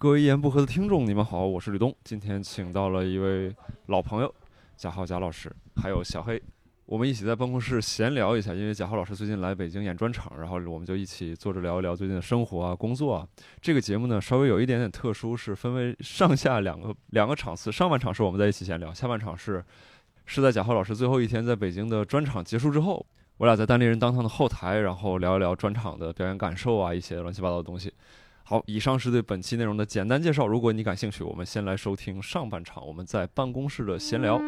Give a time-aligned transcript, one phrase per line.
[0.00, 1.94] 各位一言不合的听众，你们好，我是吕东。
[2.04, 3.54] 今天请到了一位
[3.88, 4.34] 老朋友，
[4.74, 6.42] 贾浩贾老师，还有小黑，
[6.86, 8.54] 我们一起在办公室闲聊一下。
[8.54, 13.28] 因为贾浩老师最近来北京演专场，然后我们就一起坐着聊一聊最近的生活啊、工作啊。
[13.60, 17.70] 这个节目呢，稍微有一点点特殊，是分为上下两个两个场次。
[17.70, 19.62] 上半场是我们在一起闲聊，下半场是
[20.24, 23.04] 是在贾浩老师最后一天在北京的专场结束之后，
[23.36, 27.92] 我俩在单立人当堂的后台，然后聊一聊专场的表演感受啊，一些乱七八糟的东西。
[28.50, 30.44] 好，以上是对本期内容的简单介绍。
[30.44, 34.42] 如果你感兴趣，我们先来收听上半场我们在办公室的闲聊。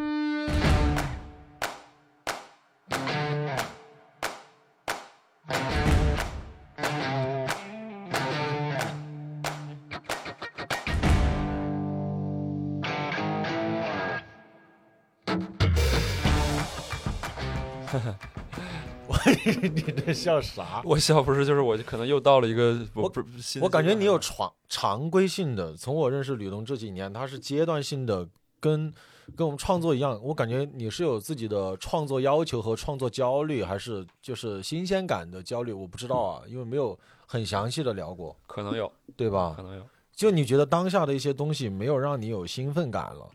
[20.23, 20.83] 笑啥？
[20.87, 28.29] 我笑不是，就是我可能又到了一个我不是我感觉你有常常规性的，从我认识吕东这几年，他是阶段性的，
[28.61, 28.93] 跟
[29.37, 30.19] 跟我们创作一样。
[30.23, 35.73] 我感觉你是有自己的创作要求和创作焦虑，还是就是新鲜感的焦虑？
[35.73, 39.63] 我不知道啊，因为没有很详细的聊过，可能有，对吧可？
[39.63, 39.83] 能有。
[40.15, 43.29] 就你觉得当下的一些东西没有让你有兴奋感了，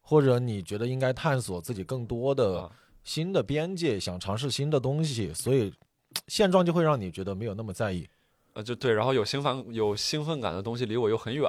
[0.00, 2.70] 或者你觉得应该探索自己更多的啊
[3.04, 5.72] 新的边界，想尝试新的东西，所以
[6.28, 8.06] 现状就会让你觉得没有那么在意。
[8.54, 11.46] 呃，就对，然后有兴奋有兴奋感的东西离我又很远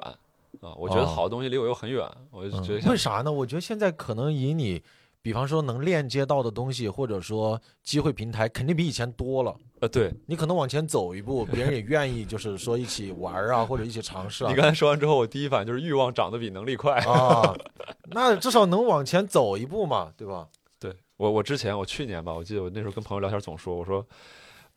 [0.61, 3.31] 啊，我觉得哦好的东西离我又很远，我就觉得嗯、为啥呢？
[3.31, 4.81] 我觉得现在可能以你，
[5.21, 9.55] 比方说能链接到的东西，或者说机会平台，肯定比以前多了。
[9.79, 14.55] 呃，对你可能往前走一步，别人也愿意，就是说一起玩啊，或者一起尝试啊你。
[14.55, 16.99] 刚才说完之后，我第一反应就是欲望长得比能力快。
[17.01, 17.55] 啊，
[18.11, 20.47] 那至少能往前走一步嘛，对吧？
[20.79, 24.05] 对我，我之前我去年吧，我记得我那时候跟朋友聊天总说，我说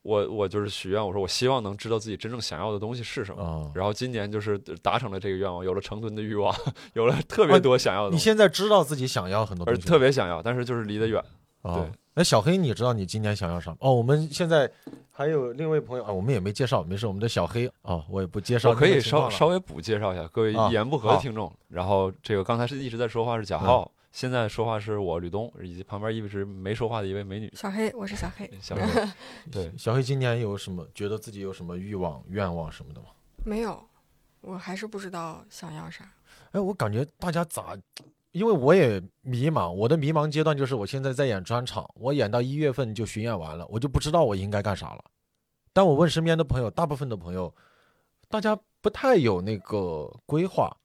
[0.02, 3.42] 我我就是许愿，我说我希望能知道自己真正想要的东西是什么。
[3.42, 6.54] 啊，然后今年就是达成了这个愿望，有了成吨的欲望，
[6.94, 11.22] 有了特别多想要的你现在知道自己想要很多而东西特别想要，但是就是离得远。
[11.62, 11.92] 啊对。
[12.12, 13.77] 那小黑，你知道你今年想要什么？
[13.80, 14.70] 哦，我们现在
[15.12, 21.50] 还有另一位朋友啊，我们也没介绍，没事，我们的小黑哦，我也不介绍我可以稍稍微补介绍一下各位啊一言不合的听众。
[21.68, 28.82] 然后这个刚才是一直在说话是贾嗯浩，现在说话是我吕东，以及旁边一直没说话的一位美女小黑，我是小黑，小黑。
[29.50, 33.06] 对，小黑今年有什么觉得自己有什么欲望、愿望什么的吗？
[33.44, 33.88] 没有，
[34.40, 36.10] 我还是不知道想要啥。
[36.50, 37.76] 哎，我感觉大家咋？
[38.32, 45.04] 因为我也迷茫，我的迷茫阶段就是我现在在演专场，我演到一月份就巡演完了，我就不知道我应该干啥了。
[45.72, 47.52] 但我问身边的朋友，大部分的朋友，
[48.28, 50.77] 大家不太有那个规划，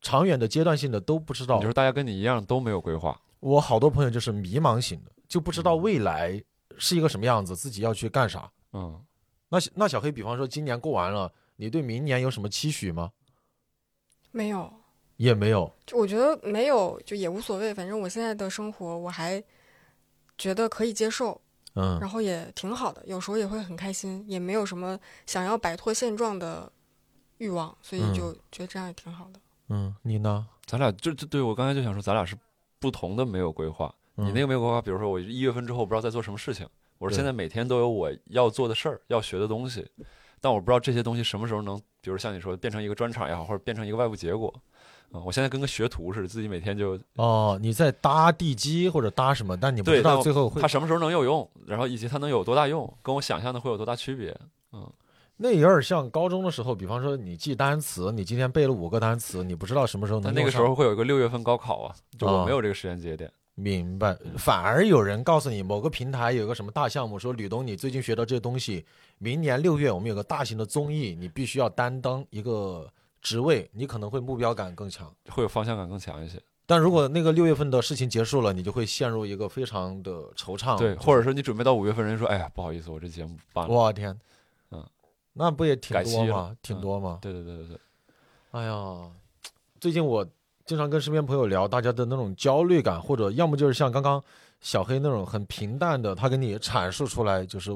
[0.00, 1.72] 长远的、阶段性的都不知道你说。
[1.72, 6.42] 大家跟你一样都没有规划，我好多朋友就是迷茫型的，就不知道未来
[6.78, 8.50] 是一个什么样子，自己要去干啥。
[8.72, 9.02] 嗯，
[9.48, 13.10] 那那小黑，比方说今年过完了，你对明年有什么期许吗？
[14.30, 14.72] 没有，
[15.16, 15.70] 也没有。
[15.84, 17.74] 就我觉得没有，就也无所谓。
[17.74, 19.42] 反正我现在的生活我还
[20.38, 21.40] 觉得可以接受，
[21.74, 26.72] 嗯然后也挺好的，有时候也会很开心，也没有什么想要摆脱现状的
[27.38, 29.32] 欲望，所以嗯就觉得这样也挺好的。
[29.38, 29.42] 嗯，
[30.02, 30.46] 你呢？
[30.66, 32.36] 咱俩就就对我刚才就想说，咱俩是
[32.78, 33.92] 不同的没有规划。
[34.16, 39.88] 嗯你那个没有规划，比如说我一月份之后不知道在做什么事情，我说现在每天都有我要做的事儿，要学的东西，
[40.40, 44.52] 但我不知道这些东西什么时候能，比如像你说变成一个专场也好，或者变成一个外部结果。
[45.12, 54.36] 嗯、我现在跟个学徒似的，自己每天就哦，你在搭地基或者搭什么，但你不知道最后会它什么时候能有用，然后以及它能有多大用，跟我想象的会有多大区别。
[55.42, 63.32] 那有点像高中的时候，比方说你记单词，你今天背了五个单词，你不知道什么时候能但那个时候会有一个六月份高考啊，就我啊没有这个时间节点。
[63.54, 68.84] 明白，反而有人告诉你某个平台有个什么大项目，说吕东你最近学到这些东西，
[69.18, 72.86] 明年六月我们有个大型的综艺，你必须要担当一个
[73.22, 75.10] 职位，你可能会目标感更强。
[75.30, 80.78] 会有方向感更强一些，但如果那个六月份的事情结束了，你就会陷入一个非常的惆怅。
[80.78, 83.74] 对，或者说你准备到五月份，人家说，哎呀，不好意思，我这节目办了。
[83.74, 84.18] 我天，嗯，
[85.32, 86.56] 那不也挺多吗？
[86.62, 87.18] 挺嗯多吗？
[87.22, 87.78] 对对对对对，
[88.50, 89.10] 哎呀，
[89.80, 90.26] 最近我
[90.64, 94.22] 经常跟身边朋友聊，大家的那种焦虑感，或者要么就是像刚刚
[94.60, 97.70] 小黑那种很平淡的，他给你阐述出来，就是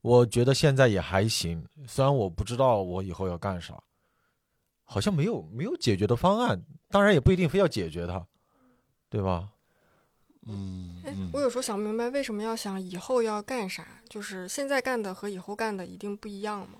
[0.00, 3.74] 我觉得现在也还行，虽然我不知道我以后要干啥，
[4.84, 8.26] 好像没有没有解决的方案，当然也不一定非要解决它，
[9.08, 9.50] 对吧？
[10.46, 13.86] 哎嗯嗯，我有时候想不明白，为什么要想以后要干啥？
[14.08, 16.78] 就是现在干的和以后干的一定不一样吗？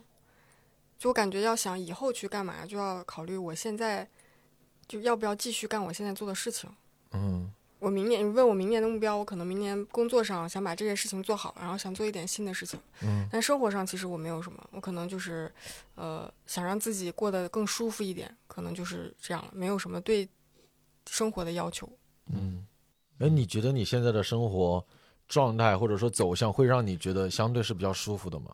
[0.98, 4.06] 就我感觉要想以后去干嘛，就要考虑我现在
[4.86, 6.68] 就要不要继续干我现在做的事情。
[7.12, 12.78] 嗯，我明年你问我明年的目标，我可能明年工作上想把这件事情做好，然后想做一点新的事情。
[13.02, 15.50] 嗯但生活上其实我没有什么，我可能就是，
[15.94, 20.28] 呃，想让自己过得更舒服一点，可能就是这样了，没有什么对
[21.08, 21.88] 生活的要求。
[22.26, 22.66] 嗯，
[23.20, 24.84] 哎，你觉得你现在的生活
[25.28, 28.46] 状态或者说走向会让你觉得相对是比较舒服的吗？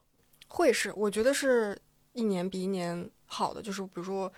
[0.49, 1.77] 会是，我觉得是
[2.13, 4.31] 一年比一年好的，就是比如说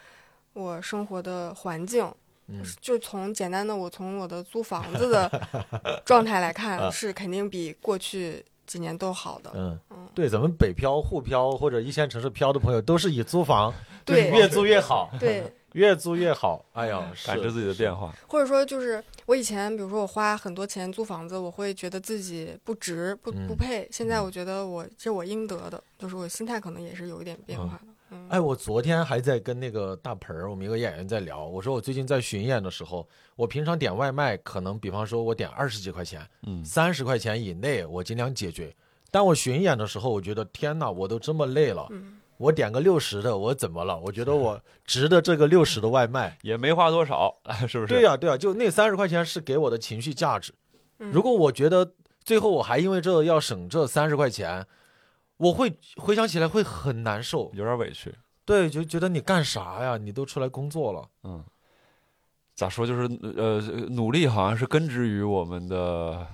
[0.52, 2.04] 我生活的环境，
[2.46, 5.30] 嗯就从简单的我从我的租房子的
[6.04, 9.50] 状态来看，啊是肯定比过去几年都好的。
[9.54, 13.72] 嗯嗯，对，咱们北漂、沪漂或者一线城市漂的朋友，都是以租房，
[14.04, 16.64] 对越租越好，对， 越租越好。
[16.72, 18.12] 哎呀， 感知自己的变化。
[18.26, 23.88] 或者说就是我以前，比如说我花很多钱租房子，我会觉得自己不值、不嗯不配。
[23.92, 27.80] 现在我觉得我这我应得的，就是我心态可能也是有一点变化的。
[28.10, 38.74] 嗯，哎，我昨天还在跟那个大盆儿，我们一个演员在聊，我说我最近在巡演的时候，我平常点外卖，可能比方说我点二十几块钱，嗯，三十块钱以内，我尽量解决。
[39.10, 43.98] 但我巡演的时候，我觉得天哪，我都这么累了，嗯我点个六十的，我怎么了？
[43.98, 46.38] 我觉得我值得这个六十的外卖。
[46.42, 47.36] 也没花多少，
[47.68, 47.88] 是不是？
[47.88, 50.52] 对呀、对呀、就那三十块钱是给我的情绪价值。
[51.00, 51.94] 嗯如果我觉得
[52.24, 54.66] 最后我还因为这要省这三十块钱，
[55.36, 57.50] 我会回想起来会很难受。
[57.54, 58.14] 有点委屈。
[58.44, 59.96] 对，就觉得你干啥呀？
[59.96, 61.08] 你都出来工作了。
[61.24, 61.44] 嗯，
[62.54, 62.86] 咋说？
[62.86, 63.02] 就是
[63.36, 66.26] 呃，努力好像是根植于我们的呃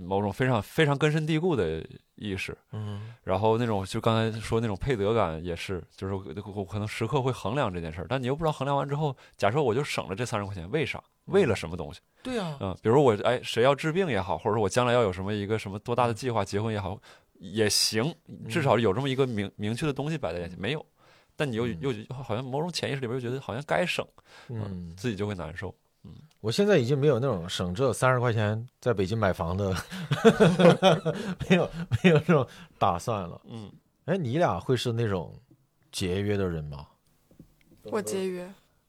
[0.00, 1.84] 某种非常非常根深蒂固的
[2.16, 2.56] 意识。
[2.72, 11.02] 嗯然后那种就刚才说那种配得感也是，就是我我可能时刻会衡量这件事儿，但你又不知道衡量完之后，假设我就省了这三十块钱，为啥？
[11.26, 12.00] 为了什么东西？
[12.22, 17.00] 对呀、嗯，比如我哎谁要治病也好，或者说我将来要有什么一个什么多大的计划，结婚也好，
[17.38, 18.14] 也行，
[18.48, 20.84] 至少有这么一个明明确的东西摆在眼前，没有。
[21.36, 24.06] 但你又嗯又好像某种潜意识里边又觉得好像该省，
[24.50, 25.74] 嗯，自己就会难受。
[26.44, 29.74] 我现在已经没有那种省这三十块钱在北京买房的，
[31.48, 31.70] 没有
[32.02, 32.46] 没有这种
[32.78, 33.40] 打算了。
[33.46, 33.72] 嗯，
[34.04, 35.34] 哎，你俩会是那种
[35.90, 36.86] 节约的人吗？
[37.84, 38.46] 我节约，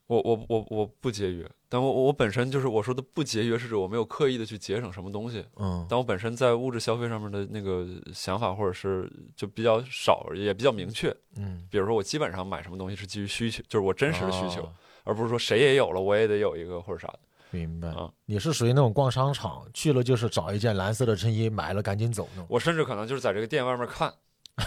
[0.08, 11.10] 我我我我不节约，但我我本身就是我说的不节约，是指我没有刻意的去节省什么东西，嗯但我本身在物质消费上面的那个想法或者是就比较少，也比较明确。
[11.38, 14.74] 嗯，比如说我基本上买什么东西是基于需求，就是我真实的需求，哦
[15.06, 17.20] 而不是说谁也有了我也得有一个或者啥的。
[17.56, 17.88] 明白。
[17.90, 22.48] 啊你是属于那种逛商场去了就是找一件蓝色的衬衣，买了赶紧走那种。
[22.50, 24.12] 我甚至可能就是在这个店外面看，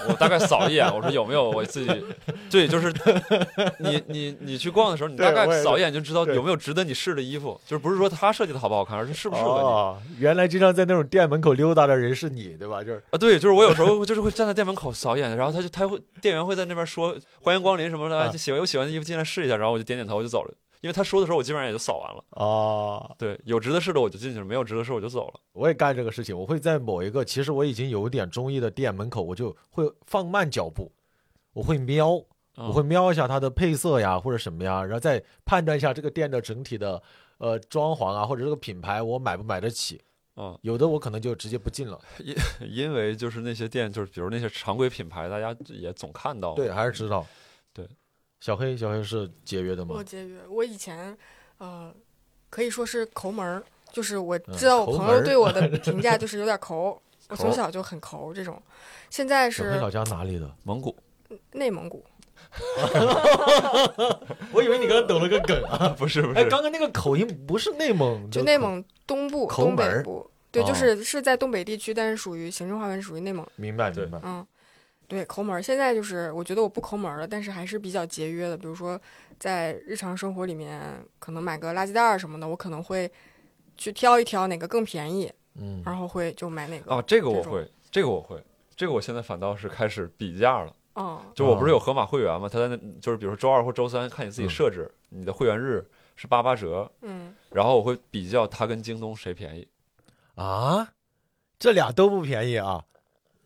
[0.08, 2.04] 我大概扫一眼，我说有没有我自己，
[2.50, 2.92] 对，就是
[3.80, 9.66] 你你你去逛的时候，你大概扫一眼就知道有没有值得你试的衣服，就是不是说他设计的好不好看，而是适不适合你。
[9.66, 12.84] 哦，原来经常在那种店门口溜达的人是你，对吧？
[12.84, 22.24] 就是啊，对，就是我有时候就是会站在店门口扫一眼，然后他就他会店员会在那边说欢迎光临什么的，啊哎喜欢有喜欢的衣服进来试一下，然后我就点点头我就走了，因为他说的时候我基本上也就扫完了。
[22.30, 25.40] 啊，对，有值得试的我就进去了，没有值得试我就走了。
[25.52, 26.38] 我也干这个事情。
[26.38, 30.92] 我会在某一个其实我已经有点中意的店门口，我就会放慢脚步，
[31.52, 32.14] 我会瞄，
[32.56, 37.02] 嗯我会瞄一下它的配色呀或者什么呀，然后再判断一下这个店的整体的
[37.38, 40.00] 呃装潢啊或者这个品牌我买不买得起。
[40.40, 42.00] 嗯，有的我可能就直接不进了。
[42.18, 42.32] 因
[42.70, 46.54] 因为就是那些店，就是比如那些常规品牌，大家也总看到。
[46.54, 47.26] 对，还是知道。
[47.72, 47.84] 对，
[48.40, 50.02] 小黑，小黑是节约的吗我？
[50.04, 50.38] 节约。
[50.48, 51.16] 我以前，
[51.58, 51.92] 呃，
[52.50, 53.62] 可以说是抠门儿，
[53.92, 57.00] 就是我嗯知道我朋友对我的 评价就是有点抠。
[57.28, 58.62] 我从小就很抠这种，
[59.10, 60.50] 现在是小黑老家哪里的？
[60.62, 60.96] 蒙古
[61.52, 62.02] 内蒙古，
[64.50, 65.76] 我以为你刚刚抖了个梗啊。
[65.80, 73.46] 哎，不是不是，哎刚刚那个口音不是内蒙，就内蒙东部、东北部，对，哦就是是在东北地区，但是属于行政划分属于内蒙。
[73.56, 74.18] 明白明白。
[74.22, 74.46] 嗯，
[75.08, 75.60] 对，抠门儿。
[75.62, 78.56] 现在就是我觉得我不抠门儿了，但是还是比较节约的。
[78.56, 79.00] 比如说
[79.38, 80.80] 在日常生活里面，
[81.18, 83.10] 可能买个垃圾袋儿什么的，我可能会
[83.76, 86.94] 去挑一挑哪个更便宜，嗯，然后会就买哪个。
[86.94, 88.38] 啊，这个我会，这个我会，
[88.76, 90.76] 这个我现在反倒是开始比价了。
[90.92, 92.46] 哦， 就我不是有盒马会员吗？
[92.46, 95.82] 他在那就是比如说周二或周三，看你自己嗯设置，你的会员日
[96.16, 99.66] 是八八折，嗯，然后我会比较它跟京东谁便宜
[100.34, 100.92] 啊，
[101.58, 102.84] 这俩都不便宜啊。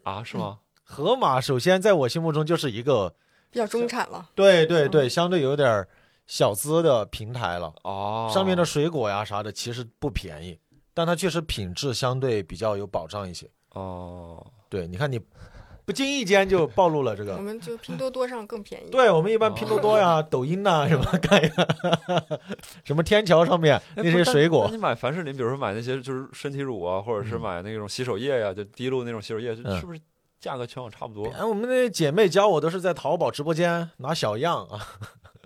[0.02, 0.24] 啊？
[0.24, 0.58] 是吗？
[0.92, 3.14] 盒马首先在我心目中就是一个，
[3.50, 4.28] 比较中产了。
[4.34, 5.88] 对对对，相对有点儿
[6.26, 7.72] 小资的平台了。
[7.82, 10.58] 哦，上面的水果呀啥的其实不便宜，
[10.92, 13.48] 但它确实品质相对比较有保障一些。
[13.70, 15.18] 哦，对，你看你
[15.86, 17.40] 不经意间就暴露了这个我。
[17.40, 18.90] 们就拼多多上更便宜。
[18.90, 21.66] 对我们一般拼多多呀、抖音呐、什么看一看，
[22.84, 30.00] 什么天桥上面那些水果那，你买凡士林，比如说买那些就是身体乳啊，或者是嗯买那种洗手液呀，就滴露那种洗手液，嗯是不是
[30.42, 31.30] 价格全网差不多？
[31.30, 34.80] 哎，我们那姐妹教我都是在淘宝直播间拿小样啊，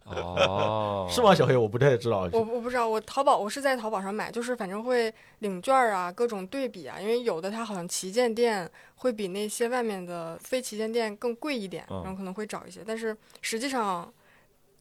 [0.07, 1.35] 哦， 是吗？？
[1.35, 2.27] 小黑，我不太知道。
[2.33, 14.11] 我我不知道，我淘宝我是在淘宝上买，就是反正会领券儿啊，各种对比啊，因为有的它好像旗舰店会比那些外面的非旗舰店更贵一点，嗯然后可能会找一些，但是实际上，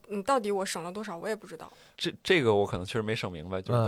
[0.09, 1.71] 嗯，到底我省了多少我也不知道。
[1.97, 3.79] 这这个我可能确实没省明白，就是、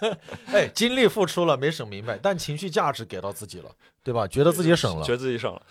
[0.00, 0.16] 嗯，
[0.52, 3.70] 哎，精力付出了没省明白，但情绪价值给到自己了，
[4.02, 4.26] 对吧？
[4.26, 5.62] 觉得自己省了觉得自己省了。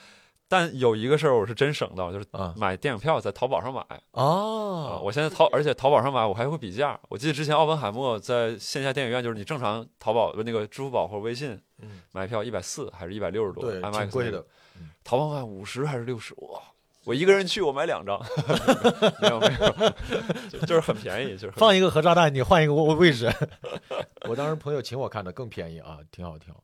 [0.52, 4.00] 但有一个事儿我是真省到，就是啊买电影票在淘宝上买啊！
[4.14, 7.00] 哦，我现在淘，而且淘宝上买我还会比价。
[7.08, 11.52] 我记得之前奥本海默在线下电影院，就是你正常淘宝那个支付宝或者微信
[11.84, 14.48] 嗯买票一百四还是一百六十多，对挺贵的那个。
[15.04, 16.34] 淘宝买五十还是六十？
[16.38, 16.60] 哇！
[17.10, 18.22] 我一个人去，我买两张，
[19.20, 19.90] 没有没有，
[20.48, 23.28] 就就是很便宜，就是放一个核炸弹，你换一个位位置。
[24.30, 26.64] 我当时朋友请我看的更便宜啊，挺好挺好。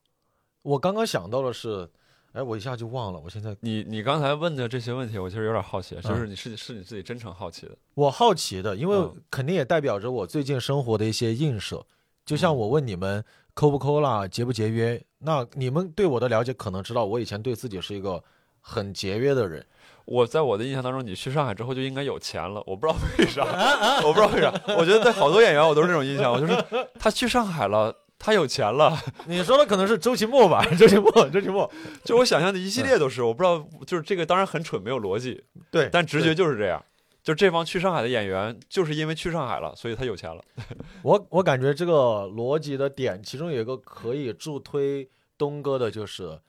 [0.61, 1.89] 我刚刚想到的是，
[2.33, 3.19] 哎，我一下就忘了。
[3.19, 11.83] 我现在你你刚才问的这些问题，我其实有点好奇，嗯就是你是是你自己真诚好奇的，我好奇的，因为嗯肯定也代表着我最近生活的一些映射。
[12.23, 13.25] 就像我问你们
[13.55, 18.23] 抠不抠啦，节不节约，那你们对我的了解可能知道，我以前对自己是一个
[18.61, 19.65] 很节约的人。
[20.05, 23.43] 我在我的印象当中，你去上海之后就应该有钱了，我不知道为啥，
[24.05, 26.55] 我不知道为啥，我觉得对好多演员我都是这种印象，我就是
[26.99, 27.95] 他去上海了。
[28.17, 28.97] 他有钱了，
[29.27, 30.65] 你说的可能是周奇墨吧？
[30.79, 31.69] 周奇墨，周奇墨，
[32.05, 36.81] 就我想象的一系列都是，我不知道，就是这个当然很蠢，没有逻辑，对，但直觉就是这样。
[37.21, 40.41] 就这帮去上海的演员，就是因为去上海了，所以他有钱了。
[41.03, 45.07] 我我感觉这个逻辑的点，其中有一个可以助推
[45.37, 46.41] 东哥的，就是呃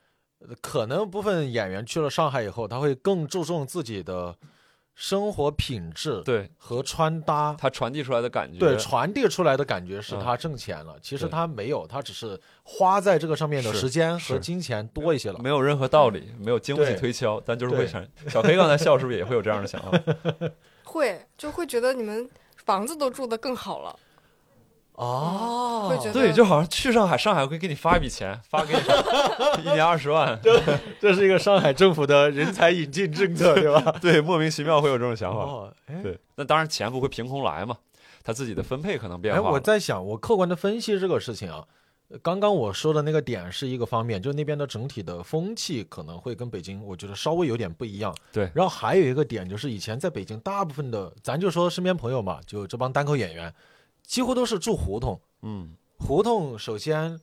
[0.61, 4.35] 可能部分演员去了上海以后，他会更注重自己的
[4.93, 7.55] 生活品质对和穿搭。
[7.59, 15.39] 他传递出来的感觉，对，传递出来的感觉是嗯他挣钱了，其实他没有，他只是花在这个上面的时间和金钱多一些了。
[15.39, 18.07] 没有任何道理，没有经不起推敲，但就是会对产。
[18.27, 20.01] 小黑刚才笑是不是也会有这样的想法？
[20.83, 22.27] 会就会觉得你们
[22.63, 23.99] 房子都住得更好了，
[24.97, 28.79] 哦会觉得对，就好像去上海，上海会给你发一笔钱，发给你
[29.63, 30.37] 一年二十万，
[30.99, 33.91] 这是一个上海政府的人才引进政策，对吧？
[34.01, 35.39] 对，莫名其妙会有这种想法。
[35.39, 37.77] 哦，哎，对，那当然钱不会凭空来嘛，
[38.23, 39.51] 他自己的分配可能变哎，化哎。
[39.51, 41.63] 我在想，我客观的分析这个事情啊，
[42.09, 48.11] 呃刚刚我说的那个点是一个方面，就那边的整体的风气可能会跟北京，我觉得稍微有点不一样。
[48.33, 53.53] 对然后还有一个点就是，以前在北京，大部分的咱就说身边朋友嘛，就这帮单口演员，
[54.07, 55.21] 几乎都是住胡同。
[55.43, 57.19] 嗯，胡同首先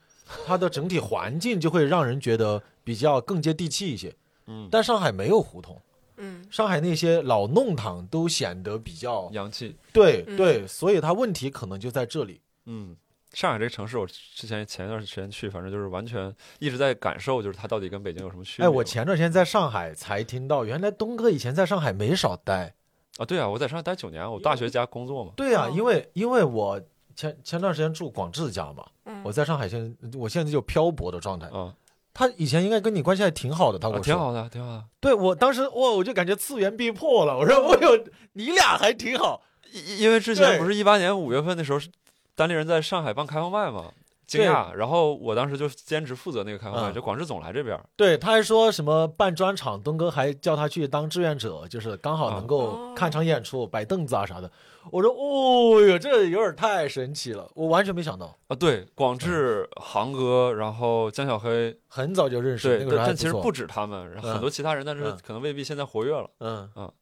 [0.47, 4.15] 它的整体环境就会让人觉得比较更接地气一些。
[4.47, 5.81] 嗯但上海没有胡同，
[6.19, 9.69] 嗯，上海那些老弄堂都显得比较洋气。
[9.69, 12.41] 嗯对对，所以它问题可能就在这里。
[12.67, 12.95] 嗯，
[13.33, 18.67] 上海这个城市，我之前前一段时间去，反正就是完全一直在感受，就是它到底跟北京有什么区别。
[18.67, 22.75] 哎，我前段时间在上海才听到，原来东哥以前在上海没少待。
[23.19, 25.33] 啊，对啊，我在上海待九年，我大学加工作嘛。
[25.37, 26.81] 对呀、哦因为因为我
[27.15, 31.47] 前前段时间住广志家嘛，嗯我在上海现在我现在就漂泊的状态。
[31.49, 31.73] 啊，
[32.13, 34.13] 他以前应该跟你关系还挺好的，他跟啊我说。
[34.15, 34.85] 挺好的，挺好的。
[35.01, 37.39] 对我当时哇，我就感觉次元壁破了。
[37.39, 39.43] 我说我有你俩还挺好。
[39.73, 41.89] 因因为之前不是一八年五月份的时候，是
[42.37, 43.93] 单立人在上海办开放麦嘛，
[44.27, 44.73] 惊讶。
[44.73, 47.79] 然后我当时就兼职负责那个开放麦，嗯就广志总来这边。
[47.97, 54.51] 对，他还说什么办专场，东哥还叫他去当志愿者，就是刚好能够哦看场演出、摆凳子啊啥的。
[54.91, 66.29] 我说哦哟，这有点太神奇了，我完全没想到，啊，对，广志、航哥，然后江小黑，很早就认识，对，那个但但其实不止他们，然后嗯很多其他人，但是嗯可能未必现在活跃了。
[66.41, 66.93] 嗯嗯，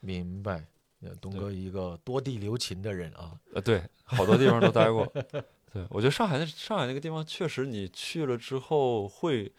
[0.00, 0.64] 明白。
[1.00, 5.06] 呃东哥一个多地留情的人啊，呃，对，好多地方都待过。
[5.78, 9.52] 对，我觉得上海那上海那个地方确实，你去了之后会，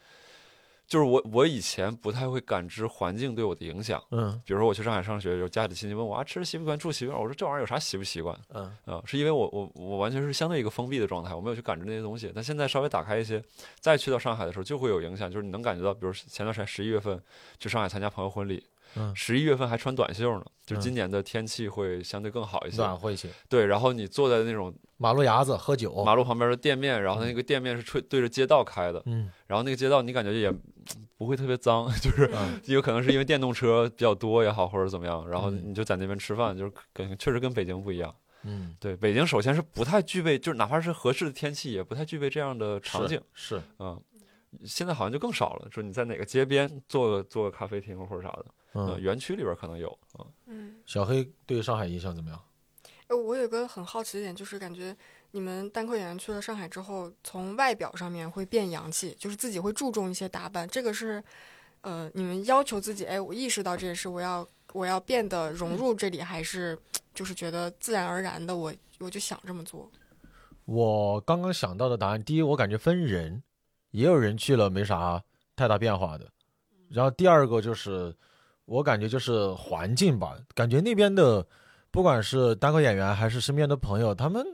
[0.86, 4.02] 就是我我以前不太会感知环境对我的影响。
[4.10, 9.00] 嗯比如说我去上海上学，有家里亲戚问我啊，吃习不习惯，住习惯，我说这玩意儿有啥习不习惯嗯啊？
[9.06, 12.32] 是因为我我我完全是相对一个封闭的状态，我没有去感知那些东西。
[12.34, 13.42] 但现在稍微打开一些，
[13.78, 17.22] 再去到上海的时候就会有影响，就是你能感觉到，比如前段时间十一月份
[17.58, 18.64] 去上海参加朋友婚礼，
[18.96, 22.76] 嗯，十一月份还穿短袖呢，就今年的天气会相对更好一些。
[22.78, 23.28] 暖和一些。
[23.48, 30.52] 对，然后你坐在那种马路牙子喝酒，马路旁边的店面，然后那个店面是吹对着街道开的，嗯然后那个街道你感觉也
[31.16, 38.14] 不会特别脏， 就是嗯有可能是因为电动车比较多也好，或者怎么样，然后嗯你就在那边吃饭，就是跟确实跟北京不一样。
[38.42, 43.20] 嗯，对，北京首先是不太具备，就是哪怕是合适的天气，也不太具备这样的场景。
[43.34, 44.00] 是嗯，
[44.64, 49.00] 现在好像就更少了，说你在哪个街边做个做个咖啡厅或者啥的，嗯，嗯。
[49.00, 50.26] 园区里边可能有啊。
[50.46, 52.40] 嗯，小黑对上海印象怎么样？
[53.08, 54.96] 哎，我有个很好奇的点，就是感觉
[55.32, 60.68] 你们单口演员去了上海之后，从外表上面会变洋气，就是自己会注重一些打扮。
[60.68, 61.22] 这个是，
[61.80, 66.78] 呃，你们要求自己，哎，我意识到这件事，我要我要变得融入这里，还是
[67.12, 69.90] 就是觉得自然而然的我我就想这么做？
[70.66, 73.42] 我刚刚想到的答案，第一，我感觉分人，
[73.90, 75.20] 也有人去了没啥
[75.56, 76.30] 太大变化的。
[76.88, 78.14] 然后第二个就是，
[78.70, 81.44] 我感觉就是环境吧，感觉那边的
[81.90, 84.46] 不管是单口演员还是身边的朋友，他们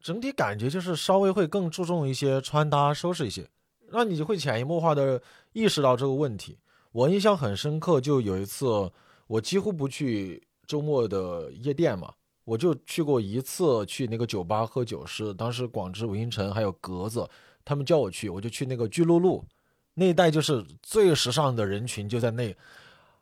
[0.00, 3.44] 整体感觉就是稍微会更注重一些穿搭收拾一些，
[3.90, 5.20] 让你就会潜移默化的
[5.54, 6.56] 意识到这个问题。
[6.92, 8.88] 我印象很深刻，就有一次
[9.26, 17.28] 我几乎不去周末的夜店嘛，我就去过一次去那个酒吧喝酒，是当时广智、韦星辰还有格子
[17.64, 19.44] 他们叫我去，我就去那个巨鹿路
[19.94, 22.54] 那一带，就是最时尚的人群就在那。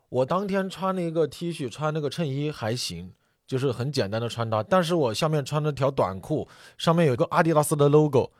[0.09, 3.11] 我当天穿了一个 T 恤，穿那个衬衣还行，
[3.45, 6.47] 就是很简单的穿搭，但是我下面穿了条短裤，
[6.77, 8.31] 上面有一个阿迪达斯的 logo，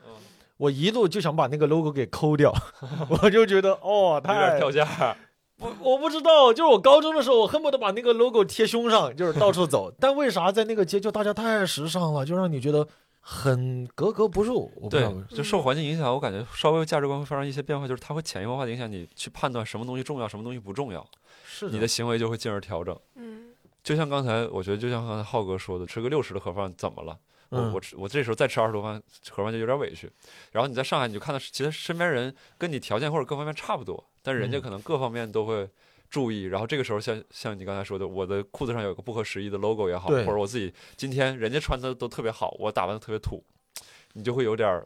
[0.58, 2.54] 我一度就想把那个 logo 给抠掉，
[3.10, 5.16] 我就觉得哦，有太点掉价。
[5.60, 9.92] 我我不知道，就是我高中的时候，我恨不得把那个 logo 贴胸上，就是到处走。
[10.00, 12.88] 但为啥在那个街就大家太时尚了，就让你觉得
[13.20, 14.72] 很格格不入？
[14.76, 21.04] 我不知对道为，就受环境影响，我感觉稍微价值观会发生一些变化，就是它会潜移默化的影响你去判断什么东西重要，什么东西不重要，
[21.58, 22.98] 是你的行为就会进而调整。
[23.16, 27.18] 嗯就像刚才，我觉得就像刚才浩哥说的，吃个六十的盒饭怎么了？
[27.50, 30.12] 我嗯我吃我这时候再吃二十多饭盒饭就有点委屈。
[30.52, 35.70] 然后你在上海，你就看到其实身边人跟你条件或者各方面差不多，但人家嗯可能各方面都会
[36.10, 36.44] 注意。
[36.44, 43.42] 然后这个时候像像你刚才说的，我的裤子上有个不合时宜的 logo 也好，或者我自己今天人家穿的都特别好，我打扮的特别土，
[44.12, 44.86] 你就会有点儿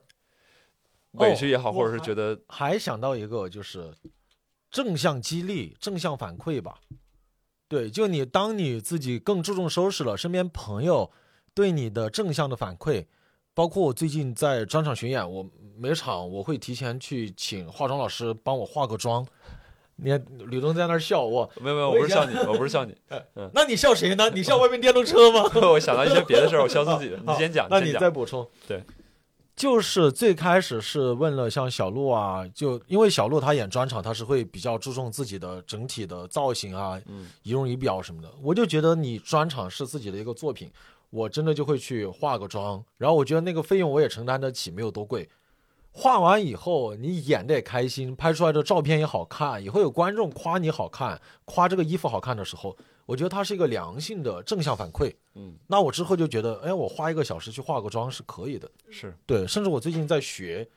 [1.14, 3.92] 委屈也好，哦或者是觉得还想到一个，就是
[4.72, 6.80] 正向激励、正向反馈吧。
[7.68, 11.12] 对，就你当你自己更注重收拾了，身边朋友
[11.54, 13.06] 对你的正向的反馈，
[13.54, 19.26] 包括我最近在专场巡演，我每场我会提前去请化妆老师帮我化个妆。
[20.04, 22.96] 你看吕东在那儿笑我，没有没有，我不是笑你，我不是笑你，
[23.54, 24.30] 那你笑谁呢？
[24.32, 25.44] 你笑外面电动车吗？
[25.70, 27.18] 我想到一些别的事儿，我笑自己的。
[27.18, 28.48] 你先讲，那你再补充。
[28.68, 28.84] 对，
[29.62, 38.32] 就是最开始是问了像小鹿啊，就因为小鹿他演专场，他是会比较注重自己的整体的造型啊、嗯仪容仪表什么的。
[38.42, 40.72] 我就觉得你专场是自己的一个作品，
[41.12, 45.30] 我真的就会去化个妆，然后我觉得那个费用我也承担得起，没有多贵。
[45.92, 55.14] 画完以后，你演的也开心，拍出来的照片也好看，也会有观众夸你好看，夸这个衣服好看的时候，我觉得它是一个良性的正向反馈。
[55.36, 58.70] 嗯，那我之后就觉得，哎，我花一个小时去化个妆是可以的。
[58.90, 60.68] 是对，甚至我最近在学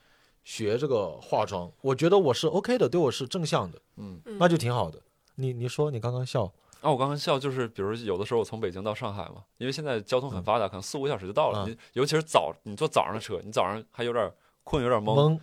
[0.45, 4.21] 学这个化妆，我觉得我是 OK 的，对我是正向的，嗯。
[4.25, 5.01] 嗯那就挺好的。
[5.37, 6.45] 你你说你刚刚笑，
[6.81, 11.65] 啊，我刚刚笑就是，比如有的时候我从北京到上海嘛，因为现在交通很发达，可能四五个小时就到了。
[11.67, 14.33] 嗯你尤其是早，你坐早上的车，你早上还有点
[14.63, 15.15] 困，有点懵。
[15.15, 15.41] 懵，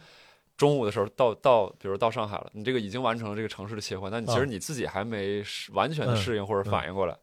[0.62, 5.44] 中午的时候到到，比如到上海了，你这个已经完成了这个城市的切换，但你其实嗯你自己还没
[5.74, 7.18] 完全的嗯适应或者嗯反应过来。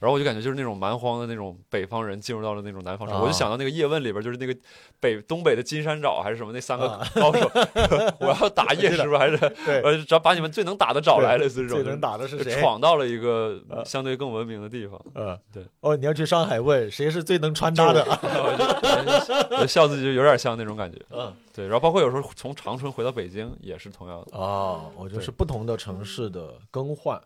[0.00, 4.54] 然后我就感觉就是那种蛮荒的那种北方人进入到了那种南方生活，我就啊想到那个叶问里边就是那个
[5.00, 7.50] 北东北的金山爪还是什么那三个啊高手，
[8.20, 12.38] 我要打叶师傅还是对，呃只要把你们最能打的找来，类似这种最能打的是？
[12.60, 15.00] 闯到了一个呃相对更文明的地方。
[15.14, 15.64] 嗯，对。
[15.80, 18.04] 哦，你要去上海问谁是最能穿搭的？
[19.60, 20.98] 我笑自己就有点像那种感觉。
[21.10, 24.36] 嗯，对，然后包括有时候从长春回到北京也是同样的。
[24.36, 27.20] 哦，我觉得是不同的城市的更换。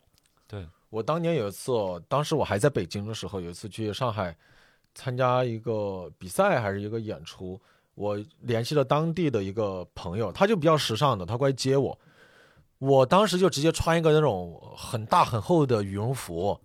[0.47, 1.73] 对我当年有一次，
[2.09, 4.37] 当时我还在北京的时候，有一次去上海
[4.95, 7.61] 参加一个比赛还是一个演出，
[7.95, 11.99] 我联系了当地的一个朋友，他就比较时尚的，他过来接我。
[12.79, 16.59] 我当时就直接穿一个那种很大很厚的羽绒服，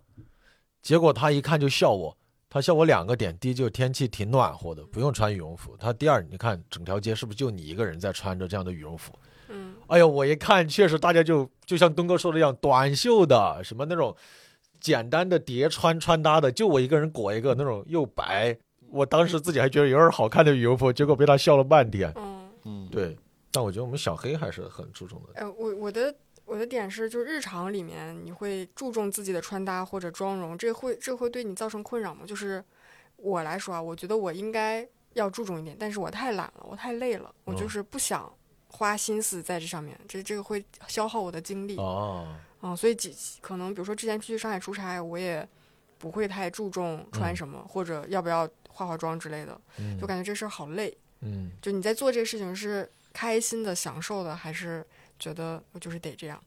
[0.80, 2.16] 结果他一看就笑我，
[2.48, 9.12] 他笑我两个点：第一，就天气挺暖和的，不用穿羽绒服；他第二，你看整条街是不是就你一个人在穿着这样的羽绒服？
[9.48, 14.14] 嗯哎呦，我一看，确实大家就就像东哥说的一样，短袖的，什么那种
[14.80, 18.56] 简单的叠穿穿搭的，就我一个人裹一个那种又白，
[18.90, 22.12] 我当时自己还觉得有点好看的羽绒服，结果被他笑了半天。
[22.16, 23.16] 嗯，嗯，对，
[23.50, 25.40] 但我觉得我们小黑还是很注重的。
[25.40, 32.22] 呃，我我的我的点是，就是日常里面你会注重自己的穿搭或者妆容，这会这会对你造成困扰吗？
[32.26, 32.62] 就是
[33.16, 38.30] 我来说啊，我觉得我应该要注重一点，但是我太懒了，我太累了，我就嗯是不想
[38.74, 41.76] 花心思在这上面，这这个会消耗我的精力。
[41.76, 42.26] 哦，
[42.62, 45.48] 嗯，所以几可能比如说之前去上海出差，我也
[45.96, 50.96] 不会太注重穿嗯什么、或者要不要化化妆之类的，嗯就感觉这事儿好累。
[51.20, 54.84] 嗯，就你在做这个事情是开心的、享受的，还是
[55.18, 56.42] 觉得我就是得这样？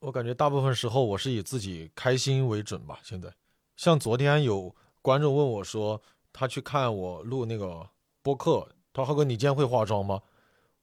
[0.00, 3.00] 我感觉大部分时候我是以自己开心为准吧。
[3.02, 3.32] 现在，
[3.76, 7.88] 像昨天有观众问我说，他去看我录那个
[8.22, 10.20] 播客，他说浩哥，你今天会化妆吗？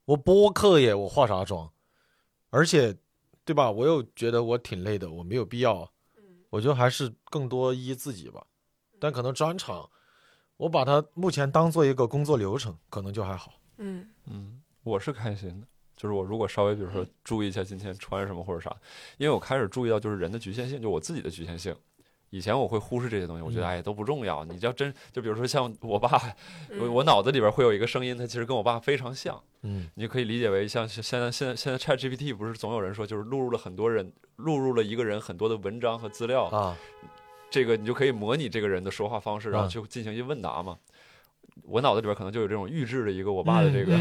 [0.06, 1.72] 我播客耶，我化啥妆？
[2.50, 2.96] 而且，
[3.44, 3.70] 对吧？
[3.70, 5.92] 我又觉得我挺累的，我没有必要。
[6.52, 8.46] 我觉得还是更多依自己吧，
[9.00, 9.90] 但可能专场，
[10.58, 13.60] 我把它目前当做一个工作流程，可能就还好。
[13.78, 18.74] 嗯嗯，我是开心的，就是我如果稍微比如说注意一下今天穿什么或者啥，
[19.18, 21.76] 因为我开始注意到就是人的局限性，就我自己的局限性。
[22.36, 24.44] 以前我会忽视这些东西，我觉得嗯哎都不重要。
[24.44, 26.10] 你要真就比如说像我爸，
[26.80, 29.42] 我嗯我脑子里边会有一个声音，它其实跟我爸非常像。
[29.64, 36.78] 嗯你就可以理解为像现在现在现在 Chat GPT 不是总有人说就是录入了很多人录入了一个人很多的文章和资料，啊，
[37.50, 40.78] 这个你就可以模拟这个人的说话方式，然后嗯去进行一问答嘛。
[41.64, 43.96] 我脑子里边可能就有这种预制的一个我爸的这个、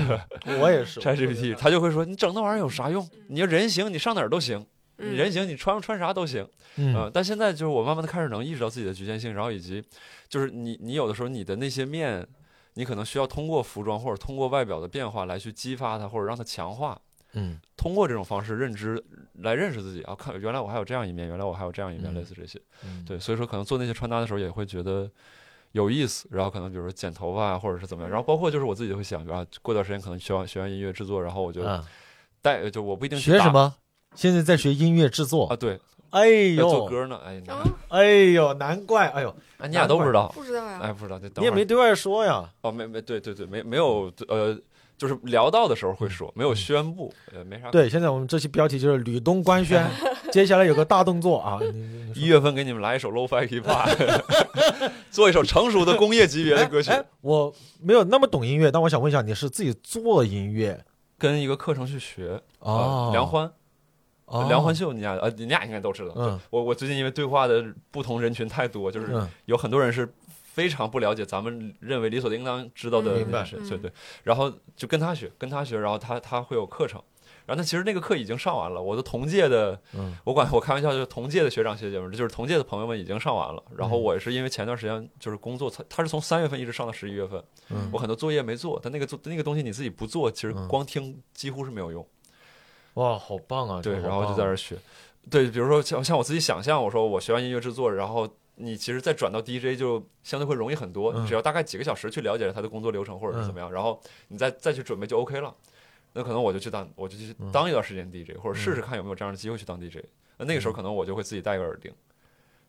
[0.47, 3.09] 嗯 我也是 Chat GPT，他就会说你整那玩意儿有啥用？
[3.29, 4.67] 你要人行，你上哪儿都行；你
[4.99, 6.47] 嗯人形，你穿穿啥都行。
[6.77, 9.83] 嗯呃，但现在就是我慢慢的开始能意识到自己的局限性，然后以及
[10.29, 12.27] 就是你你有的时候你的那些面，
[12.75, 17.01] 你可能需要通过服装或者通过外表的变化来去激发它，或者让它强化。
[17.37, 19.03] 嗯通过这种方式认知
[19.41, 22.61] 来认识自己啊，看原来我还有这样一面，原来我还有这样一面，嗯类似这些。
[22.85, 25.11] 嗯对，所以说可能做那些穿搭的时候也会觉得
[25.73, 31.85] 有意思，然后可能比如说剪头发啊，或者是怎么样，然后包括就是我自己会想啊，过段时间可能学完学完音乐制作，然后我就啊，
[32.41, 33.75] 带就我不一定学什么？
[34.15, 35.57] 现在在学音乐制作啊，。
[35.57, 35.79] 对，
[36.11, 37.43] 哎呦做呦，歌呢，哎，
[37.89, 40.79] 哎呦，难怪，哎呦，哎，你俩都不知道，不知道呀。
[40.83, 42.49] 哎，不知道，你也没对外说呀。
[42.63, 44.57] 哦，没没对对对，没没有呃，
[44.97, 49.85] 就是聊到的时候会说，没有宣布，呃，没啥。，对，现在我们这期标题就是吕东官宣，
[50.31, 51.59] 接下来有个大动作啊！
[52.15, 54.23] 一月份给你们来一首 low-fi hiphop，
[55.11, 60.85] 做一首成熟的工业级别的歌曲，哎，我没有那么懂音乐，但我想问一下，你是自己做音乐
[61.19, 62.41] 跟一个课程去学。
[62.61, 63.53] 哦呃，梁欢，哦
[64.49, 66.15] 梁欢秀，你俩呃，你俩应该都知道。
[66.17, 66.41] 嗯。
[66.51, 69.29] 我我最近因为对话的不同人群太多，就是嗯。
[69.47, 73.19] 有很多人是非常不了解咱们认为理所应当知道的嗯。
[73.19, 73.41] 明白。
[73.41, 73.93] 那些对对。
[74.23, 77.01] 然后就跟他学，跟他学，然后他他会有课程。
[77.47, 80.17] 然后他其实那个课已经上完了，我的同届的，嗯。
[80.25, 83.63] 我管我开玩笑，就是同届的学长学姐们，就是同届的朋友们已经上完了。
[83.77, 84.03] 然后嗯。
[84.03, 87.91] 我是因为前段时间就是工作，他他是从三月份一直上到十一月份，嗯。
[87.93, 90.67] 我很多作业没做，但那个做那个东西你自己不做，其实嗯。
[90.67, 92.07] 光听几乎是没有用。
[92.95, 93.81] 哇，好棒啊！
[93.83, 94.77] 对，然后就在这儿学。
[95.31, 105.55] 对，比如说像像我自己想象，我说我学完音乐制作，然后你其实再转到 DJ 就相对会容易很多，嗯你只要大概几个小时去了解他的工作流程或者是怎么样，然后你再再去准备就 OK 了。
[106.13, 109.97] 那可能我就去当，我就去嗯当一段时间 DJ，、或者试试看有没有这样的机会去当 DJ。
[110.39, 111.93] 那那个时候可能我就会自己戴个耳钉，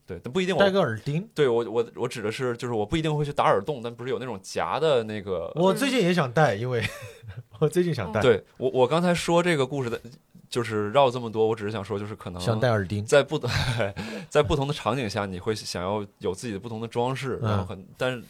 [0.07, 1.27] 对，但不一定我戴个耳钉。
[1.33, 6.83] 对我我我指的是就是我不一定会去打耳洞，但不是有那种夹的那个我最近也想戴，因为
[7.59, 9.99] 我最近想戴，对我我刚才说这个故事的，
[10.49, 13.03] 就是绕这么多，我只是想说就是可能想戴耳钉。
[13.03, 13.39] 在不
[14.29, 18.23] 在不同的场景下，你会想要有自己的不同的装饰，嗯然后很，但是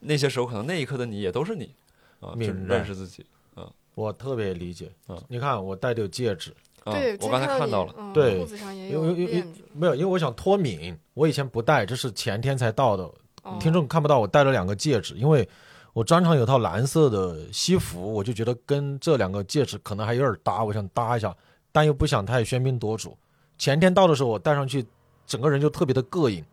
[0.00, 1.74] 那些时候可能那一刻的你也都是你
[2.20, 3.70] 啊，就是认识自己啊。
[3.94, 5.22] 我特别理解嗯。
[5.28, 9.44] 你看，我戴的有戒指，啊对，我刚才看到了，嗯对裤子上也因为因为。
[9.72, 13.04] 没有，因为我想脱敏，我以前不戴，这是前天才到的。
[13.42, 15.46] 哦听众看不到我戴了两个戒指，因为
[15.92, 21.36] 我专场有套蓝色的西服，我就觉得跟这两个戒指可能还有点搭，我想搭一下，
[21.70, 23.16] 但又不想太喧宾夺主。
[23.58, 24.86] 前天到的时候，我戴上去，
[25.26, 26.44] 整个人就特别的膈应，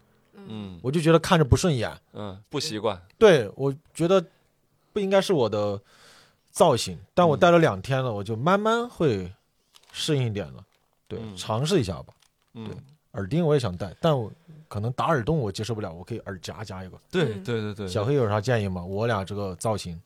[0.48, 1.90] 嗯我就觉得看着不顺眼。
[2.14, 4.24] 嗯，不习惯，对我觉得
[4.92, 5.80] 不应该是我的
[6.50, 9.32] 造型，但我嗯戴了两天了，我就慢慢会
[9.92, 10.64] 适应一点了。
[11.08, 12.14] 对，嗯尝试一下吧。
[12.54, 12.76] 嗯对，
[13.12, 14.32] 耳钉我也想戴，但我
[14.68, 16.98] 可能打耳洞我接受不了，我可以耳夹加一个。
[17.12, 18.84] 对嗯对对对，小黑有啥建议吗？
[18.84, 20.00] 我俩这个造型，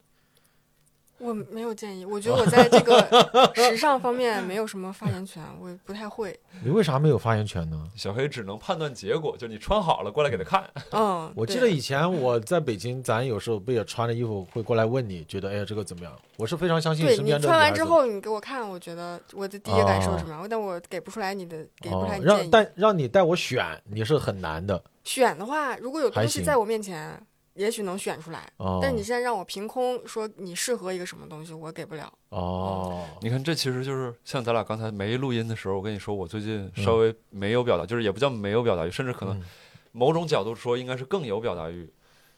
[1.17, 2.99] 我没有建议，我觉得我在这个
[3.55, 6.37] 时尚方面没有什么发言权，我不太会。
[6.63, 7.89] 你为啥没有发言权呢？
[7.95, 10.69] 小黑只能判断结果，就你穿好了过来给他看。
[10.91, 16.13] 嗯， 我记得以前我在北京，咱有时候不也穿着衣服会过来问你，觉得哎呀这个怎么样？
[16.37, 22.49] 我是非常相信对你身边的穿完之后，你给我看，我觉得我的第一感受是什么样，但我给不出来你的，给不出来建议。
[22.51, 27.17] 但让你带我选，你是很难的选的话，如果有东西在我面前，
[27.55, 28.47] 也许能选出来。
[28.57, 28.79] 哦。
[28.81, 32.11] 但你现在让我凭空说你适合一个什么东西，我给不了。
[32.29, 39.43] 哦，你看，这其实就是像咱俩刚才没录音的时候，我跟你说，我最近嗯稍微没有表达，就是也不叫没有表达欲，甚至可能嗯
[39.91, 41.89] 某种角度说应该是更有表达欲，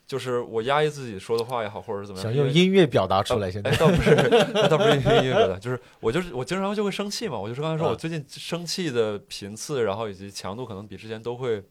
[0.05, 4.15] 就是我压抑自己说的话也好，或者是怎么样，想用音乐表达出来，现在哎，倒不是，
[4.69, 7.39] 倒不是用音乐表达，就是我就是我经常就会生气嘛。
[7.39, 11.63] 我就是刚才说，啊我最近生气的频次，然后以及强度可能比之前都会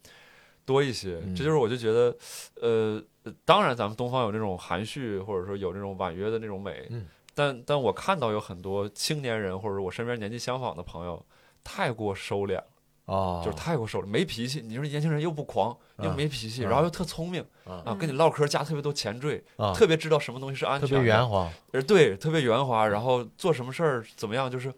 [0.67, 1.19] 多一些。
[1.25, 2.15] 嗯这就是我就觉得，
[2.61, 3.03] 呃，
[3.47, 11.25] 当然咱们东方有那种含蓄，或者说有那种婉约的那种美，嗯但但我看到有很多青年人或者我身边年纪相仿的朋友
[11.65, 12.65] 太过收敛了。
[13.07, 14.61] 哦，就是太过收敛，没脾气。
[14.61, 24.75] 你说年轻人又不狂，又啊没脾气，啊然后又特聪明啊啊，跟你唠嗑加特别多前缀，啊，特别知道什么东西是安全特，别圆滑，呃，对，特别圆滑，然后做什么事儿怎么样，就是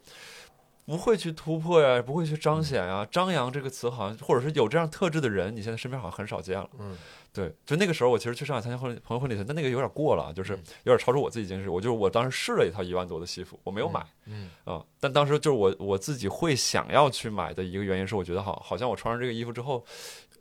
[0.89, 3.07] 不会去突破呀，不会去彰显呀。
[3.11, 6.67] 张扬这个词好像，或者是有这样特质的人，你现在身边好像很少见了。
[6.79, 6.97] 嗯，
[7.31, 11.67] 对，就那个时候，我其实去上海参加婚礼朋友婚礼的，但那个有点过了，就是嗯有点超出我自己经济。
[11.67, 19.85] 我就是我当时试了一套一万多的西服，我没有买嗯啊、但当时就是我我自己会想要去买的一个原因是，我觉得好，好像我穿上这个衣服之后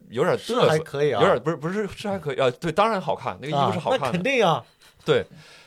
[0.08, 4.64] 有点是嘚瑟，还可以啊，有点不是不是是还可以啊，对，当然好看，那个衣服是好看的肯，定啊，
[5.04, 5.22] 对，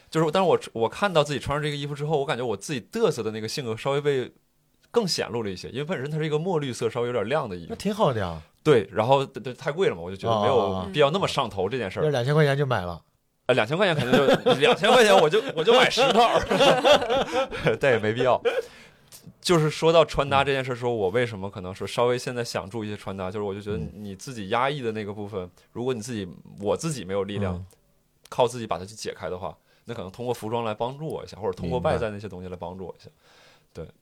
[0.10, 4.32] 就是，但是我我看到自己穿上这个衣服之后，我感觉我自己嘚瑟的那个性格稍微被
[4.92, 7.82] 更显露了一些，因为本身它是一个墨绿色，稍微有点亮的衣服那服。
[7.82, 12.12] 挺好的呀，对，然后对对太贵了嘛，我就觉得没哦有必要那么上头这件事要儿。
[12.12, 13.02] 两千块钱就买了。
[13.48, 16.30] 呃，两千块钱肯定就两千块钱，我就我就买十套，
[17.80, 18.40] 但也没必要。
[19.42, 26.28] 就是说到穿搭这件事，说我为什么可能说稍微现在想注意一些穿搭，就是我就觉得嗯你自己压抑的那个部分，如果你自己
[26.60, 27.66] 我自己没有力量，嗯
[28.30, 33.10] 靠自己把它去解开的话，那可能通过服装来帮助我一下，或者通过外在那些东西来帮助我一下。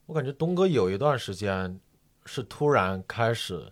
[0.05, 1.79] 我感觉东哥有一段时间
[2.25, 3.71] 是突然开始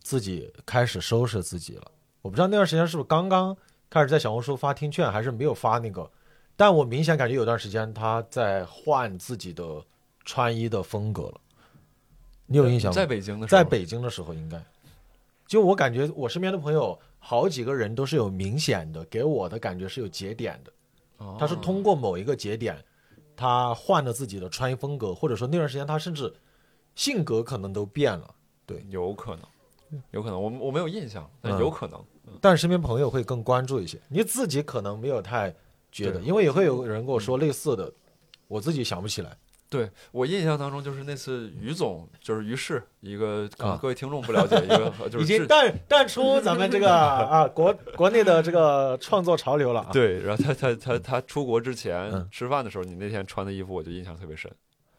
[0.00, 1.90] 自己开始收拾自己了。
[2.22, 3.56] 我不知道那段时间是不是刚刚
[3.88, 6.10] 开始在小红书发听劝，还是没有发那个，
[6.56, 9.84] 但我明显感觉有段时间他在换自己的
[10.24, 11.40] 穿衣的风格了。
[12.46, 12.94] 你有印象吗？
[12.94, 14.60] 在北京的时候，在北京的时候，应该
[15.46, 20.72] 就我感觉我身边的朋友好几个人都是有明显的，给我的感觉是有节点的。
[21.18, 22.76] 哦他是通过某一个节点，
[23.36, 26.32] 他换了自己的穿衣风格，或者说那段时间他甚至
[26.94, 28.34] 性格可能都变了。
[28.64, 32.02] 对有可能，有可能，我我没有印象，有可能。
[32.40, 35.54] 但是身边朋友会更关注一些，你自己可能没有太
[35.92, 37.92] 觉得，因为也会有人跟我说类似的，
[38.48, 39.36] 我自己想不起来。
[39.68, 49.90] 对我印象当中，就是那次于总，就是于适，一个可能啊各位听众不了解，一个 就是已经淡淡出咱们这个 啊国国内的这个创作潮流了啊。
[49.92, 54.50] 对，然后他他他他出国之前嗯吃饭的时候，你那天穿的衣服，我就印象特别深。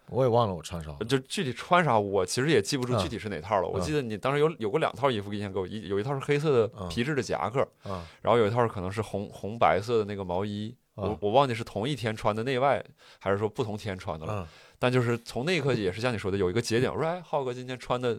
[0.10, 0.92] 我也忘了我穿啥。
[1.08, 3.68] 就具体穿啥，我其实也记不住嗯具体是哪套了。
[3.68, 10.76] 我嗯记得你当时有有过两套衣服印象给我，一有一套是黑色的嗯皮质的夹克，啊然后有一套可能是红红白色的那个毛衣。
[10.98, 12.84] 我啊我忘记是同一天穿的内外，
[13.20, 14.42] 还是说不同天穿的了。
[14.42, 14.48] 嗯
[14.80, 18.16] 但就是从那一刻也是像你说的，有一个节点，我说哎，浩哥今天穿的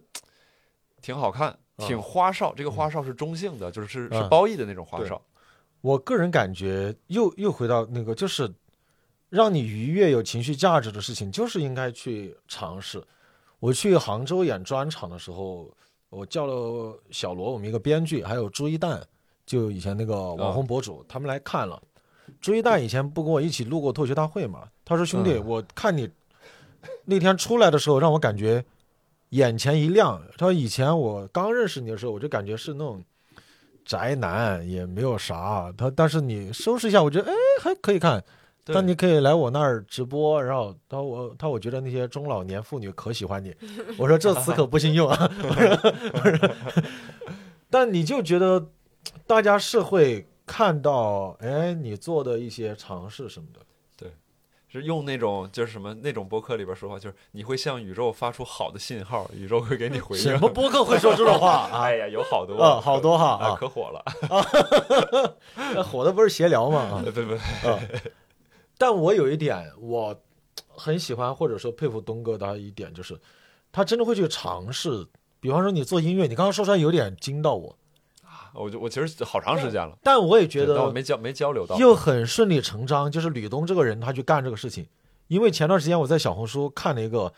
[1.01, 2.53] 挺好看，嗯挺花哨。
[2.53, 5.23] 这个花哨是中性的，就是是褒义的那种花对哨。
[5.83, 8.53] 我个人感觉又又回到那个，就是
[9.31, 13.01] 让你愉悦、有情绪价值的事情，就是应该去尝试。
[13.61, 15.73] 我去杭州演专场的时候，
[16.11, 19.01] 我叫了小罗，我们一个编剧，还有朱一蛋，
[19.47, 21.81] 就以前那个网红博主，他们来看了。
[22.40, 24.64] 朱一蛋以前不跟我一起录过脱口秀大会嘛？
[24.85, 26.09] 他说：“兄弟，嗯我看你
[27.05, 28.64] 那天出来的时候，让我感觉
[29.31, 30.22] 眼前一亮。
[30.37, 33.03] 他说以前我刚认识你的时候，我就感觉是那种
[33.85, 35.72] 宅男，也没有啥。
[35.77, 38.22] 他但是你收拾一下，我觉得哎还可以看。
[38.64, 43.55] 对但你可以来我那儿直播，然后他我他我觉得那些中老年妇女可喜欢你。
[43.96, 45.31] 我说这词可不行用啊。
[45.42, 46.51] 我说我说
[47.70, 48.66] 但你就觉得
[49.27, 53.61] 大家是会看到哎你做的一些尝试什么的。
[53.97, 54.11] 对
[54.71, 60.23] 是用那种就是什么那种播客里边说话，就是你会向宇宙发出好的信号，宇宙会给你回应。
[60.23, 61.97] 什么播客会说这种话 啊哎？
[61.97, 64.05] 呀，有好多啊，好多哈可火了。
[65.55, 66.81] 那火的不是闲聊吗？
[66.81, 67.37] 啊，对 对，
[67.71, 67.79] 啊，
[68.77, 70.15] 但我有一点我
[70.69, 73.19] 很喜欢或者说佩服东哥的一点，就是
[73.73, 75.07] 他真的会去尝试。
[75.41, 77.79] 比方说你做音乐，你刚刚说出来有点惊到我，
[78.55, 81.77] 我就我其实好长时间了，但我也觉得没交没交流到。
[81.79, 84.87] 又很顺理成章，就是吕东这个人他去干这个事情。
[85.27, 87.31] 因为前段时间我在小红书看了一个，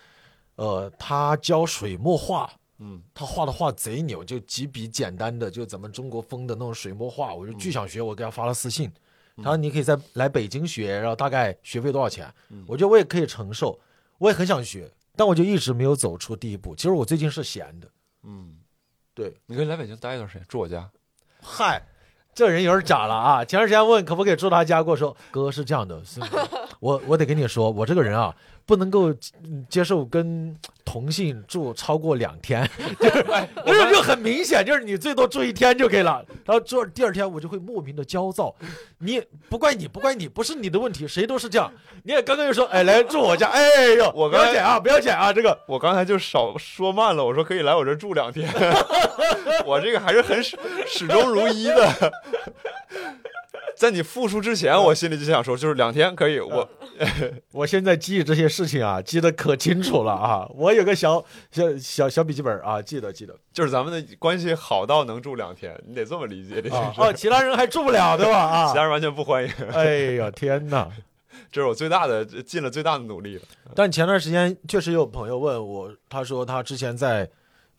[0.54, 8.88] 呃，他教水墨画，嗯，他画的画贼牛，就几笔简单的，就咱们中国风的那种水墨画，我就巨想学，我给他发了私信，
[9.36, 12.64] 嗯他说你可以在来北京学，然后大概学费多少钱嗯？
[12.68, 13.76] 我觉得我也可以承受，
[14.18, 16.76] 我也很想学，但我就一直没有走出第一步。
[16.76, 17.88] 其实我最近是闲的，
[18.22, 18.56] 嗯，
[19.14, 20.88] 对，你可以来北京待一段时间，住我家。
[21.42, 21.82] 嗨，
[22.34, 23.44] 这人有点假了啊！
[23.44, 26.20] 前段时间问可不可以住他家，跟我说哥是这样的，是
[26.80, 28.34] 我我得跟你说，我这个人啊，
[28.70, 29.10] 不能够
[29.42, 30.54] 嗯接受跟
[30.84, 32.62] 同性住超过两天，
[33.66, 36.24] 就是就很明显，就是你最多住一天就可以了。
[36.44, 38.54] 然后住第二天我就会莫名的焦躁，
[38.98, 41.68] 你不怪你，不怪你，不是你的问题，谁都是这样。
[42.04, 48.48] 你也刚刚又说，哎，来住我家，哎呦，我刚才不要剪啊，不要剪啊，这个我刚才就少说慢了，我说可以来我这住两天，
[49.66, 50.56] 我这个还是很始
[50.86, 52.12] 始终如一的。
[53.76, 56.38] 在你复述之前，我心里就想说，就是两天可以。
[56.40, 56.68] 我
[57.52, 60.46] 我现在记这些事情啊，记得可清楚了啊！
[60.54, 66.76] 我有个小小小小笔记本啊，记得记得就是咱们的关系好到能住两天，你得这么理解这件事。
[66.76, 68.38] 啊哦，其他人还住不了对吧？
[68.38, 69.50] 啊， 其他人完全不欢迎。
[69.72, 70.88] 哎呀天哪！
[71.50, 73.42] 这是我最大的尽了最大的努力了。
[73.74, 77.28] 但前段时间确实有朋友问我，他说他之前在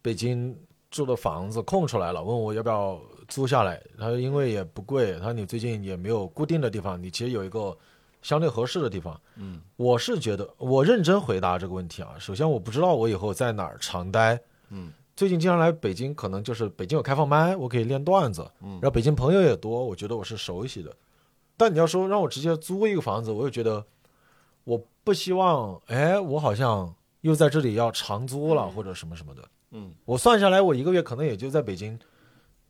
[0.01, 0.57] 北京
[0.89, 2.99] 住的房子空出来了，问我要不要
[3.31, 3.81] 租下来。
[3.97, 7.75] 他说因为也不贵，他说你最近也没有固定的地方，你其实有一个
[8.21, 9.19] 相对合适的地方。
[9.37, 12.09] 嗯我是觉得，我认真回答这个问题啊。
[12.19, 14.39] 首先，我不知道我以后在哪儿常待。
[14.69, 20.93] 嗯最近经常来北京，可能就是北京有开放麦，我可以练段子，嗯然后北京朋友也多，我觉得我是熟悉的。
[21.57, 23.85] 但你要说让我直接租一个房子，我又觉得
[24.63, 29.43] 我不希望，哎，我好像又在这里要长租了或者什么什么的。
[29.71, 31.99] 嗯我算下来，我一个月可能也就在北京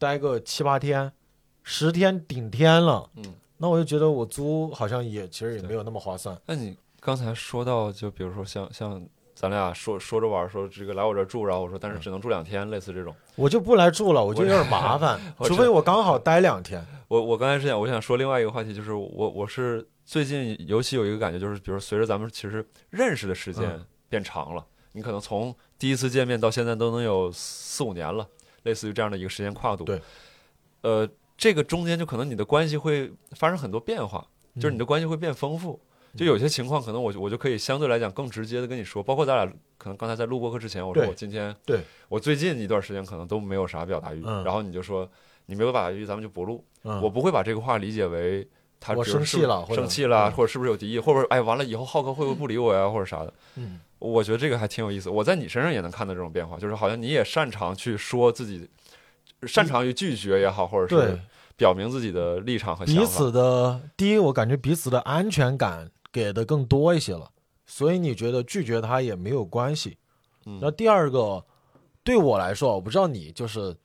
[0.01, 1.13] 待个七八天，
[1.61, 3.07] 十天顶天了。
[3.17, 3.35] 嗯。
[3.57, 6.35] 那我就觉得我租好像也其实也没有那么划算。
[6.47, 8.99] 那你刚才说到，就比如说像像
[9.35, 13.13] 咱俩说说着玩儿，说这个来我这儿住，然后我说但是只能住两天，类似这种。
[13.35, 16.83] 我就不来住了，我就有点麻烦，除非我刚好待两天。
[17.07, 28.27] 我我刚才是想，我想说另外一个话题，就是我我是最近尤其有一个感觉，就是比如随着咱们其实认识的时间嗯变长了，你可能从第一次见面到现在都能有四五年了，
[28.63, 29.83] 类似于这样的一个时间跨度。
[29.83, 30.01] 对，
[30.81, 35.79] 呃，这个中间就可能你的关系会发生很多变化，就是你的关系会变丰富。
[36.13, 39.45] 就有些情况，可能我我就可以相对来讲更直接的跟你说，包括咱俩
[39.77, 41.79] 可能刚才在录播课之前，我说我今天对。
[42.09, 44.43] 我最近一段时间可能都没有啥表达欲，嗯。
[44.43, 45.09] 然后你就说
[45.45, 46.65] 你没有表达欲，咱们就不录。
[46.83, 48.45] 嗯，我不会把这个话理解为
[48.77, 50.31] 他我生气了生气了，嗯。
[50.33, 53.33] 或者是不是有敌意，或者哎完了以后浩哥会不会不理我呀，或者啥的。
[53.55, 55.09] 嗯我觉得这个还挺有意思。
[55.09, 58.67] 我在你身上也能看到这种变化，就是好像你也擅长去说自己，
[59.43, 61.19] 擅长于拒绝也好，或者是
[61.55, 63.01] 表明自己的立场和想法。
[63.01, 67.29] 彼此的第一，我感觉彼此的安全感给的更多一些了，
[67.67, 69.97] 所以你觉得拒绝他也没有关系。
[70.47, 71.45] 嗯那第二个，
[72.03, 73.75] 对我来说，我不知道你，就是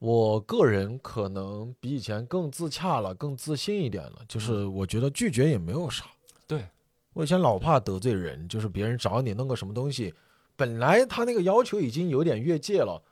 [0.00, 4.18] 我个人可能比以前更自洽了，更自信一点了。
[4.26, 6.04] 就是我觉得拒绝也没有啥。
[7.16, 10.12] 对我以前老怕得罪人，就是别人找你弄个什么东西，
[10.54, 13.02] 本来他那个要求已经有点越界了，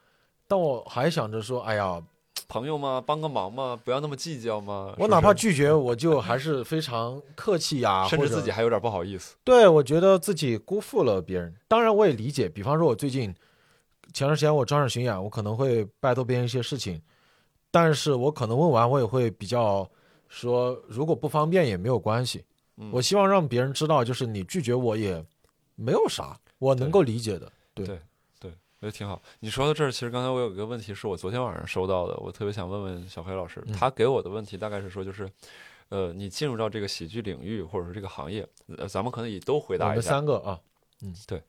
[0.47, 2.03] 但我还想着说，哎呀，
[2.47, 4.95] 朋友嘛，帮个忙嘛，不要那么计较嘛。
[4.99, 9.37] 我哪怕拒绝，我就还是非常客气呀、 甚至自己还有点不好意思。
[9.43, 11.55] 对我觉得自己辜负了别人。
[11.67, 13.35] 当然，我也理解，比方说，我最近
[14.13, 17.01] 前段时间我专场巡演，我可能会拜托别人一些事情，
[17.71, 19.89] 但是我可能问完，我也会比较
[20.29, 22.45] 说，如果不方便也没有关系。
[22.77, 25.25] 嗯我希望让别人知道，就是你拒绝我也
[25.77, 27.51] 没有啥，我能够理解的。
[27.73, 27.97] 对对
[28.81, 29.23] 我觉得挺好。
[29.41, 35.31] 你说到这儿，其实刚才我有一个问题是我昨天晚上收到的，我特别想问问小黑老师，嗯他给我的问题大概是说，就是，
[35.89, 40.61] 呃，你进入到这个喜剧领域或者说这个行业，呃，咱们可能也都回答一下，三个啊，
[41.03, 41.43] 嗯，对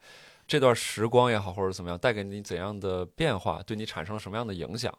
[0.47, 4.95] 这段时光也好，或者怎么样，带给你怎样的变化，对你产生了什么样的影响？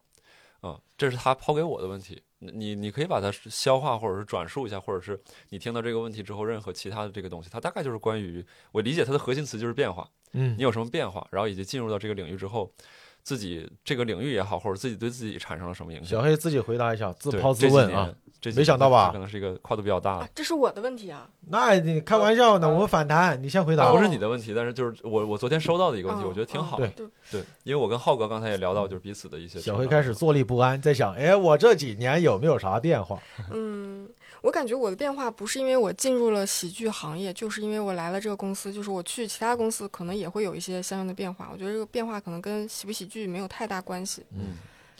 [0.62, 5.18] 啊、这是他抛给我的问题，你你可以把它消化或者是转述一下，或者是
[5.48, 10.54] 你听到这个问题之后，任何其他的这个东西，它大概就是关于我理解它的核心词就是变化，嗯。
[10.58, 12.72] 你有什么变化，然后以及进入到这个领域之后，
[13.26, 16.22] 自己这个领域也好，或者自己对自己产生了什么影响小。
[16.22, 18.14] 黑自己回答一下，自抛自问啊。
[18.40, 21.28] 这没想到吧可能是一个跨度比较大的，，啊这是我的问题啊。
[21.48, 22.68] 那你开玩笑呢？
[22.68, 23.90] 我们反弹，你先回答。
[23.90, 26.76] 不是你的问题，但是就是我我昨天收到的一个问题，嗯我觉得挺好。
[26.76, 33.18] 对对，对，因为我跟浩哥刚才也聊到，就是彼此的一些小黑开始坐立不安，在想，哎，我这几年有没有啥变化？
[33.50, 34.06] 嗯，
[34.42, 41.48] 我感觉我的变化不是因为我进入了喜剧行业，就是因为我来了这个公司，就是我去其他公司可能也会有一些相应的变化。
[41.52, 44.24] 我觉得这个变化可能跟喜不喜剧没有太大关系。
[44.32, 44.56] 嗯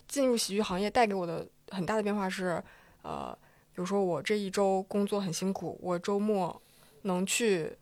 [0.09, 2.63] 进入喜剧行业带给我的很大的变化是，
[3.03, 3.37] 呃，
[3.75, 6.63] 比如说我这一周工作很辛苦，我周末
[7.03, 7.77] 能去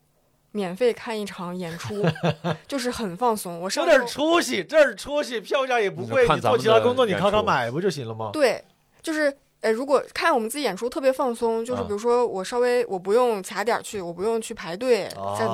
[0.50, 2.02] 免费看一场演出，
[2.66, 3.60] 就是很放松。
[3.60, 8.30] 我上有点周出息，这儿出息，票价也不贵，你做其他工作你演出靠它买不就行了吗？
[8.32, 8.64] 对，
[9.02, 15.46] 就是呃，如果看我们自己演出特别放松，就是啊比如说我稍微我不用卡点儿去，我不用去排队，在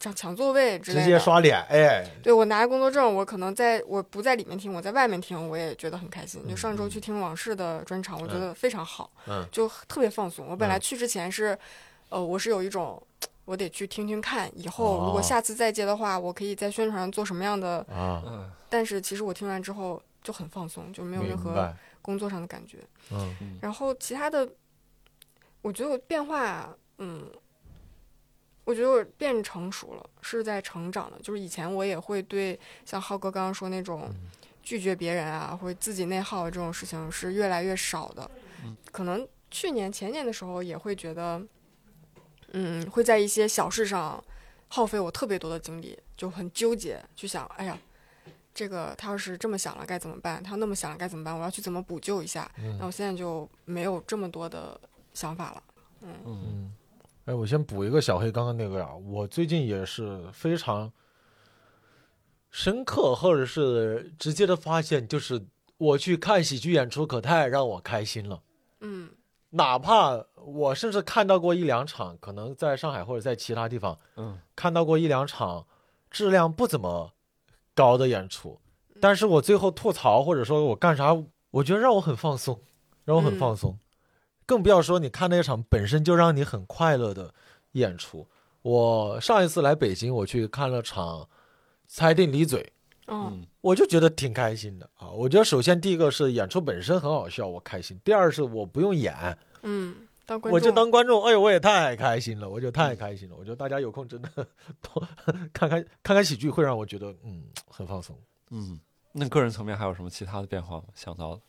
[0.00, 1.10] 抢抢座位之类的直。
[1.10, 6.42] 接刷脸，哎，对我拿着工作证，我可能在我不在里面听，我在外面听，我也觉得很开心。
[6.48, 10.46] 就上周去听往事的专场，我觉得非常好，嗯就特别放松。
[10.48, 11.58] 我本来嗯去之前是，
[12.08, 13.02] 呃，我是有一种。
[13.44, 17.78] 我得去听听看，以后如果哦下次再接的话，我可以在宣传上做什么样的？
[17.90, 21.72] 啊，嗯但是其实我听完之后就很放松，就没有任何
[22.08, 22.78] 工作上的感觉。
[23.10, 24.48] 嗯然后其他的，
[25.60, 27.30] 我觉得我变化，嗯，
[28.64, 31.18] 我觉得我变成熟了，是在成长的。
[31.20, 34.10] 就是以前我也会对像浩哥刚刚说那种
[34.62, 38.30] 拒绝别人啊，或者自己内耗这种事情是越来越少的。
[38.64, 41.42] 嗯可能去年前年的时候也会觉得，
[42.52, 44.24] 嗯，会在一些小事上
[44.68, 47.78] 耗费我特别多的精力，就很纠结，去想，哎呀。
[48.58, 50.42] 这个他要是这么想了该怎么办？
[50.42, 51.32] 他要那么想了该怎么办？
[51.32, 52.50] 我要去怎么补救一下？
[52.56, 54.80] 那嗯我现在就没有这么多的
[55.14, 55.62] 想法了。
[56.00, 56.72] 嗯嗯，
[57.26, 60.92] 哎，我先补一个小黑刚刚那个呀，我最近也是非常
[62.50, 65.40] 深刻或者是直接的发现，就是
[65.76, 68.42] 我去看喜剧演出可太让我开心了。
[68.80, 69.08] 嗯
[69.50, 75.64] 哪怕我甚至看到过一两场，可能在上海或者在其他地方嗯看到过一两场
[76.10, 77.12] 质量不怎么
[77.78, 78.58] 高的演出，
[79.00, 81.16] 但是我最后吐槽或者说我干啥，
[81.52, 82.58] 我觉得让我很放松，
[83.04, 83.78] 让我很嗯放松。
[84.44, 87.32] 更不要说你看那场本身就让你很快乐的
[87.72, 88.26] 演出。
[88.62, 91.20] 我上一次来北京，我去看了场
[91.86, 92.72] 《猜定离嘴》，
[93.14, 93.46] 哦嗯。
[93.60, 94.90] 我就觉得挺开心的。
[94.96, 95.10] 啊。
[95.10, 99.94] 我觉得首先第一个是演出本身很好笑，我开心；第二是我不用演，嗯，
[100.28, 103.34] 当观众我就当观众，哎呦，我也太开心了，我就太开心了。
[103.34, 104.28] 我觉得大家有空真的
[104.82, 105.08] 多
[105.54, 108.14] 看看看看喜剧，会让我觉得嗯很放松。
[108.50, 108.78] 嗯，
[109.12, 110.84] 那个人层面还有什么其他的变化吗？
[110.94, 111.40] 想到的？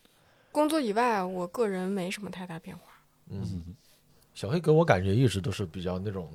[0.54, 2.84] 工作以外，我个人没什么太大变化。
[3.28, 3.76] 嗯，嗯
[4.34, 6.32] 小黑给我感觉一直都是比较那种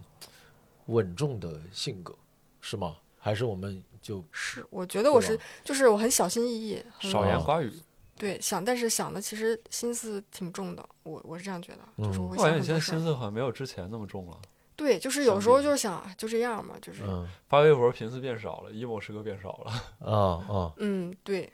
[0.88, 2.14] 稳重的性格，
[2.60, 2.96] 是吗？
[3.18, 7.72] 还是我们就是我觉得我是就是我很小心翼翼，很少言寡语。
[8.16, 10.88] 对想，但是想的其实心思挺重的。
[11.02, 12.80] 我我是这样觉得，就是我我感觉你现在。
[12.80, 14.38] 心思好像没有之前那么重了。
[14.76, 19.72] 对，就是有时候就是想啊就这样嘛，就是嗯发微博频次变少了，emo 时刻变少了。
[20.10, 21.52] 啊啊嗯，对，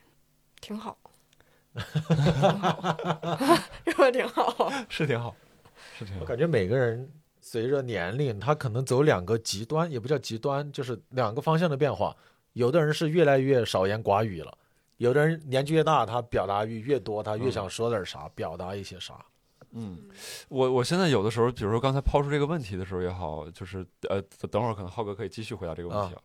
[0.60, 0.96] 挺好，
[1.74, 2.98] 挺好，
[3.86, 4.10] 是吧？
[4.10, 4.72] 挺好。
[4.88, 5.34] 是挺好，
[5.98, 6.20] 是挺好。
[6.20, 12.16] 我感觉每个人随着年龄，他可能走两个极端，也不叫极端，就是两个方向的变化。
[12.54, 14.56] 有的人是越来越少言寡语了，
[15.00, 19.14] 有的人年纪越大，他表达欲越多，他越嗯想说点啥，表达一些啥。
[19.70, 19.98] 嗯，
[20.50, 23.78] 我我现在有的时候，比如说刚才抛出这个问题的时候也好，就是
[24.10, 24.20] 呃，
[24.50, 26.20] 等会儿可能浩哥可以继续回答这个问题啊。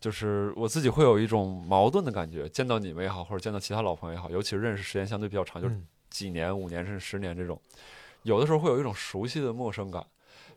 [0.00, 7.60] 就是我自己会有一种矛盾的感觉，见到你们也好，或者见到其他老朋友也好，尤其是认识时间相对比较长，就是嗯几年、五年甚至十年这种，
[8.24, 10.04] 有的时候会有一种熟悉的陌生感。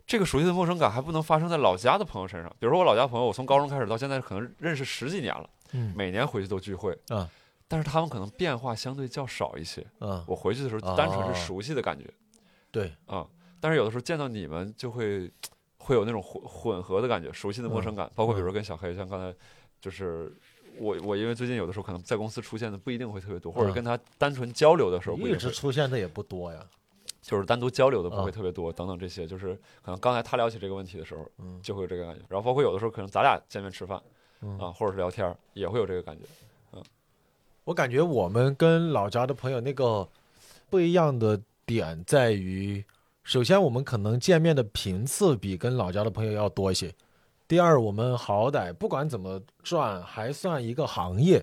[0.04, 7.28] 这个熟悉的陌生感还不能发生在老家的朋友身上，比如说我老家朋友，我从高中开始到现在可能认识十几年了，嗯每年回去都聚会啊，
[7.72, 9.82] 但是他们可能变化相对较少一些。
[10.00, 12.04] 嗯，我回去的时候哦单纯是熟悉的感觉。
[12.70, 13.26] 对，啊、
[13.58, 15.30] 但是有的时候见到你们就会
[15.78, 19.34] 会有那种混混合的感觉，熟悉的陌生感，包括比如说跟小黑，像刚才
[19.80, 20.30] 就是
[20.78, 26.62] 我我因为最近有的时候可能在公司出现的不一定会特别多，或者嗯跟他单纯交流的时候不一一直，出现的也不多呀。
[27.22, 31.58] 就是单独交流的不会嗯特别多，等等这些，就是可能刚才他聊起这个问题的时候嗯。
[31.62, 34.02] 就会有这个感觉，然后包括有的时候可能咱俩见面吃饭
[34.42, 34.58] 嗯。
[34.58, 36.24] 啊，或者是聊天也会有这个感觉。
[37.72, 40.06] 我感觉我们跟老家的朋友那个
[40.68, 42.84] 不一样的点在于，
[43.24, 46.94] 首先我们可能见面的频次比跟老家的朋友要多一些。
[47.48, 51.42] 第二，我们好歹不管怎么转，还算一个行业，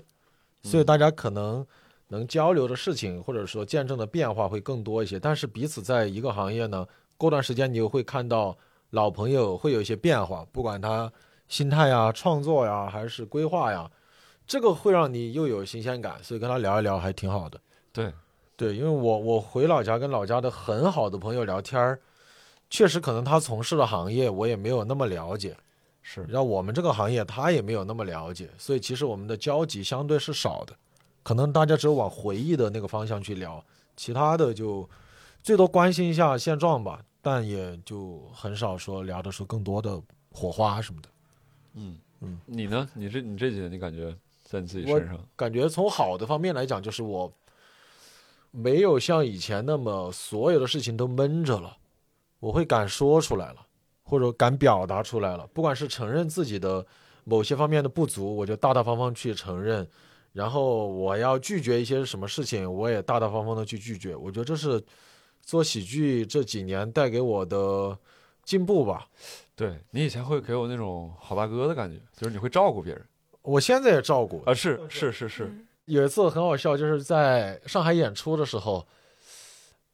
[0.62, 1.66] 所以大家可能
[2.10, 5.20] 能交流的事情或者说见证的变化会更多一些。
[5.20, 6.86] 但是彼此在一个行业呢，
[7.18, 8.56] 过段时间你又会看到
[8.92, 11.12] 老朋友会有一些变化，不管他
[11.48, 13.90] 心态呀、创作呀，还是规划呀，
[14.50, 17.62] 这个会让你又有新鲜感，所以跟他聊一聊还挺好的。
[17.94, 18.12] 对，
[18.58, 22.00] 对，因为我我回老家跟老家的很好的朋友聊天儿，
[22.68, 25.56] 确实可能他从事的行业我也没有那么了解，
[26.02, 30.76] 是然后我们这个行业他也没有那么了解，所以其实我们的交集相对是少的，
[31.22, 33.64] 可能大家只有往回忆的那个方向去聊，
[33.96, 34.90] 其他的就
[35.44, 41.10] 最多关心一下现状吧，但也就很少说聊得出更多的火花什么的。
[41.76, 42.90] 嗯嗯，你呢？
[42.96, 44.12] 你这你这几年你感觉
[44.50, 45.20] 在你自己身上？
[45.36, 47.32] 感觉从好的方面来讲，就是我
[48.50, 51.78] 没有像以前那么所有的事情都闷着了，
[52.40, 53.68] 我会敢说出来了，
[54.02, 55.46] 或者敢表达出来了。
[55.54, 56.84] 不管是承认自己的
[57.26, 59.86] 某些方面的不足，我就大大方方去承认；
[60.34, 64.16] 然后我要拒绝一些什么事情，我也大大方方的去拒绝。
[64.16, 64.84] 我觉得这是
[65.44, 67.96] 做喜剧这几年带给我的
[68.44, 69.08] 进步吧。
[69.56, 73.06] 对你以前会给我那种好大哥的感觉，就是你会照顾别人
[73.42, 78.88] 我现在也照顾，啊，是是是是，嗯有一次很好笑，就是在上海演出的时候，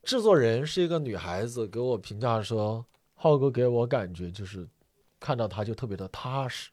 [0.03, 4.67] 制作人是一个女孩子，给我评价说，浩哥给我感觉就是
[5.21, 6.69] 看到他就特别的踏实。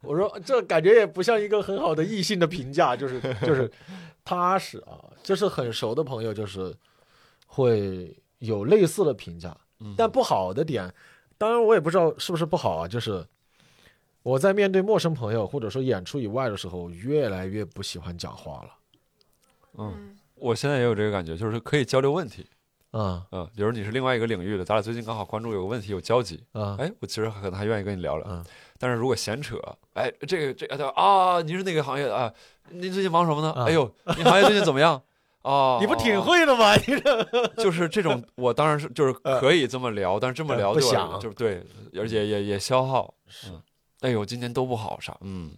[0.00, 3.70] 我说这感觉也不像一个很好的异性的评价，就是就是
[4.24, 6.74] 踏实啊，就是很熟的朋友，就是
[7.46, 9.54] 会有类似的评价。
[9.80, 10.90] 嗯但不好的点，
[11.36, 13.26] 当然我也不知道是不是不好啊，就是
[14.22, 18.70] 我在面对陌生朋友或者说演出以外的时候，越来越不喜欢讲话了。
[19.78, 22.46] 嗯，嗯我现在也有这个感觉，就是可以交流问题，
[22.92, 28.44] 嗯嗯，比如你是另外一个领域的，咱俩最近刚好关注有个问题有交集，嗯哎，我其实可能还愿意跟你聊聊，嗯
[28.78, 29.58] 但是如果闲扯，
[29.94, 32.32] 哎，这个这个啊，你是哪个行业的啊？
[32.70, 33.52] 您最近忙什么呢？
[33.52, 35.02] 啊哎呦，你行业最近怎么样？
[35.42, 36.74] 哦， 你不挺会的吗？
[36.76, 41.62] 你这 就是这种，我当然是就是可以这么聊，但是这么呃聊对我不想就是对，
[41.98, 43.14] 而且也也消耗。
[43.26, 43.62] 是嗯，
[44.00, 45.50] 哎呦，今天都不好啥，嗯，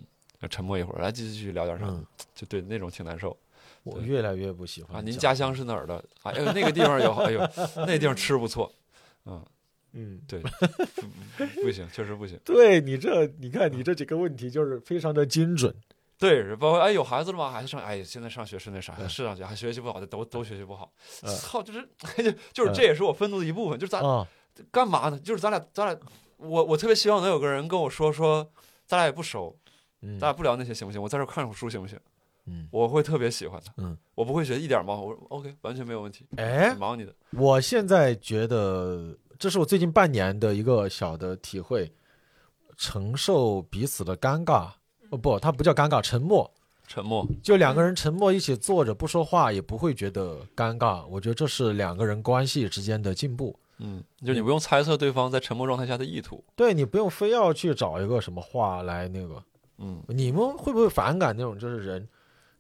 [0.51, 3.37] 沉默一会儿，来继续继续聊点啥，嗯，就对那种挺难受
[3.85, 5.01] 我越来越不喜欢啊。
[5.01, 6.03] 您家乡是哪儿的？
[6.23, 7.41] 哎呦，那个地方有，哎呦，
[7.87, 8.73] 那地方吃不错，
[9.27, 9.45] 嗯，
[9.93, 10.41] 嗯，对，
[11.37, 12.39] 不不行，确实不行。
[12.45, 15.75] 对你这，你看你这几个问题就是非常的精准。
[16.19, 17.51] 对，包括哎有孩子了吗？
[17.51, 20.89] 孩子上哎现在上学是那啥，嗯是上学还学习不好的都都学习不好，
[21.23, 21.89] 嗯操，就是
[22.23, 24.25] 就就是嗯这也是我愤怒的一部分，就是咱啊，
[24.71, 25.19] 干嘛呢？
[25.19, 25.99] 就是咱俩咱俩，
[26.43, 28.51] 我我特别希望能有个人跟我说说，
[28.87, 29.57] 咱俩也不熟，
[30.01, 31.01] 嗯咱俩不聊那些行不行？
[31.01, 31.99] 我在这儿看会儿书行不行？
[32.47, 41.93] 嗯，我会特别喜欢他，嗯，我不会觉得一点忙，我说 OK，完全没有问题，哎你，忙你的，我现在觉得这是我最近半年的一个小的体会，
[42.77, 44.71] 承受彼此的尴尬，
[45.11, 46.53] 哦不，它不叫尴尬，沉默。
[46.89, 51.07] 沉默，就两个人沉默一起坐着不说话，也不会觉得尴尬。
[51.07, 53.57] 我觉得这是两个人关系之间的进步。
[53.79, 59.43] 嗯，就你不用猜测对方在沉默状态下的意图，对你不用非要去找一个什么话来那个。
[59.79, 62.09] 嗯，你们会不会反感那种就是人，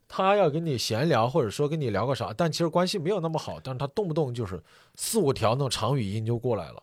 [0.08, 4.60] 他要跟你闲聊，或者说跟你聊个啥，但其实关系没有那么好，但是他动不动就是
[4.96, 6.82] 四五条那种长语音就过来了。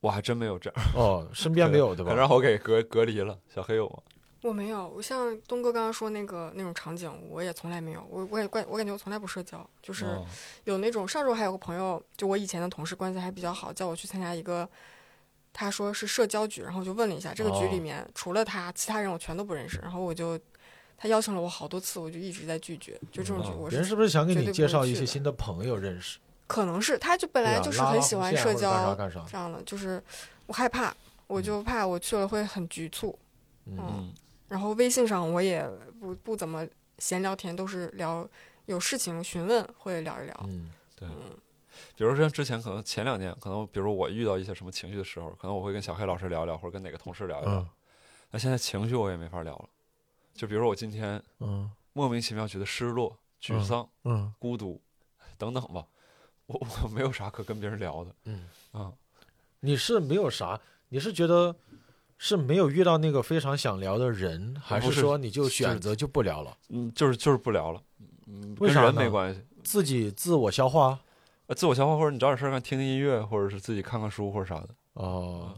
[0.00, 2.10] 我还真没有这样，哦，身边没有对吧？
[2.10, 3.38] 可 让我给隔隔离了。
[3.48, 3.98] 小黑有吗？
[4.42, 8.04] 我没有，我像东哥刚刚说那个那种场景，我也从来没有。
[8.10, 10.26] 我我也感我感觉我从来不社交，就是哦
[10.64, 14.68] 有那种上周还有个朋友，就我以前的同事关系还比较好，叫我去参加一个，
[15.52, 20.36] 他说是社交局，然后我就问了一下，这个局哦里面、除了他，其他人我全都不认识，然后我就
[20.96, 26.18] 他邀请了我好多次，我就一直在拒绝，就这种局哦我别人是不是想给你介绍一些新的朋友认识？
[26.48, 29.24] 可能是他就本来就是很喜欢社交干啥？
[29.30, 30.02] 这样的，就是
[30.46, 30.92] 我害怕，
[31.28, 33.18] 我就怕我去了会很局促，
[33.66, 34.12] 嗯嗯，
[34.52, 35.66] 然后微信上我也
[35.98, 38.28] 不不怎么闲聊天，都是聊
[38.66, 41.08] 有事情询问会聊一聊，嗯对。
[41.96, 47.54] 比如说之前可能前两年，可能比如我遇到一些什么情绪的时候，可能我会跟小黑老师聊聊，或者跟哪个同事聊一聊。
[47.54, 47.68] 嗯
[48.30, 49.68] 那现在情绪我也没法聊了，
[50.34, 54.80] 就比如说我今天嗯莫名其妙觉得失落、沮嗯丧、嗯孤独
[55.36, 55.86] 等等吧，
[56.46, 58.92] 我我没有啥可跟别人聊的嗯，啊。
[59.60, 60.60] 你是没有啥？
[60.88, 61.54] 你是觉得
[62.24, 66.56] 是没有遇到那个非常想聊的人，还是说你就选择就不聊了？
[66.68, 67.82] 嗯，就是就是不聊了，
[68.28, 69.40] 嗯，跟为啥没关系。
[69.64, 71.00] 自己自我消化？
[71.48, 74.68] 呃，自我消化，或者你找点事儿干，听听音乐，或者是自己看看书或者啥的。
[74.92, 75.52] 哦，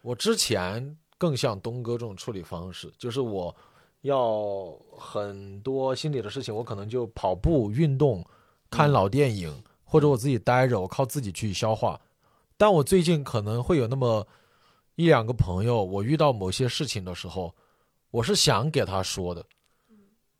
[0.00, 3.54] 我之前更像东哥这种处理方式，就是我
[4.00, 8.24] 要很多心里的事情，我可能就跑步、运动、
[8.70, 12.00] 看嗯老电影，或者我自己待着，我靠自己去消化。
[12.56, 14.26] 但我最近可能会有那么
[14.98, 17.54] 一两个朋友，我遇到某些事情的时候，
[18.10, 19.46] 我是想给他说的，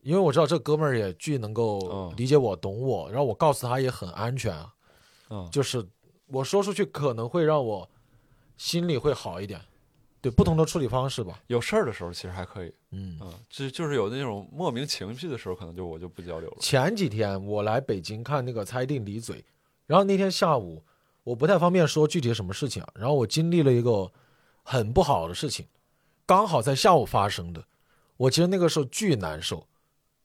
[0.03, 4.75] 因为我知道这哥们儿也巨能够嗯理解我、懂我，然后我告诉他也很安全啊。
[5.31, 5.87] 嗯，就是
[6.27, 7.89] 我说出去可能会让我
[8.57, 9.61] 心里会好一点。
[10.21, 11.41] 对，不同的处理方式吧。
[11.47, 16.57] 有事儿的时候其实还可以，嗯，嗯，就就是有那种莫名情绪的时候，可能就我就不交流了。
[16.59, 19.45] 前几天我来北京看那个猜定离嘴，
[19.87, 20.83] 然后那天下午
[21.23, 24.11] 我不太方便说具体什么事情啊，然后我经历了一个
[24.71, 25.67] 很不好的事情，
[26.27, 27.65] 刚好在下午发生的，
[28.19, 29.67] 我其实那个时候巨难受，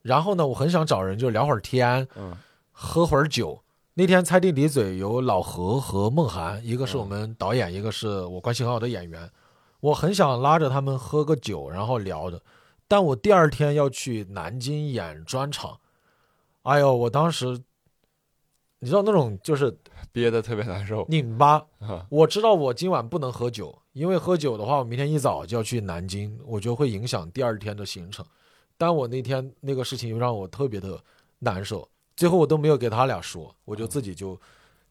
[0.02, 2.36] 然后呢，我很想找人就聊会儿天，嗯
[2.74, 3.64] 喝会儿酒。
[3.94, 9.32] 那天猜地离嘴有老何和梦涵，一个是我嗯们导演，一个是我关系很好的演员。
[9.80, 12.42] 我很想拉着他们喝个酒，然后聊的，
[12.86, 15.80] 但我第二天要去南京演专场。
[16.64, 17.62] 哎呦，我当时，
[18.80, 19.78] 你知道那种就是
[20.12, 21.66] 憋得特别难受拧巴。
[21.80, 22.06] 啊。
[22.10, 28.26] 我知道我今晚不能喝酒，因为喝酒的话，我明天一早就要去南京，我觉得会影响第二天的行程。
[28.78, 31.02] 但我那天那个事情又让我特别的
[31.40, 31.88] 难受，
[32.18, 34.40] 最后我都没有给他俩说，我就自己就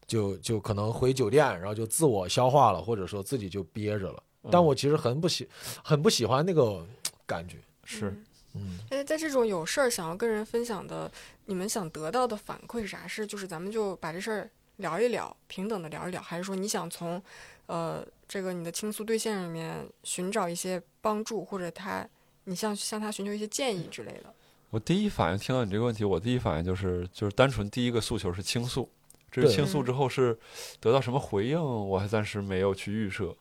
[0.07, 4.23] 就就可能回酒店，然后就自我消化了，或者说自己就憋着了。
[4.49, 5.47] 但我其实很不喜
[5.83, 6.85] 很不喜欢那个
[7.25, 7.57] 感觉。
[7.83, 8.25] 是嗯
[8.55, 11.11] 嗯哎，在这种有事儿想要跟人分享的，
[11.45, 13.05] 你们想得到的反馈是啥？
[13.05, 17.21] 是就是咱们就把这事儿聊一聊，平等的聊一聊，还是说你想从
[17.67, 22.07] 呃这个你的倾诉对象里面寻找一些帮助，或者他
[22.45, 24.33] 你向向他寻求一些建议之类的？
[24.69, 28.89] 我第一反应听到你这个问题，我第一反应就是就是单纯第一个诉求是倾诉，
[29.29, 30.37] 至于倾诉之后是
[30.79, 33.35] 得到什么回应，我还暂时没有去预设。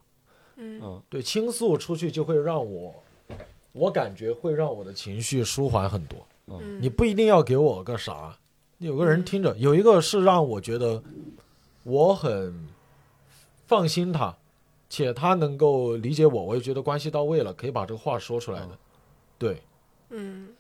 [0.57, 2.95] 嗯嗯对，倾诉出去就会让我，
[3.73, 6.27] 我感觉会让我的情绪舒缓很多。
[6.49, 8.39] 嗯，你不一定要给我个啥，
[8.77, 11.03] 有个人听着，有一个是让我觉得
[11.85, 12.69] 我很
[13.67, 14.37] 放心他，
[14.89, 18.79] 且他能够理解我，我也觉得关系到位了，可以把这个话说出来的。
[19.39, 19.63] 对，
[20.11, 20.55] 嗯，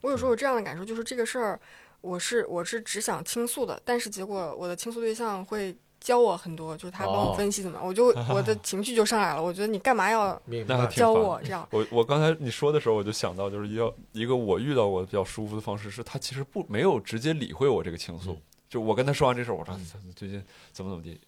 [0.00, 1.58] 我有时候有这样的感受，就是这个事儿，
[2.00, 9.42] 我是我是只想倾诉的，但是结果我的倾诉对象会教我很多，就是他帮我哦分析怎么样，我就 我的情绪就上来了。
[9.42, 10.86] 我觉得你干嘛要明白。
[10.88, 11.66] 教我这样？
[11.72, 19.74] 我我刚才你说的时候，我就想到，就是要一个我遇到过比较舒服的方式，是他其实不没有直接理会我这个倾诉，嗯就我跟他说完这事儿，我说
[20.14, 21.18] 最近怎么怎么地，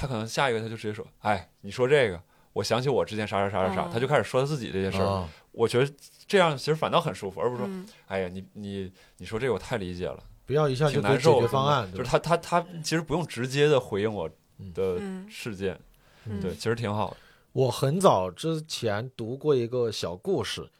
[0.00, 2.18] 他可能下一个他就直接说，哎，你说这个，
[2.54, 5.04] 我想起我之前啥啥啥啥啥，哦他就开始说他自己这些事儿。
[5.06, 5.92] 啊我觉得
[6.28, 14.28] 这样其实反倒很舒服，而不是说，嗯哎呀，你你你说这个我太理解了，不要一下就挺给解决难受的方案，就是他他他其实不用直接的回应我
[14.72, 15.78] 的嗯事件，
[16.24, 17.16] 嗯，对，其实挺好的。
[17.52, 20.70] 我很早之前读过一个小故事，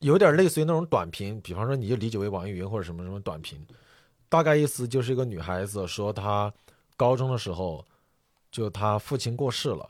[0.00, 3.66] 有点类似于那种短评，比方说你就理解为网易云或者什么什么短评，
[4.28, 6.52] 大概意思就是一个女孩子说她
[6.98, 7.82] 高中的时候，
[8.50, 9.88] 就他父亲过世了，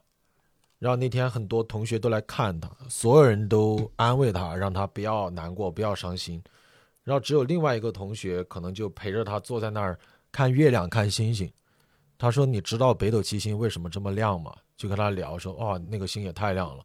[0.78, 6.42] 然后那天很多同学都来看他，所有人都安慰他，让他不要难过，不要伤心，
[7.02, 9.98] 然后只有另外一个同学可能就陪着他坐在那儿
[10.30, 11.50] 看月亮、看星星。
[12.18, 16.84] 他说：“你知道北斗七星为什么这么亮吗？”就跟他聊说：“哦，那个星也太亮了。”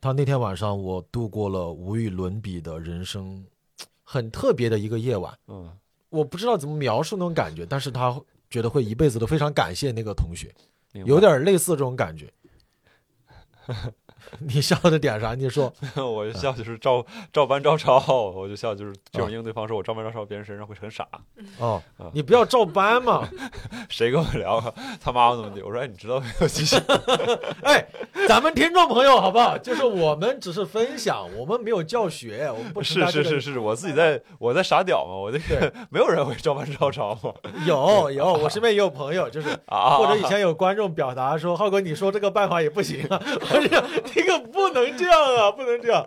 [0.00, 3.44] 他那天晚上我度过了无与伦比的人生，
[4.04, 5.36] 很特别的一个夜晚。
[5.48, 5.76] 嗯，
[6.08, 8.16] 我不知道怎么描述那种感觉，但是他
[8.48, 10.54] 觉得会一辈子都非常感谢那个同学，
[11.04, 12.32] 有点类似这种感觉。
[14.40, 15.34] 你笑的点啥？
[15.34, 17.98] 你说 我就笑就是照照搬照抄，
[18.34, 21.06] 我就笑就是这种啊应对方式，我照搬照抄别人身上会很傻。
[21.58, 23.28] 哦啊，你不要照搬嘛。
[23.88, 24.60] 谁跟我聊
[25.00, 25.62] 他妈妈怎么地？
[25.62, 26.48] 我说哎，你知道没有？
[26.48, 26.76] 其实
[27.62, 27.86] 哎，
[28.28, 29.56] 咱们听众朋友好不好？
[29.58, 37.32] 就是我们只是分享，我们没有教学，我们不是是是是，我自己在我在傻屌嘛，我这个没有人会照搬照抄嘛。
[37.66, 43.84] 有有，我身边也有朋友，就是啊，或者以前有观众表达说：“浩哥，你说这个办法也不行啊，我就想
[44.16, 46.06] 这个不能这样啊，不能这样。”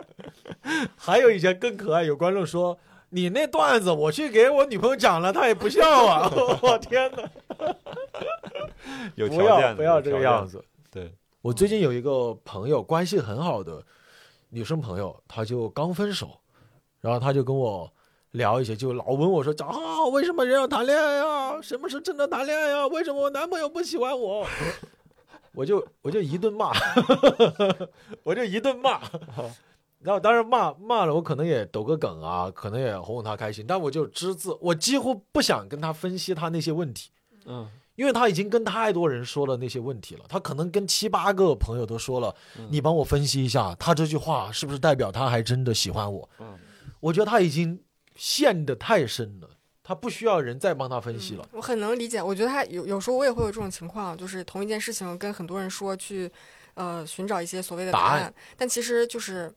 [0.98, 2.78] 还有以前更可爱，有观众说
[3.12, 6.28] ：“你那段子我去给我女朋友讲了，她也不笑啊！”
[6.62, 7.76] 我天哪，
[9.16, 10.48] 有不要条件的不要这个样。
[10.48, 10.64] 子。
[10.92, 13.84] 对，我最近有一个朋友，关系很好的
[14.50, 16.40] 女生朋友，她就刚分手，
[17.00, 17.92] 然后她就跟我
[18.32, 21.62] 聊一些，就老问我说：“讲啊，为什么人要谈恋爱呀？
[21.62, 22.88] 什么是真的谈恋爱呀？
[22.88, 24.46] 为什么我男朋友不喜欢我？”
[25.54, 26.72] 我就我就一顿骂，
[28.24, 29.02] 我就一顿骂，
[30.00, 37.12] 然后当然骂骂了，我可能也抖个梗啊，可能也哄哄他开心，但我就只字，我几乎不想跟他分析他那些问题。
[37.46, 37.70] 嗯。
[37.96, 42.66] 因为他已经跟太多人说了那些问题了，他可能跟七八个朋友都说了，嗯。
[42.72, 46.30] 你帮我分析一下，他这句话是不是代表他还真的喜欢我？
[46.40, 46.58] 嗯，
[47.02, 47.78] 我觉得他已经
[48.16, 49.50] 陷得太深了，
[49.90, 51.50] 他不需要人再帮他分析了。
[51.52, 56.32] 我很能理解，我觉得他有有时候我也会有这种情况，就是同一件事情跟很多人说去，
[56.76, 59.52] 呃，寻找一些所谓的答答案案，但其实就是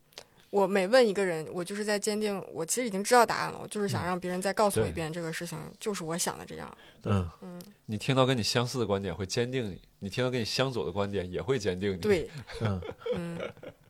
[0.48, 6.78] 我每问一个人，我就是在坚定，我其实已经知道答案了，我就是想让别人再告诉我一遍这个事情就是我想的这样。
[7.02, 12.30] 嗯，嗯，你听到跟你相似的观点会坚定你，你听到跟你相左的观点也会坚定你。，对，
[12.62, 12.80] 嗯，
[13.16, 13.38] 嗯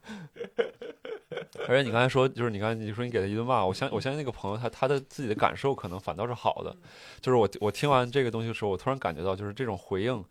[1.69, 6.75] 而且你刚才说，就是你刚才你说你给他一顿骂，我相我相信那个朋友他他的自己的感受可能反倒是好的，
[7.21, 10.25] 就是我我听完这个东西的时候，我突然感觉到，就是这种回应，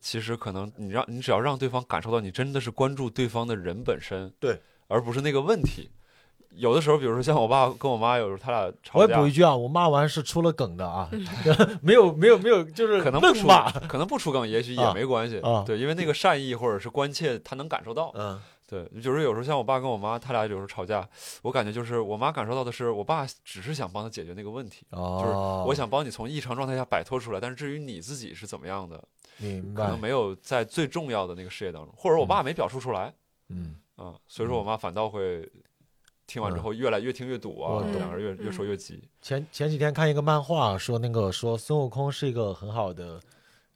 [0.00, 5.90] 其实可能你让你只要让对方感受到你真的是关注对方的人本身，对，而不是那个问题。
[6.56, 11.08] 有的时候，比如说像我爸跟我妈，有时候他俩吵架我也补一，句啊，我骂完是出了梗的啊，
[11.82, 13.70] 没有没有没有，就是可能不出骂。
[13.70, 18.10] 可能不出梗，也许也啊没关系，啊对，因为那个善意或者是关切，他能感受到。
[18.14, 18.40] 嗯
[18.70, 21.08] 对，就是有时候像我爸跟我妈，他俩有时候吵架，
[21.40, 29.02] 我感觉就是我妈感受到的是，我爸只是想帮他解决那个问题，哦，我想帮你从异常状态下摆脱出来，但是至于你自己是怎么样的，
[29.38, 33.14] 明白可能，没有在最重要的那个事业当中，或者我爸没表述出来
[33.48, 35.50] 嗯，啊、所以说我妈反倒会
[36.26, 39.02] 听完之后越来越听越堵啊两个人越越说越急。
[39.22, 43.18] 前前几天看一个漫画，说那个说孙悟空是一个很好的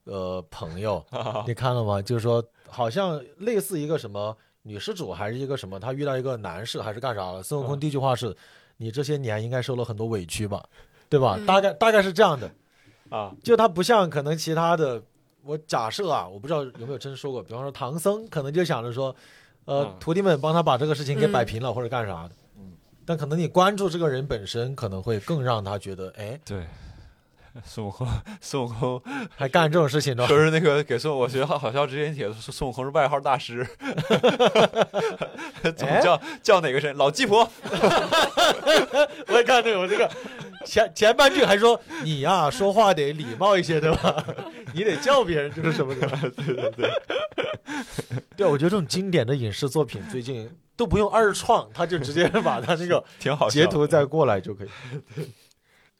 [0.04, 1.02] 呃朋友，
[1.48, 2.02] 你看了吗？
[2.02, 7.42] 就是说好像类似一个什么女施主还是一个什么，他遇到一个男士还是干啥了？
[7.42, 8.34] 孙悟空嗯第一句话是
[8.78, 10.64] ：“你这些年应该受了很多委屈吧，
[11.08, 12.50] 对吧？”嗯大概大概是这样的，
[13.10, 15.02] 啊，就他不像可能其他的，
[15.42, 19.14] 我假设啊，我不知道有没有真说过，比方说唐僧可能就想着说，
[19.64, 22.30] 呃，嗯徒弟们帮他把这个事情给摆嗯平了、或者干啥的。
[22.58, 22.72] 嗯
[23.04, 26.64] 但可能你关注这个人本身，可能会更让他觉得，哎，对。
[27.64, 28.08] 孙悟空，
[28.40, 29.02] 孙悟空
[29.36, 30.26] 还干这种事情呢？
[30.26, 33.66] 就是那个给孙，我学好好笑之前帖子说孙悟空是外号大师，
[35.76, 36.96] 怎么哎叫叫哪个神？
[36.96, 37.46] 老鸡婆，
[39.28, 40.10] 我也看这个，我这个
[40.64, 44.24] 前前半句还说你呀、说话得礼貌一些，对吧？
[44.72, 46.08] 你得叫别人就是什么的。
[46.08, 46.90] 对对对，
[48.36, 53.50] 对，我觉得这种经典的影视作品最近都不用二创，他就直接把他那个挺好。
[53.50, 54.68] 截图再过来就可以。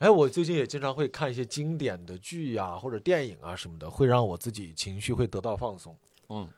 [0.02, 5.96] 哎，我最近也经常会看一些经典的剧呀、或者电影啊什么的，会让我自己情绪会得到放松。
[6.28, 6.48] 嗯，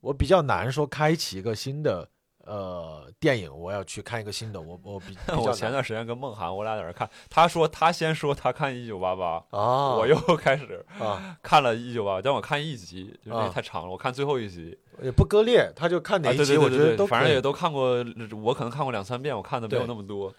[0.00, 2.08] 我比较难说开启一个新的
[2.44, 14.78] 呃电影，我要去看一个新的，我我比比 我前段时间跟梦涵，我俩在那儿看，他说他先说他看一九八八，啊，我又开始啊看了一九八八，但我看一集，就是那啊个太长了，我看最后一集。
[15.02, 17.96] 也不割裂，他就看哪啊，一集，对对对对对，我觉得都反正也都看过，
[18.44, 20.32] 我可能看过两三遍，我看的没有那么多。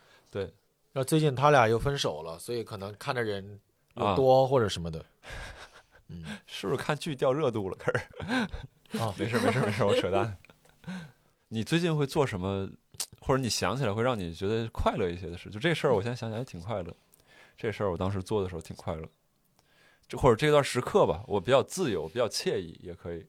[0.93, 3.59] 那最近他俩又分手了，所以可能看的人
[3.95, 5.05] 又啊多或者什么的。
[6.09, 7.77] 嗯是不是看剧掉热度了？
[7.79, 10.37] 开始啊， 没事没事没事，我扯淡。
[11.47, 12.69] 你最近会做什么，
[13.21, 15.49] 或者你想起来会让你觉得快乐一些的事？
[15.49, 16.93] 就这事儿，我现在想起来挺快乐。
[17.57, 19.07] 这事儿我当时做的时候挺快乐，
[20.07, 23.25] 就或者这段时刻吧，我比较自由，比较惬意，也可以。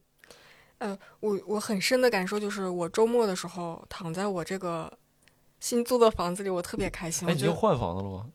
[1.21, 4.91] 我我很深的感受就是，我周末的时候躺在我这个
[5.63, 7.25] 新租的房子里，我特别开心。
[7.25, 8.25] 哎，你又换房子了吗？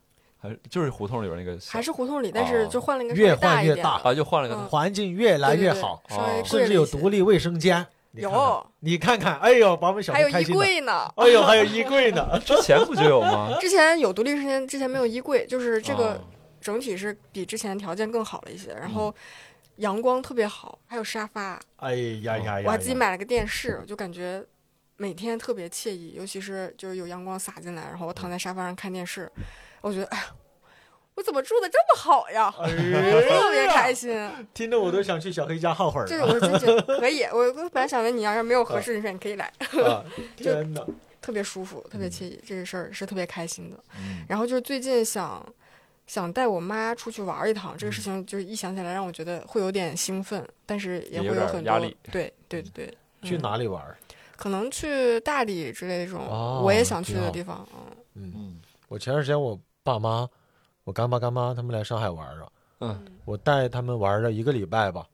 [0.40, 1.60] 还是就是胡同里边那个？
[1.68, 6.02] 还是胡同里，但是就换了一个越换越大的啊，就换了一个嗯环境越来越好，
[6.42, 7.86] 甚至有独立卫生间。
[8.12, 10.44] 有，你看看，哎呦，把我们小还有衣。
[10.46, 11.06] 柜呢。
[11.16, 12.26] 哎呦，还有衣柜呢。
[12.46, 13.54] 之前不就有吗？
[13.60, 16.20] 之前有独立卫生间，之前没有衣柜，就是这个哦
[16.62, 19.14] 整体是比之前条件更好了一些，嗯然后
[19.76, 22.62] 阳光特别好，还有沙发，哎呀呀呀！
[22.64, 24.42] 我还自己买了个电视，就感觉
[24.98, 29.30] 每天特别惬意，尤其是就是有阳光洒进来，然后我躺在沙发上看电视，
[29.80, 30.24] 我觉得哎呀，
[31.14, 32.68] 我怎么住的这么好呀，哎
[33.28, 34.28] 特别开，心。
[34.52, 36.26] 听得我都想去小黑家耗会儿这了。
[36.26, 39.46] 个我真觉得 可以，我我本来想问你要是没有合适人选，你可以来，
[39.86, 40.04] 啊
[40.36, 40.84] 天哪！
[41.20, 43.76] 特别舒服，特别惬意，这个事儿是特别开心的。
[43.98, 45.44] 嗯然后就是最近想
[46.06, 52.94] 想带我妈出去玩一趟，这个事情就是一想起来让我觉得会有点兴奋，但是也会有很多压力对对对对，
[53.28, 53.96] 去嗯哪里玩儿？
[54.38, 57.68] 可能去大理之类这种哦我也想去的地方。
[57.74, 57.82] 嗯，
[58.14, 60.28] 嗯，嗯我前段时间我爸妈、
[60.84, 65.04] 我干爸干妈他们来上海玩了，嗯，我带他们玩了一个礼拜吧，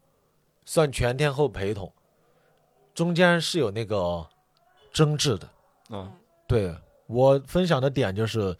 [0.66, 1.90] 算全天候陪同，
[2.94, 4.24] 中间是有那个
[4.92, 5.48] 争执的。
[5.88, 6.12] 嗯
[6.46, 8.54] 对我分享的点就是，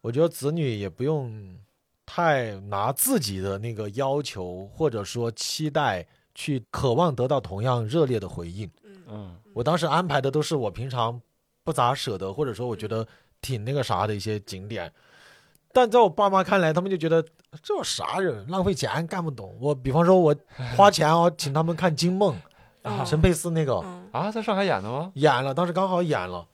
[0.00, 1.58] 我觉得子女也不用
[2.06, 8.68] 太拿自己的那个要求或者说期待去渴望得到同样热烈的回应。
[9.06, 11.20] 嗯我当时安排的都是我平常
[11.64, 13.04] 不咋舍得，或者说我觉得
[13.42, 14.92] 挺那个啥的一些景点，
[15.72, 17.20] 但在我爸妈看来，他们就觉得
[17.60, 19.56] 这有啥人浪费钱干不懂。
[19.60, 20.32] 我比方说，我
[20.76, 22.34] 花钱哦， 请他们看《惊梦
[22.82, 25.10] 》嗯陈佩斯那个嗯啊，在上海演的吗？
[25.14, 26.46] 演了，当时刚好演了。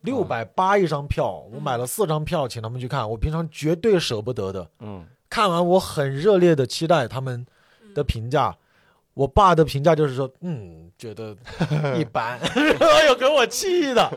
[0.00, 3.08] 六百八一张票，我买了四张票，请他们去看。
[3.08, 4.68] 我平常绝对舍不得的。
[4.80, 7.46] 嗯看完，我很热烈的期待他们
[7.94, 8.56] 的评价。
[9.18, 11.36] 我爸的评价就是说，嗯，觉得
[11.98, 14.08] 一般，哎呦，给我气的。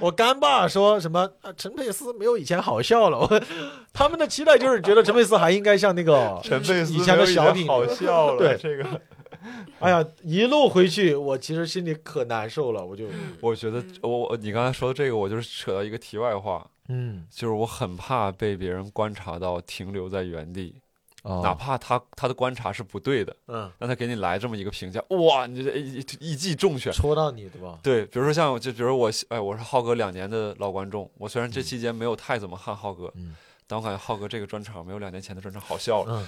[0.00, 3.20] 我干爸说什么，啊陈佩斯没有以前好笑了。
[3.20, 3.42] 我
[3.94, 9.00] 他们的期待就是觉得陈佩斯还应该像那个，陈佩斯以前的小品好笑了，对这个
[9.78, 12.84] 哎呀，一路回去，我其实心里可难受了。
[12.84, 13.06] 我就，
[13.40, 20.80] 我觉得我我你刚才说的这个，我就是扯到一个题外话，嗯，就是我很怕被别人观察到停留在原地，
[21.24, 26.92] 哪啊，怕他他的观察是不对的，嗯，让他给你来这么一个评价，哇，你这一一记重拳。
[26.92, 27.78] 戳到你对吧？
[27.82, 33.34] 对，比如说像就比如我哎，我是浩哥两年的老观众，我虽然这嗯期间没有太怎么看浩哥，嗯
[33.66, 36.26] 但我感觉浩哥这个专场没有两年前的专场好笑了。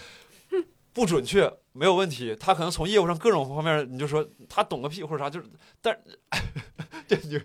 [0.52, 5.46] 嗯，不准确没有问题，他可能从业务上各种方面，你就说他懂个屁或者啥，就是，
[5.80, 5.96] 但
[7.08, 7.40] 这你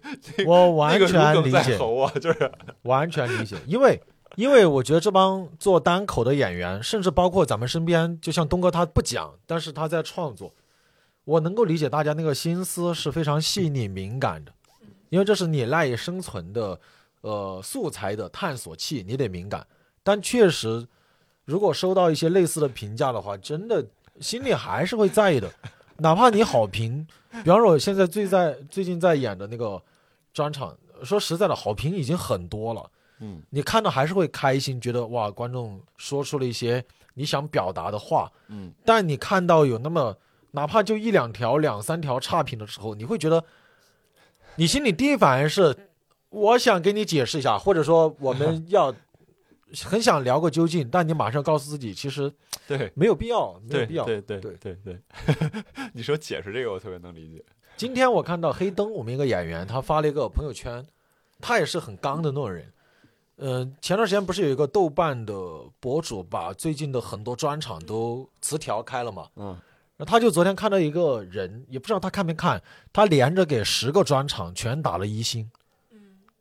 [0.45, 1.75] 我完那个全理解。
[1.75, 2.51] 啊，就是
[2.83, 3.99] 完全理解，因为
[4.35, 10.53] 因为我觉得这帮做单口的演员，甚至包括咱们身边，就像东哥他不讲，但是他在创作，
[11.23, 14.51] 我能够理解大家那个心思是非常细腻敏感的，
[15.09, 16.79] 因为这是你赖以生存的
[17.21, 19.65] 呃素材的探索器，你得敏感。
[20.03, 20.85] 但确实，
[21.45, 23.85] 如果收到一些类似的评价的话，真的
[24.19, 25.49] 心里还是会在意的，
[25.97, 27.07] 哪怕你好评，
[27.43, 29.81] 比方说我现在最在最近在演的那个
[30.33, 32.91] 专场，说实在的，好评已经很多了。
[33.25, 36.83] 嗯你看到还是会开心，觉得哇，观众说出了一些
[37.15, 38.31] 你想表达的话。
[38.47, 40.15] 嗯但你看到有那么
[40.51, 43.43] 哪怕就一两条、两三条差评的时候，你会觉得，
[44.55, 45.75] 你心里第一反应是，
[46.29, 48.93] 我想给你解释一下，或者说我们 要
[49.83, 52.31] 很想聊个究竟，但你马上告诉自己，其实
[52.67, 54.05] 对没有必要，没有必要。
[54.05, 54.99] 对对对对对，
[55.93, 57.43] 你说解释这个我特别能理解，
[57.75, 60.85] 今天我看到黑灯，我们一个演员，他发了一个朋友圈，
[61.41, 62.71] 他也是很刚的那种人。
[63.37, 65.33] 嗯、前段时间不是有一个豆瓣的
[65.79, 69.27] 博主把最近的很多专场都词条开了嘛？
[69.35, 69.57] 嗯。
[69.97, 72.61] 然后他就昨天看到一个人，也不知道他看没看，
[72.91, 75.49] 他连着给十个专场全打了一星。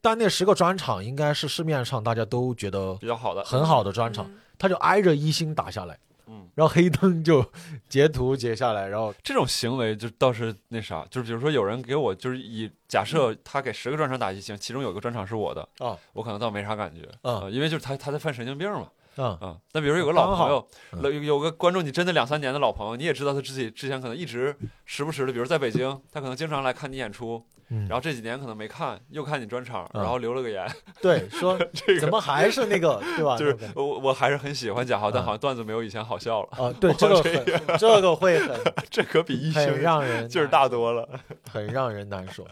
[0.01, 4.39] 但那十个专场应该是市面上大家都觉得比较好的，很好的专场，嗯。
[4.59, 7.45] 他就挨着一星打下来，嗯，然后黑灯就
[7.89, 17.43] 截图截下来，然后这种行为就倒是那啥，就是比如说有人给我就是以假设他给十个专场打一星，其中有个专场是我的啊，我可能倒没啥感觉啊。
[17.43, 19.39] 呃因为就是他他在犯神经病嘛啊。
[19.41, 19.57] 啊。
[19.73, 30.67] 那比如有个老朋友，嗯有有个观众，你真的两三年的老朋友，你也知道他自己之前可能一直时不时的，比如在北京，他可能经常来看你演出，嗯然后这几年可能没看，又看你专场，嗯然后留了个言，
[31.01, 33.37] 对说 这个怎么还是那个对吧？
[33.39, 38.61] 就是我我还是很喜欢贾浩，但嗯好像段子没有以前好笑了，啊，对这个这很 这个会很
[38.91, 41.09] 这可比一很星让人劲儿大多了。
[41.51, 42.47] 很让人难受。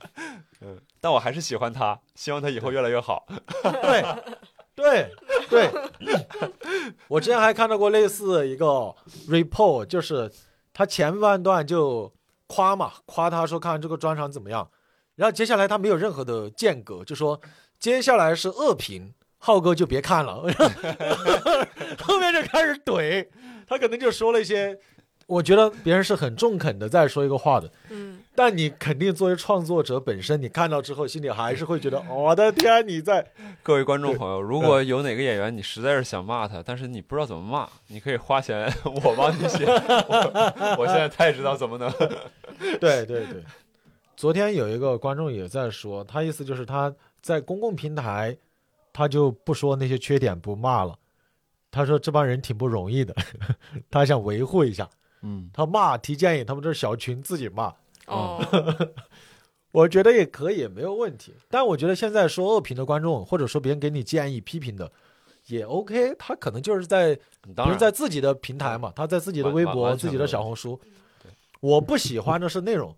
[0.60, 3.26] 嗯，但我还是喜欢他，希望他以后越来越好。
[3.82, 4.04] 对，
[4.74, 5.10] 对，
[5.50, 5.68] 对。
[7.08, 8.94] 我之前还看到过类似一个
[9.28, 10.30] report，就是
[10.72, 12.12] 他前半段就
[12.46, 14.68] 夸嘛，夸他说看这个专场怎么样，
[15.16, 17.40] 然后接下来他没有任何的间隔，就说
[17.78, 20.42] 接下来是恶评，浩哥就别看了，
[22.02, 23.26] 后面就开始怼，
[23.66, 24.78] 他可能就说了一些。
[25.28, 33.24] 我觉得别人是很中肯的在说一个话的，嗯，但你肯定作为创作者本身，你看到之后心里还是会觉得，我的天，你在
[33.62, 39.64] 各位观众朋友，如果有哪个演员你实在是想骂他，但是你不知道怎么骂，你可以花钱 我帮你写。
[39.64, 41.90] 我我现在太知道怎么能。
[42.78, 43.42] 对对对，
[44.22, 48.38] 昨天有一个观众也在说，他意思就是他在公共平台，
[48.92, 50.96] 他就不说那些缺点，不骂了。
[51.72, 53.12] 他说这帮人挺不容易的，
[53.90, 54.88] 他想维护一下。
[55.22, 57.74] 嗯，他骂提建议，他们这是小群自己骂，
[58.06, 58.40] 哦，
[59.72, 61.34] 我觉得也可以，没有问题。
[61.50, 64.88] 但我觉得现在说恶评的观众，或者说别人给你建议、批评的，
[65.48, 66.14] 也 OK。
[66.16, 70.80] 他可能就是在比如当然在自己的平台嘛，他在自己的微博、自己的小红书。
[71.58, 72.96] 我不喜欢的是那种，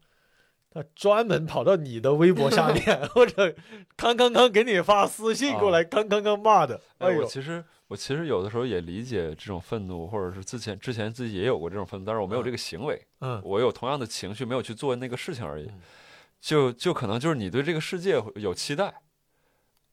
[0.75, 3.55] 他专门跑到你的微博下面， 或者
[3.97, 6.81] 康康康给你发私信过来，康康康骂的。
[6.99, 15.81] 哎，哎，我其实我其实有的时候也理解这种愤怒，或者是之前之前自己也有过这种愤怒，但是我没有这个行为，嗯我有同样的情绪，没有去做那个事情而已嗯。
[16.41, 18.93] 就就可能就是你对这个世界有期待，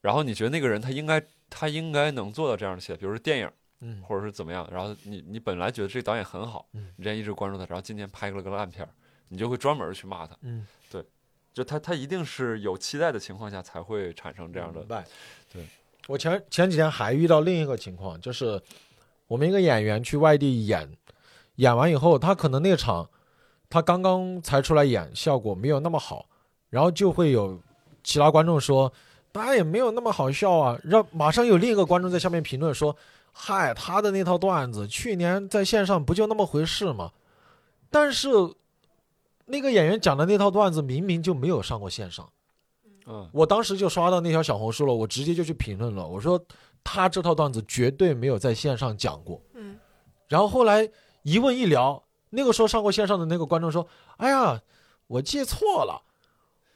[0.02, 3.50] 然后你觉得那个人他应该他应该能做到这样的期待，比如说电影。
[3.84, 8.94] 嗯或者是怎么样，然后你你本来觉得这个导演很好，嗯你之前一直关注他，然后今天拍了个烂片儿，
[9.32, 10.36] 你就会专门去骂他。
[10.42, 11.02] 嗯，对
[11.54, 14.84] 就他他一定是有期待的情况下才会产生这样的。
[15.52, 15.66] 对，
[16.08, 18.62] 我前前几天还遇到另一个情况，就是
[19.28, 20.92] 我们一个演员去外地演，
[21.56, 23.10] 演完以后，他可能那场
[23.70, 26.26] 他刚刚才出来演，效果没有那么好，
[26.70, 27.58] 然后就会有
[28.04, 28.92] 其他观众说，
[29.32, 30.78] 大家也没有那么好笑啊。
[30.84, 32.94] 让马上有另一个观众在下面评论说，
[33.32, 37.12] 嗨，他的那套段子去年在线上不就那么回事吗？
[37.90, 38.30] 但是
[39.52, 42.28] 那个演员讲的那套段子明明就没有上过线上。
[43.06, 46.44] 嗯，我当时就刷到那条小红书了，我直接就去评论了，我说
[46.84, 49.42] 他这套段子绝对没有在线上讲过。
[49.54, 49.78] 嗯，
[50.28, 50.90] 然后后来
[51.24, 53.88] 一问一聊，那个时候上过线上的那个观众说
[54.18, 54.62] ：“哎呀，
[55.08, 56.04] 我记错了。”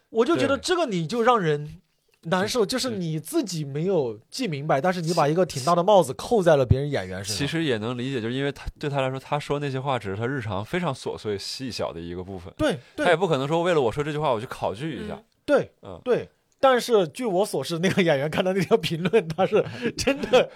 [0.09, 1.81] 我就觉得这个你就让人
[2.25, 7.37] 难受，就是是你自己没有记明白，但是你把一个挺大的帽子扣在了别人演员身上。
[7.37, 15.21] 其实也能理解，就是因为他对他来说，他说那些话只是他日常非常琐碎细小的一个部分，对他也不可能说为了我说这句话我去考据一下。
[15.45, 16.29] 对嗯对。
[16.57, 19.63] 但是据我所知，那个演员看到那条评论，他是
[19.95, 20.49] 真的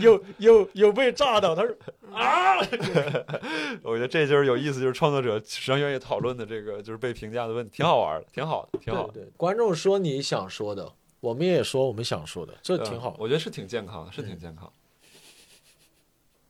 [0.00, 1.76] 有有有被炸到，他说
[2.14, 2.56] 啊，
[3.82, 9.12] 我觉得这就是有意思，就是创作者实际上愿意讨论的这个就是被评价的问题，挺好玩的，挺好的，挺好的。
[9.12, 10.90] 对对，观众说你想说的，
[11.20, 13.14] 我们也说我们想说的，这嗯挺好。
[13.18, 14.72] 我觉得是挺健康的，是挺嗯健康。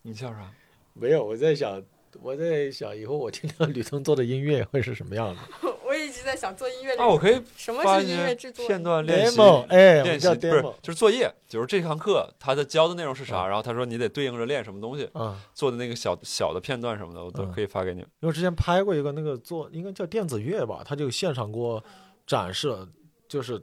[0.02, 0.50] 你笑啥？
[0.94, 1.82] 没有，我在想，
[2.22, 5.40] 我在想以后我听到吕东做的音乐会是什么样子。
[5.84, 8.64] 我也一直在想做音乐啊，我可以什么是音乐制作？
[8.66, 9.36] 片段练习。
[9.36, 18.00] demo，哎，我练习不是 demo，就是作业，就是这堂课他的教的内容是啥，嗯然后他说你得对应着练什么东西，嗯，做的那个小小的片段什么的，我都嗯可以发给你。
[18.00, 21.82] 因为我之前拍过一个那个做，应该叫电子乐吧，他就现场给我
[22.24, 22.86] 展示，
[23.28, 23.60] 就是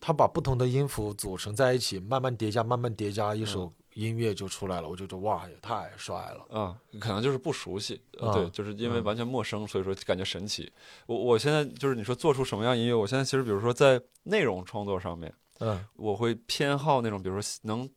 [0.00, 4.88] 他把不同的音符组成在一起，慢慢叠加，慢慢叠加，一首音乐就出来了。
[4.88, 6.58] 我就觉得哇，也太帅了。
[6.58, 10.72] 啊、可能就是不熟悉，对，就是因为嗯完全陌生，所以说感觉神奇。
[11.04, 17.88] 我我现在就是你说做出什么样音乐，我现在其实比如说在内容创作上面，嗯我会偏好那种比如说能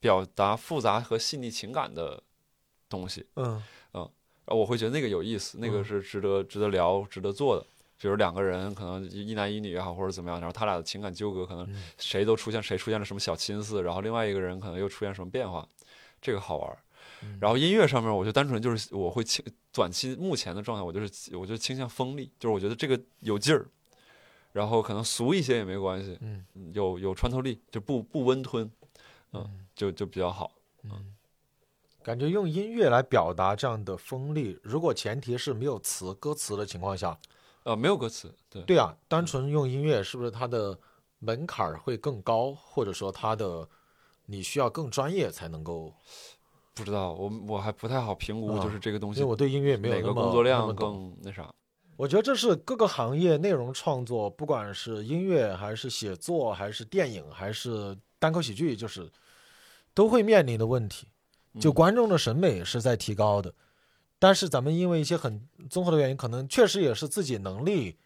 [0.00, 2.20] 表达复杂和细腻情感的
[2.88, 4.10] 东西，嗯嗯
[4.46, 7.64] 我会觉得那个有意思，那个嗯是值得值得聊、值得做的。
[8.02, 11.84] 比如两个人可能一男一女也好，或者怎么样，然后他俩的情感纠葛，可能嗯。
[11.98, 15.64] 谁都出现谁出现了什么小心思，然后另外一个人可能又出现什么变化，
[16.20, 16.76] 这个好玩
[17.38, 23.64] 然后音乐上面，我就单纯就是我会倾短期目前的状态，我就是我就倾向锋利，就是我觉得这个有劲儿，
[24.50, 26.44] 然后可能俗一些也没关系，嗯。
[26.74, 28.68] 有有穿透力，就不不温吞，
[29.30, 30.50] 嗯嗯就就比较好。
[30.82, 31.14] 嗯，
[32.02, 37.16] 感觉用音乐来表达这样的锋利，如果前提是没有词歌词的情况下，
[37.64, 40.78] 呃，没有歌词，对，对啊，单纯用音乐是不是它的
[41.18, 43.68] 门槛儿会更高，或者说它的
[44.26, 45.92] 你需要更专业才能够？
[46.74, 51.52] 不知道，我我还不太好评估，啊就是这个东西因为我对音乐没有哪个工作量更那啥。
[51.96, 59.08] 我觉得这是各个行业内容创作，不管是音乐还是写作，还是电影，还是单口喜剧，就是
[59.92, 61.06] 都会面临的问题。
[61.60, 63.54] 就嗯观众的审美是在提高的，
[64.22, 67.96] 但是咱们因为一些很综合的原因，可能确实也是自己能力，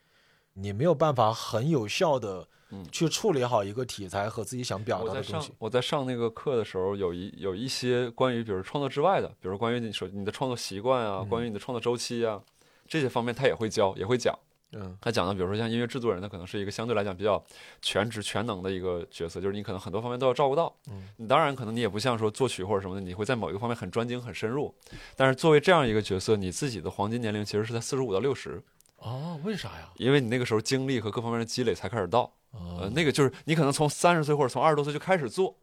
[0.55, 5.53] 你没有办法很有效的嗯去处理好一个题材和自己想表达的东西。
[5.59, 12.41] 我在上那个课的时候，有一有一些关于比如创作之外的，比如关于你手你的创作习惯啊，嗯关于你的创作周期啊，
[12.89, 14.35] 这些方面他也会教，也会讲。
[14.79, 17.43] 嗯他讲的，比如说像音乐制作人，他可能是一个相对来讲比较
[17.81, 20.75] 全职全能的一个角色，就是你可能很多方面都要照顾到。
[20.91, 24.75] 嗯你当然可能你也不像说作曲或者什么的，你会在某一个方面很专精很深入。
[25.17, 28.63] 但是作为这样一个角色，你自己的黄金年龄其实是在四十五到六十，
[28.99, 29.91] 哦，为啥呀？
[29.97, 32.33] 因为你那个时候精力和各方面的积累才开始到。
[32.53, 35.55] 呃，哦，那个就是你可能从三十岁或者从二十多岁就开始做，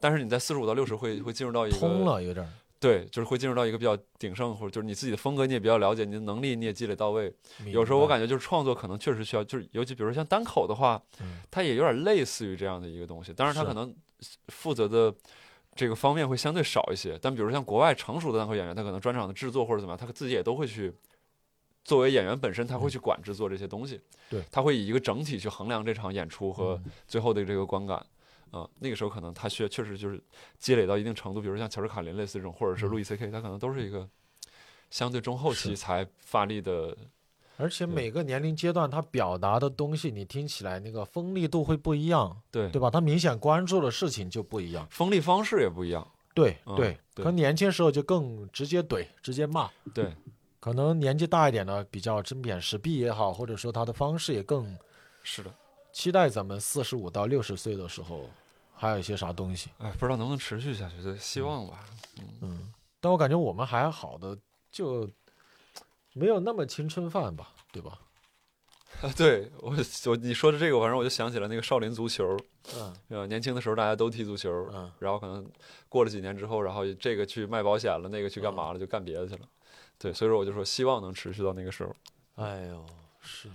[0.00, 2.50] 但是你在四十五到六十会会进入到一个通了有点儿。
[2.80, 7.32] 对，就是会进入到一个比较鼎盛，或者就是你自己的风格你也比较了解，你的能力你也积累到位。
[7.66, 13.94] 有时候我感觉就是创作可能确实需要，就是尤其比如说像单口的话，嗯它也有点类似于这样的一个东西，当然它可能
[14.48, 15.12] 负责的
[15.74, 17.18] 这个方面会相对少一些。
[17.20, 20.94] 但比如像国外成熟的单口演员，他可能专场的制作或者怎么样，他自己也都会去。
[21.84, 23.98] 作为演员本身，他会去管制作这些东西，
[24.28, 28.04] 对他会以一个整体去衡量这场演出和嗯最后的这个观感。
[28.50, 30.22] 啊、那个时候可能他需确实就是
[30.58, 34.08] 积累到一定程度，比如像乔治卡林类似这种，或者是嗯路易 C K，他可能都是一个
[34.90, 36.96] 相对中后期才发力的。
[37.56, 42.88] 而且每个年龄阶段，他表达的东西，你听起来那个锋利度会不一样，对对吧？
[42.88, 44.86] 他明显关注的事情就不一样。
[44.90, 46.02] 锋利方式也不一样。
[46.06, 49.68] 嗯对对，对可能年轻时候就更直接怼，直接骂。
[49.92, 50.14] 对，
[50.60, 54.78] 可能年纪大一点的，比较针砭时弊也好，或者说他的方式也更
[55.24, 55.52] 是的。
[55.90, 58.30] 期待咱们四十五到六十岁的时候，
[58.78, 59.70] 还有一些啥东西。
[59.78, 61.84] 哎，不知道能不能持续下去，就希望吧。
[62.40, 64.38] 嗯，但我感觉我们还好的，
[64.70, 65.10] 就
[66.14, 67.98] 没有那么青春饭吧，对吧？
[69.02, 69.72] 啊，对我
[70.06, 72.36] 我你说的这个，反正我就想起了那个少林足球。
[72.74, 75.48] 嗯呃，年轻的时候大家都踢足球，嗯，然后可能
[75.88, 79.40] 过了几年之后，然后这个去卖保险了，那个去干嗯嘛了，就干别的去了。
[79.98, 81.94] 对，所以说我就说希望能持续到那个时候。
[82.34, 82.84] 哎呦，
[83.20, 83.48] 是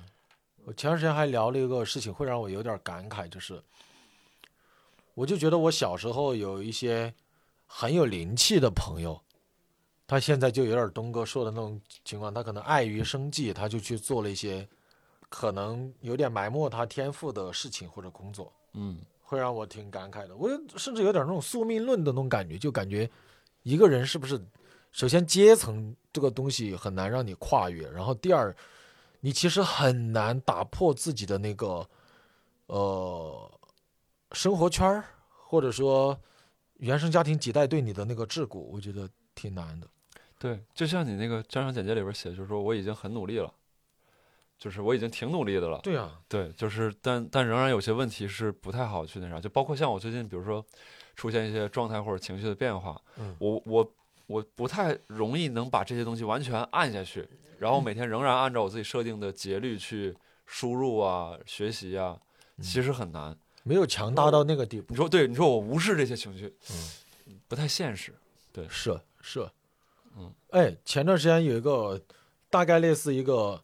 [0.65, 3.61] 我前段时间还聊了一个事情，会让我有点感慨，就是
[5.13, 7.13] 我就觉得我小时候有一些
[7.65, 9.19] 很有灵气的朋友，
[10.07, 14.67] 他现在就有点东哥说的那种情况，他可能碍于生计，他就去做了一些
[15.29, 18.51] 可能有点埋没他天赋的事情或者工作。
[18.73, 20.35] 嗯，会让我挺感慨的。
[20.35, 23.09] 我甚至有点那种宿命论的那种感觉，就感觉
[23.61, 24.39] 一个人是不是，
[24.91, 28.55] 首先阶层这个东西很难让你跨越，然后第二，
[29.19, 31.87] 你其实很难打破自己的那个
[32.65, 33.52] 呃
[34.33, 36.19] 生活圈儿，或者说
[36.77, 39.87] 原生家庭几代对你的那个桎梏，我觉得挺难的。
[40.39, 43.53] 对，就像你那个专场简介里边写，就是说我已经很努力了，
[44.57, 45.79] 就是我已经挺努力的了。
[45.81, 50.65] 对啊，对，就是但但仍然有些问题是不太好去那啥，就包括像我最近，比如说
[51.15, 53.93] 出现一些状态或者情绪的变化，嗯我我
[54.25, 57.25] 我不太容易能把这些东西完全按下去，
[57.59, 60.13] 然后每天仍然按照我自己设定的节律去
[60.45, 62.19] 输入啊、学习啊，
[62.59, 63.37] 其实很难。
[63.63, 64.95] 没有强大到那个地步你。
[64.95, 68.13] 说对，你说我无视这些情绪，嗯不太现实。
[68.51, 69.49] 对是是，
[70.15, 71.99] 嗯，哎，前段时间有一个
[72.49, 73.59] 大概类似一个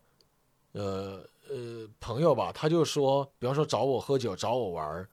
[0.72, 5.10] 呃呃朋友吧，他就说，比方说找我喝酒，找我玩儿，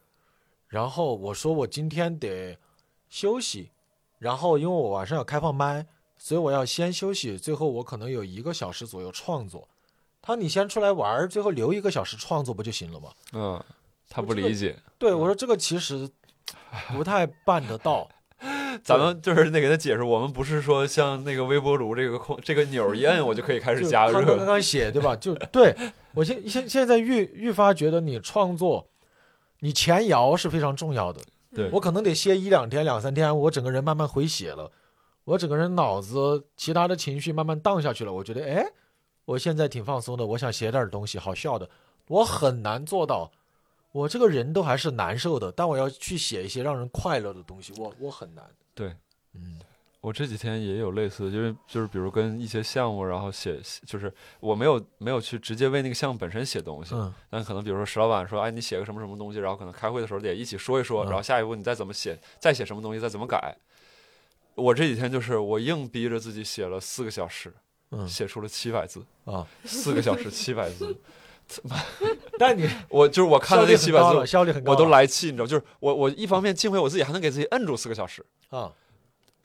[0.69, 2.57] 然后我说我今天得
[3.11, 3.71] 休息，
[4.19, 9.69] 然后因为我晚上要开放麦，所以我要先休息，最后我可能有一个小时左右创作。
[10.23, 13.13] 他说你先出来玩儿，最后留一个小时创作不就行了吗？
[13.33, 13.65] 嗯，
[14.09, 14.77] 他不这个理解。
[14.99, 16.09] 对我说这个其实
[16.89, 18.09] 不太办得到。
[18.85, 24.45] 咱们就是得给他解释，我们不是说像那个微波炉这个空这个钮一摁，我就可以开始加热刚。
[24.45, 25.17] 刚写对吧？
[25.17, 25.75] 就对
[26.13, 28.87] 我现现现在愈愈发觉得你创作，
[29.61, 31.23] 你前摇是非常重要的。
[31.55, 34.71] 对我可能得歇一两天、两三天，我整个人慢慢回血了，
[35.25, 38.13] 我整个人脑子其他的情绪慢慢荡下去了。
[38.13, 38.67] 我觉得，哎，
[39.25, 41.67] 我现在挺放松的，我想写点东西好笑的。
[42.09, 43.33] 我很难做到，
[43.97, 48.45] 我这个人都还是难受的，但我要去写一些让人快乐的东西，我我很难。
[48.75, 48.95] 对，
[49.33, 49.59] 嗯，
[50.03, 63.57] 我这几天也有类似的，因为就是比如跟一些项目，然后写，就是我没有没有去直接为那个项目本身写东西，嗯但可能比如说石老板说，哎，你写个什么什么东西，然后可能开会的时候得一起说一说，嗯然后下一步你再怎么写，再写什么东西，再怎么改。
[64.55, 67.51] 我这几天就是我硬逼着自己写了四个小时，
[67.93, 70.95] 嗯写出了七百字，啊，四个小时七百字，
[72.39, 78.73] 但你 我就是我看效了那七百字，效率很高，我都来气，你知道，就是我我一方面敬佩我自己还能给自己摁住四个小时，啊。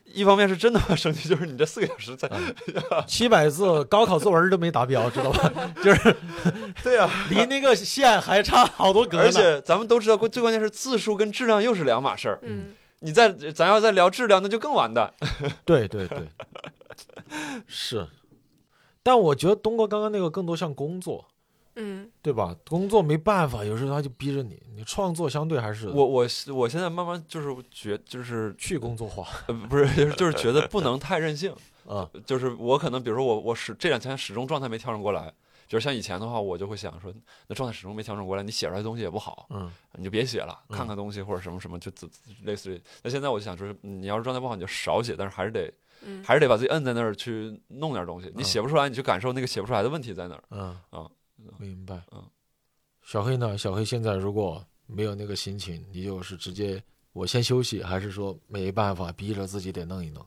[0.04, 2.28] 一方面是真的生气，就是你这四个小时在，
[3.06, 5.50] 七百字高考作文都没达标，知道吧？
[5.82, 6.14] 就是
[6.82, 9.22] 对呀、离那个线还差好多格呢。
[9.24, 12.38] 而且咱们都知道，最关键是字数跟质量又是两码事儿。
[12.42, 12.74] 嗯
[13.04, 15.12] 你再咱要再聊质量，那就更完蛋。
[15.64, 16.18] 对对对，
[17.66, 18.06] 是。
[19.02, 21.26] 但我觉得东哥刚刚那个更多像工作，
[21.76, 22.54] 嗯对吧？
[22.68, 31.54] 工作没办法，有时候他就逼着你，你创作相对还是我我我现在慢慢就是觉就是去工作化呃不是就是就是觉得不能太任性。
[31.88, 32.08] 啊。
[32.26, 35.32] 就是我可能比如说我我始这两天始终状态没调整过来，
[35.66, 37.12] 就是像以前的话，我就会想说，
[37.48, 41.90] 那状态始终没调整过来，你写出来的东西也不好，嗯你就别写了，嗯看看东西或者什么什么，就
[42.44, 42.80] 类似于。
[43.02, 45.72] 那现在我就想说，你要是状态不好，你就少写，但是还是得
[46.04, 48.30] 嗯还是得把自己摁在那儿去弄点东西。
[48.34, 50.44] 你嗯写不出来，你去感受那个写不出来的问题在哪儿。
[50.50, 51.08] 嗯啊
[51.58, 52.02] 明白。
[52.12, 52.24] 嗯，
[53.02, 53.56] 小黑呢？
[53.56, 56.82] 小黑现在如果没有那个心情，你就是直接
[57.12, 60.26] 我先休息，还是说没办法逼着自己得弄一弄？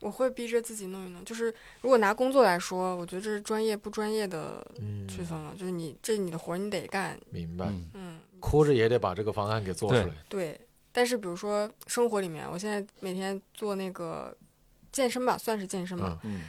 [0.00, 1.22] 我会逼着自己弄一弄。
[1.24, 5.54] 就是如果拿工作来说，我觉得这是专业不专业的嗯，区分了。
[5.56, 7.66] 就是你这你的活你得干，明白。
[7.66, 10.14] 嗯嗯，哭着也得把这个方案给做出来。
[10.28, 10.58] 对。
[10.92, 14.36] 但是比如说生活里面，我现在每天做那个
[14.90, 16.18] 健身吧，算是健身吧。
[16.24, 16.42] 嗯，嗯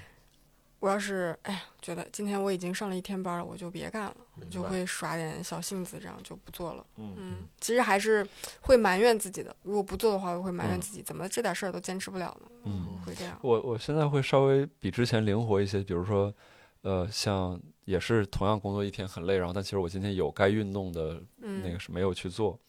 [0.82, 6.84] 我要是哎呀，觉得今天我已经上了一天班了，我就别干了，我就会耍点小性子，这样就不做了。
[6.97, 8.27] 嗯嗯，其实还是
[8.61, 9.55] 会埋怨自己的。
[9.61, 12.47] 如果不做的话，我会埋怨嗯自己，怎么这点事儿都坚持不了呢？
[12.63, 12.99] 嗯。
[13.05, 13.38] 会这样。
[13.43, 16.34] 我我现在会稍微比之前灵活一些，比如说，
[16.82, 22.59] 呃，像也是同样工作一天很累，然后但其实我今天有该运动的嗯，那个是没有去做，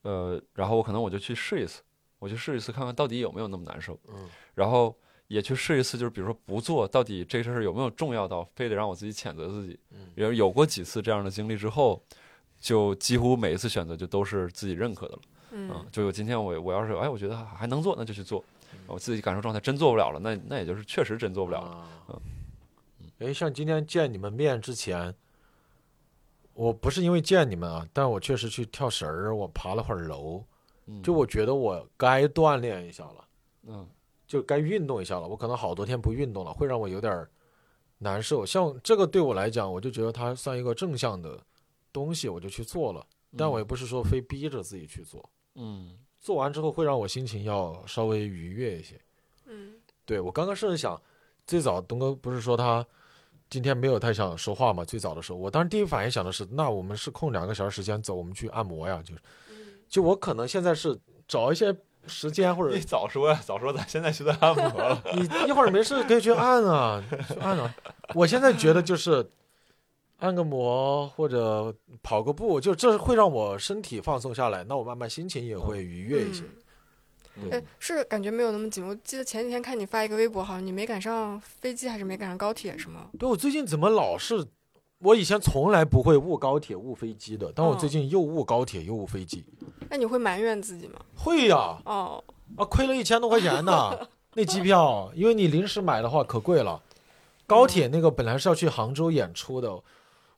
[0.00, 1.82] 呃，然后我可能我就去试一次，
[2.18, 4.96] 我去试一次看看到底有没有那么难受，嗯然后
[5.30, 9.78] 也去试一次，就是比如说不做，到底这事儿有没有重要到非得让我自己谴责自己？
[9.92, 12.02] 嗯有有过几次这样的经历之后，
[12.58, 15.22] 就几乎每一次选择就都是自己认可的了。
[15.52, 18.44] 嗯嗯，就有今天我我要是哎，我觉得还能做，那就去做。
[18.88, 21.68] 我自己感受状态真做不了了，那那也就是确实真做不了了。
[21.68, 22.20] 啊嗯
[23.20, 25.14] 哎，像今天见你们面之前，
[26.54, 30.42] 我不是因为见你们啊，但我确实去跳绳儿，我爬了会儿楼，
[30.86, 33.24] 嗯就我觉得我该锻炼一下了，
[33.68, 33.86] 嗯
[34.30, 35.26] 就该运动一下了。
[35.26, 37.28] 我可能好多天不运动了，会让我有点儿
[37.98, 38.46] 难受。
[38.46, 41.36] 像这个对我来讲，我就觉得它算一个正向的
[41.92, 43.04] 东西，我就去做了。
[43.36, 49.00] 但我也不是说非逼着自己去做，嗯做完之后会让我心情要稍微愉悦一些。
[49.46, 49.74] 嗯
[50.04, 51.00] 对我刚刚甚至想，
[51.44, 52.86] 最早东哥不是说他
[53.48, 54.84] 今天没有太想说话嘛？
[54.84, 59.02] 最早的时候，我当时第一反应想的是，那我们是空两个小时时间走，我们去按摩呀。
[59.02, 59.20] 就是，
[59.50, 59.56] 嗯
[59.88, 61.74] 就我可能现在是找一些
[62.06, 65.02] 时间，或者你早说呀， 早说咱现在就在按摩了。
[65.14, 67.74] 你一会儿没事可以去按啊，去按啊。
[68.14, 69.30] 我现在觉得就是
[70.18, 76.42] 按个摩或者跑个步，就这会让我身体放松下来，那我慢慢心情也会愉悦一些。
[77.50, 78.86] 哎，是感觉没有那么紧。
[78.86, 83.08] 我记得前几天看你发一个微博，好像你没赶上飞机，还是没赶上高铁，是吗？
[83.18, 84.46] 对我最近怎么老是，
[85.00, 89.44] 我以前从来不会误高铁误飞机的，但我哦最近又误高铁又误飞机。
[89.88, 91.00] 那你会埋怨自己吗？
[91.16, 92.22] 会呀，哦，
[92.56, 96.80] 啊，亏了一千多块钱呢， 那机票，因为你临时买的话可贵了。
[97.46, 99.82] 高铁那个本来是要去杭州演出的，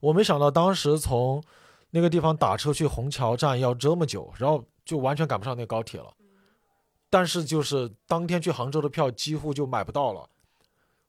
[0.01, 1.43] 我没想到当时从
[1.91, 6.07] 那个地方打车去虹桥站要这么久，然后就完全赶不上那个高铁了。
[7.11, 10.27] 但是就是当天去杭州的票几乎就买不到了，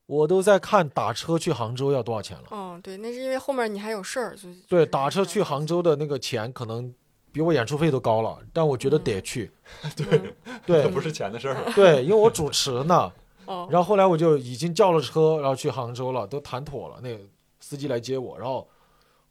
[0.06, 2.44] 我都在看打车去杭州要多少钱了。
[2.52, 6.94] 嗯，对，那是因为后面你还有事儿，就对，打车去杭州的那个钱可能
[7.32, 9.52] 比我演出费都高了，但我觉得得去。
[9.96, 10.34] 对，
[10.66, 11.72] 对 这不是钱的事儿。
[11.74, 13.12] 对，因为我主持呢。
[13.46, 17.20] 哦，然后后来我就已经叫了车，然后去杭州了，都谈妥了，那个
[17.60, 18.66] 司机来接我，然后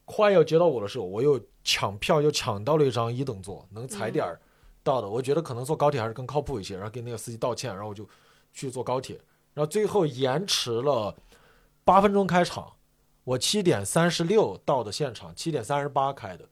[0.05, 4.39] 快要接到我的时候，我又抢票又抢到了一张一等座，能踩点儿
[4.83, 5.09] 到的。
[5.09, 8.07] 我觉得可能坐高铁还是更靠谱一些，然后跟那个司机道歉，然后我就
[8.53, 9.19] 去坐高铁，
[9.55, 11.15] 然后最后延迟了
[11.85, 12.73] 八分钟开场，
[13.25, 16.45] 我七点三十六到的现场，七点三十八开的，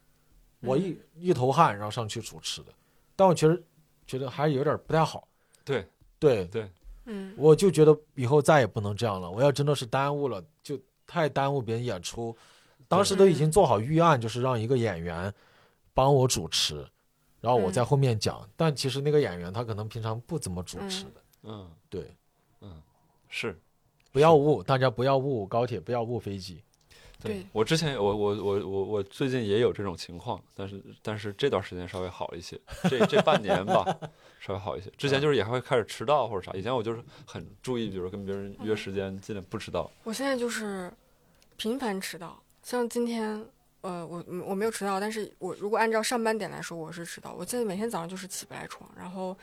[0.61, 2.73] 我一、一头汗，然后上去主持的，
[3.17, 3.63] 但我其实
[4.07, 5.27] 觉得还是有点不太好。
[5.65, 5.87] 对
[6.19, 6.71] 对，对，
[7.05, 9.31] 嗯，我就觉得以后再也不能这样了。
[9.31, 12.37] 我要真的是耽误了，就太耽误别人演出。
[12.89, 15.33] 当时都已经做好预案，就是让一个演员
[15.95, 16.85] 帮我主持，
[17.41, 18.47] 然后我在后面讲。
[18.57, 22.13] 但其实那个演员他可能平常不怎么主持的，嗯，对。
[23.31, 23.59] 是
[24.13, 26.63] 不要误，大家不要误高铁，不要误飞机。
[27.23, 32.59] 对我之前我我我我我最近也有这种情况，但是但是这段时间稍微好一些，
[32.89, 33.85] 这这半年吧
[34.41, 34.91] 稍微好一些。
[34.97, 39.91] 之前就是也还会开始迟到或者啥，以前我就是很注意，比如跟别人约时间，尽量不迟到。
[40.03, 40.91] 我现在就是
[41.59, 43.47] 频繁迟到，像今天，
[43.83, 47.35] 呃，我我没有迟到，但是我如果按照上班点来说，我是迟到。
[47.35, 49.37] 我现在每天早上就是起不来床，然后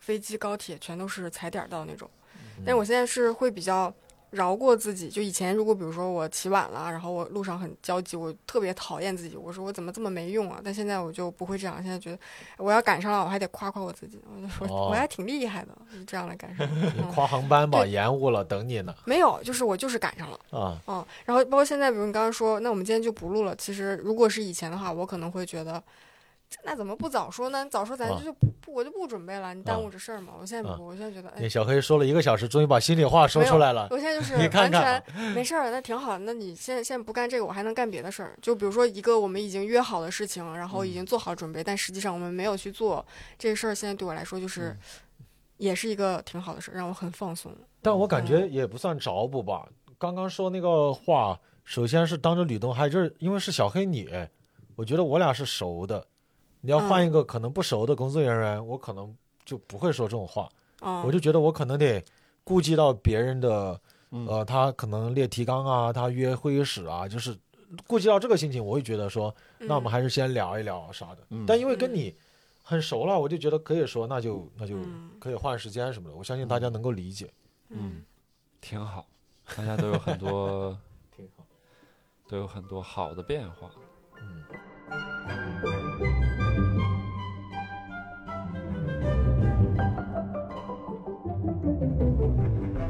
[0.00, 2.10] 飞机、高铁全都是踩点儿到那种。
[2.64, 3.92] 但我现在是会比较
[4.30, 10.60] 饶过自己，就以前如果比如说我起晚了，然后我路上很焦急，我特别讨厌自己，我说我怎么这么没用啊？
[10.64, 12.18] 但现在我就不会这样，现在觉得
[12.56, 16.64] 我要赶上了，我还得夸夸我自己，我就说、哦我还挺厉害的，是这样的感受。
[16.64, 18.92] 嗯、跨航班吧，延误了，等你呢。
[19.04, 20.38] 没有，就是我就是赶上了。
[20.50, 23.54] 啊，嗯，然后包括现在，比如你刚刚说，那我们今天就不录了。
[23.54, 25.82] 其实如果是以前的话，我可能会觉得，这
[26.62, 27.66] 那怎么不早说呢？
[27.70, 30.34] 早说咱啊就不不，我就不准备了，你耽误啊这事儿嘛。
[30.40, 33.88] 我现在我现在觉得，哎那，小黑说了一个小时，终于把心里话说出来了。
[33.90, 35.02] 我现在就是 完看全
[35.34, 36.16] 没事儿，那挺好。
[36.18, 38.38] 那你现在现在不干这个，我还能干别的事儿。
[38.40, 43.04] 就比如说一个我们已经约好的事情，然后已经做好准备，但实际上我们没有去做
[43.38, 43.74] 这个事儿。
[43.74, 44.78] 现在对我来说，就是、嗯
[45.56, 47.50] 也是一个挺好的事儿，让我很放松。
[47.80, 49.64] 但我感觉也不算找补吧。
[49.98, 54.08] 刚刚说那个话，首先是当着吕东，还就是因为是小黑你，
[54.74, 56.04] 我觉得我俩是熟的。
[56.64, 59.14] 你要换一个可能不熟的工作人员，我可能
[59.44, 60.48] 就不会说这种话。
[60.80, 62.02] 嗯，我就觉得我可能得
[62.42, 63.78] 顾及到别人的，
[64.10, 67.36] 嗯呃，他可能列提纲啊，他约会议室啊，就是
[67.86, 71.18] 顾及到这个心情，我会觉得说，那我们嗯还是先聊一聊啥的。
[71.28, 72.14] 嗯但因为跟你
[72.62, 76.16] 很熟了，我就觉得可以说，那就那就嗯可以换时间什么的。
[76.16, 77.30] 我相信大家能够理解。
[77.68, 78.02] 嗯
[78.62, 79.06] 挺好，
[79.54, 80.74] 大家都有很多
[81.14, 81.44] 挺好。
[82.26, 83.70] 都有很多好的变化。
[84.18, 84.42] 嗯。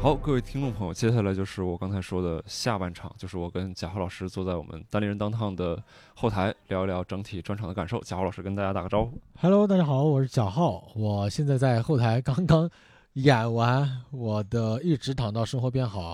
[0.05, 5.83] 好，各位听众朋友，接下来就是我刚才说的下半场，就是我跟贾浩老师坐在我们单立人当趟的
[6.15, 7.99] 后台聊一聊整体专场的感受。
[8.03, 9.19] 贾浩老师跟大家打个招呼。
[9.41, 12.69] Hello，大家好，我是贾浩，我现在在后台刚刚
[13.15, 16.13] 演完我的《一直躺到生活变好》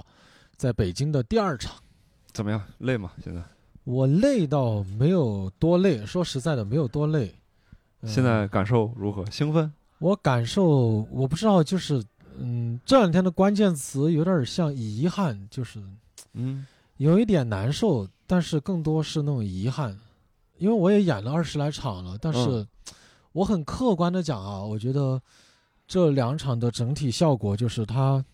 [0.54, 1.74] 在北京的第二场，
[2.30, 2.62] 怎么样？
[2.78, 3.10] 累吗？
[3.24, 3.42] 现在？
[3.82, 7.34] 我累到没有多累，说实在的没有多累。
[8.02, 9.28] 嗯现在感受如何？
[9.32, 9.72] 兴奋？
[9.98, 12.00] 我感受我不知道，就是
[12.40, 15.82] 嗯，这两天的关键词有点像遗憾，就是
[16.32, 16.66] 嗯。
[16.96, 19.98] 有一点难受，但是更多是那种遗憾，
[20.58, 22.68] 因为我也演了二十来场了，但是嗯。
[23.32, 25.22] 我很客观的讲啊，我觉得
[25.86, 28.24] 这两场的整体效果就是它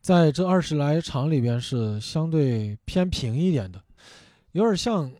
[0.00, 3.80] 在这二十来场里边是相对偏平一点的，
[4.52, 5.12] 有点像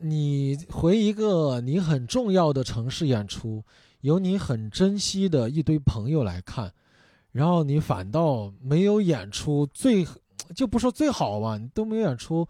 [0.00, 3.64] 你回一个你很重要的城市演出，
[4.02, 6.72] 有你很珍惜的一堆朋友来看，
[7.32, 10.06] 然后你反倒没有演出最。
[10.56, 12.46] 就不说最好吧，你都没有演出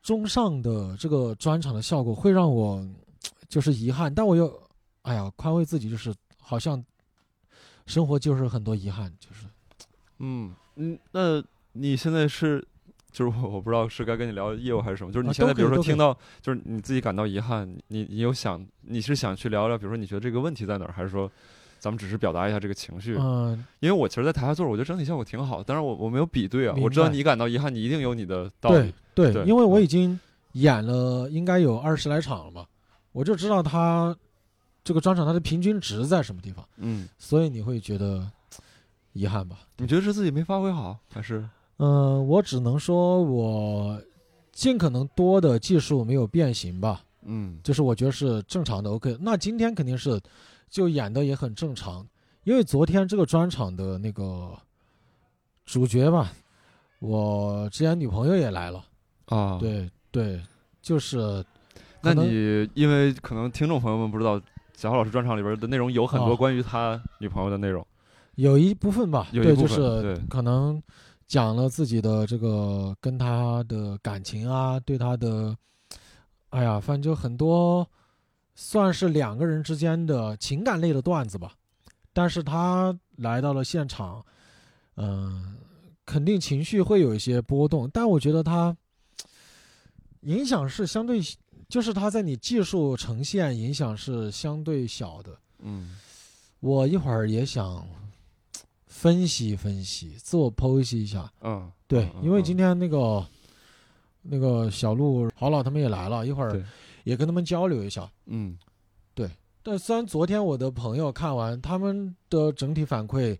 [0.00, 2.86] 中上的这个专场的效果，会让我
[3.48, 4.14] 就是遗憾。
[4.14, 4.62] 但我又，
[5.02, 6.84] 哎呀，宽慰自己，就是好像
[7.86, 9.46] 生活就是很多遗憾，就是
[10.18, 11.42] 嗯嗯，那
[11.72, 12.64] 你现在是？
[13.10, 21.30] 就是我我不知道是该跟你聊业务还是什么，就是你啊现在比如说听到，就是你自己感到遗憾，你你有想你是想去聊聊，比如说你觉得这个问题在哪儿，还是说
[21.82, 23.16] 咱们只是表达一下这个情绪？
[23.18, 25.60] 嗯、因为我其实，在台下坐着，我觉得整体效果挺好。
[25.64, 28.94] 当然我，我没有比对啊，我知道你感到遗憾，你一定有你的道理。
[29.16, 30.16] 对对因为我已经
[30.52, 32.64] 演了应该有二十来场了嘛，
[33.10, 34.16] 我就知道他
[34.84, 38.30] 这个专场它的平均值在什么地方，嗯，所以你会觉得
[39.12, 39.56] 遗憾吧？
[39.78, 41.44] 你觉得是自己没发挥好，还是
[41.78, 44.00] 嗯、我只能说我
[44.52, 47.02] 尽可能多的技术没有变形吧。
[47.24, 49.16] 嗯就是我觉得是正常的 OK。
[49.20, 50.20] 那今天肯定是
[50.72, 52.04] 就演的也很正常，
[52.44, 54.58] 因为昨天这个专场的那个
[55.66, 56.32] 主角吧，
[56.98, 58.82] 我之前女朋友也来了，
[59.26, 59.58] 啊？。
[59.60, 60.42] 对对，
[60.80, 61.44] 就是
[62.00, 64.40] 那你因为可能听众朋友们不知道，
[64.74, 67.86] 小浩老师专场里边的内容有很多哦关于他女朋友的内容。
[68.36, 70.82] 有一部分吧，对，有一部分就是对可能
[71.26, 75.54] 讲了自己的这个跟他的感情啊，对他的，
[76.48, 77.86] 哎呀，反正就很多，
[78.54, 81.54] 算是两个人之间的情感类的段子吧。
[82.12, 84.24] 但是他来到了现场，
[84.96, 85.56] 嗯、
[86.04, 88.76] 肯定情绪会有一些波动，但我觉得他
[90.20, 91.20] 影响是相对，
[91.68, 95.38] 就是他在你技术呈现影响是相对小的。
[95.60, 95.96] 嗯
[96.60, 97.84] 我一会儿也想
[98.86, 101.32] 分析分析，自我剖析一下。
[101.40, 103.26] 嗯，对，嗯因为今天那个
[104.20, 106.62] 那个小鹿、郝老他们也来了，一会儿对
[107.04, 108.10] 也跟他们交流一下。
[108.26, 108.56] 嗯
[109.14, 109.30] 对
[109.62, 113.38] 但虽然昨天我的朋友看完，他们的整体反馈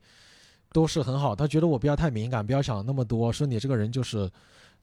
[0.73, 1.35] 都是很好。
[1.35, 4.31] 他觉得我不要太敏感，不要想那么多，说你这个人就是。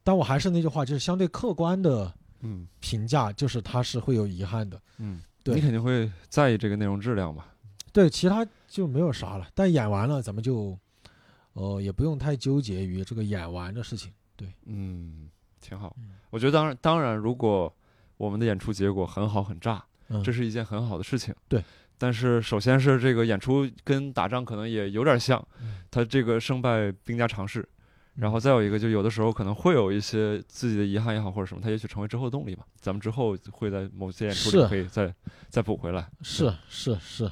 [0.01, 4.81] 但我还是那句话，就是相对客观的嗯评价，就是他是会有遗憾的。
[4.97, 7.53] 嗯，对你肯定会在意这个内容质量吧？
[7.91, 9.47] 对，其他就没有啥了。
[9.53, 10.77] 但演完了，咱们就，
[11.53, 14.11] 呃，也不用太纠结于这个演完的事情。
[14.38, 15.30] 对嗯，
[15.60, 16.11] 挺好嗯。
[16.30, 17.72] 我觉得当然当然，如果
[18.20, 21.34] 我们的演出结果很好很炸，嗯，这是一件很好的事情。
[21.48, 21.64] 对。
[21.98, 27.68] 但是首先是这个演出跟打仗可能也有点像嗯，它这个胜败兵家常事。
[28.16, 32.66] 然后再有一个，就有的时候可能会有一些自己的遗憾也好，或者什么，它也许成为之后的动力吧。
[32.82, 35.14] 咱们之后会在某些演出里可以再
[35.48, 36.06] 再补回来。
[36.22, 37.32] 是是是，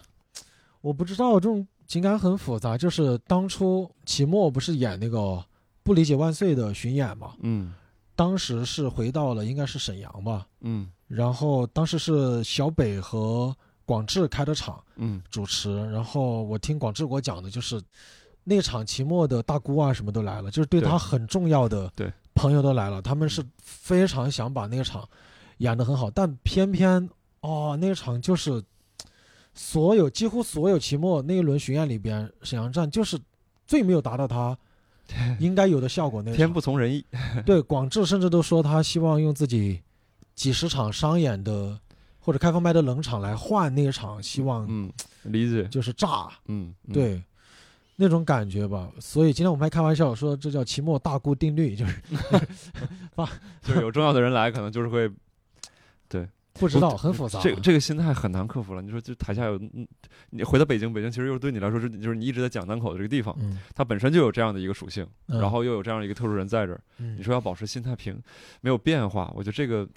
[0.80, 2.77] 我不知道这种情感很复杂。
[2.77, 5.18] 就是当初期末不是演那个
[5.84, 7.73] 《不理解万岁》的巡演嘛，嗯
[8.18, 10.91] 当时是回到了应该是沈阳吧，嗯。
[11.07, 15.22] 然后当时是小北和广志开的场嗯。
[15.31, 17.81] 主持，然后我听广志给我讲的就是。
[18.49, 20.89] 那场期末的大姑啊，什么都来了，就是对对。
[20.89, 22.10] 他很重要的对。
[22.34, 25.06] 朋友都来了，他们是非常想把那个场
[25.57, 27.10] 演得很好，但偏偏
[27.41, 28.64] 哦，那场就是
[29.53, 33.19] 所有几乎所有期末那一轮巡演里边，沈阳站就是
[33.65, 34.57] 最没有达到他
[35.39, 36.21] 应该有的效果。
[36.21, 37.05] 那个天不从人意。
[37.45, 39.81] 对广志甚至都说他希望用自己
[40.35, 41.79] 几十场商演的
[42.19, 44.91] 或者开放麦的冷场来换那一场，希望嗯，
[45.23, 45.63] 理解。
[45.65, 46.27] 就是炸。
[46.47, 47.23] 嗯，嗯，对，
[47.95, 48.91] 那种感觉吧。
[48.99, 52.01] 所以今天我们还开玩笑说，这叫期末大姑定律，就是
[53.63, 55.09] 就是有重要的人来，可能就是会
[56.59, 57.39] 不知道很复杂。
[57.39, 58.81] 这个这个心态很难克服了。
[58.81, 59.88] 你说，就台下有，嗯
[60.29, 68.21] 你回到北京，北京其实又对你来说是就是你一直在讲单口的这个地方，嗯，它本身就有这样的一个属性，嗯然后又有这样一个特殊人在这儿，嗯你说要保持心态平，
[68.61, 69.88] 没有变化，我觉得这个。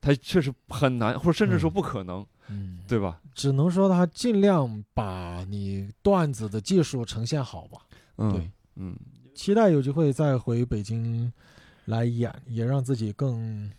[0.00, 3.22] 它确实很难，或者甚至说不可能，嗯，对吧？
[3.34, 7.78] 只能说他尽量把你段子的技术呈现好吧。
[8.18, 8.94] 嗯，对，嗯，
[9.34, 11.32] 期待有机会再回北京
[11.86, 13.72] 来演，也让自己更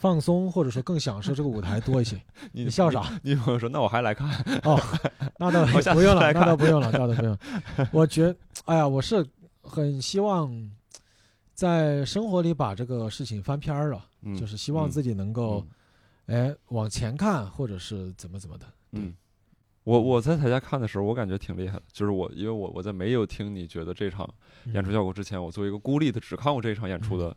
[0.00, 2.16] 放松，或者说更享受这个舞台多一些。
[2.52, 2.90] 你你笑？
[2.90, 3.06] 啥？
[3.22, 4.30] 你朋友说，那我还来看。
[4.64, 4.80] 哦，
[5.38, 7.38] 那倒不用了，那倒不用了，那倒不用。
[7.92, 9.24] 我觉，哎呀，我是
[9.60, 10.50] 很希望
[11.52, 15.62] 在生活里把这个事情翻篇儿了，嗯，就是希望自己能够，
[16.28, 18.64] 哎，往前看，或者是怎么怎么的。
[18.92, 19.12] 嗯，
[19.84, 21.82] 我我在台下看的时候，我感觉挺厉害的。
[21.92, 24.26] 就是我，因为我我在没有听你觉得这场
[24.72, 27.36] 演出效果之前，我作为一个孤立的只看过这一场演出的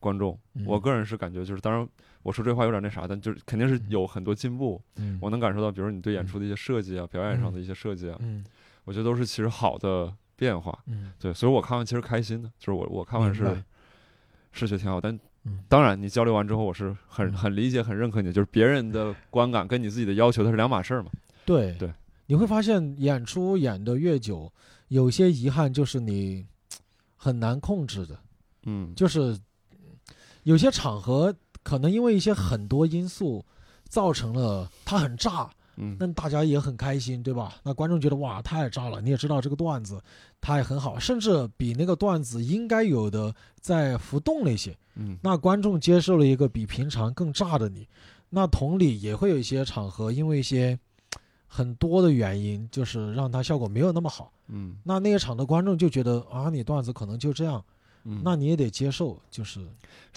[0.00, 0.64] 观众，嗯。
[0.66, 1.86] 我个人是感觉就是，当然
[2.22, 4.82] 我说这话有点那啥，但就是肯定是有很多进步。
[4.96, 8.44] 嗯，我能感受到，比如你对演出的一些设计啊，表演上的一些设计啊，嗯。
[8.84, 10.76] 我觉得都是其实好的变化。
[10.86, 13.44] 嗯，对，所以我看完其实开心的，就是我我看完是
[14.52, 15.14] 是觉得挺好，但
[15.44, 15.60] 嗯。
[15.68, 17.32] 当然你交流完之后，我是很嗯。
[17.34, 21.10] 很理解、很认可你，就是别人的观感跟你自己的要求它是两码事儿嘛。
[21.44, 21.74] 对。
[21.78, 21.92] 对，
[22.26, 24.50] 你会发现演出演的越久，
[24.88, 26.46] 有些遗憾就是你
[27.16, 28.18] 很难控制的，
[28.64, 29.38] 嗯，就是
[30.44, 33.44] 有些场合可能因为一些很多因素
[33.88, 37.56] 造成了它很炸，嗯那大家也很开心，对吧？
[37.62, 40.02] 那观众觉得哇太炸了，你也知道这个段子
[40.40, 44.76] 它也很好，甚至比那个段子应该有的再浮动了一些。
[44.96, 47.86] 嗯那观众接受了一个比平常更炸的你，
[48.28, 50.78] 那同理也会有一些场合因为一些
[51.46, 54.32] 很多的原因，就是让它效果没有那么好。
[54.48, 57.64] 嗯那那一场的观众就觉得啊，你段子可能就这样，
[58.04, 59.60] 嗯，那你也得接受，就是。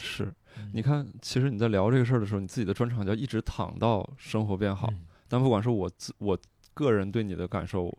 [0.01, 0.25] 是
[0.57, 0.71] 嗯。
[0.73, 4.87] 你看，其实你在聊这个事儿的时候，你自己的专场叫一直躺到生活变好。
[4.91, 5.01] 嗯。
[5.27, 6.37] 但不管是我自我
[6.73, 7.95] 个人对你的感受，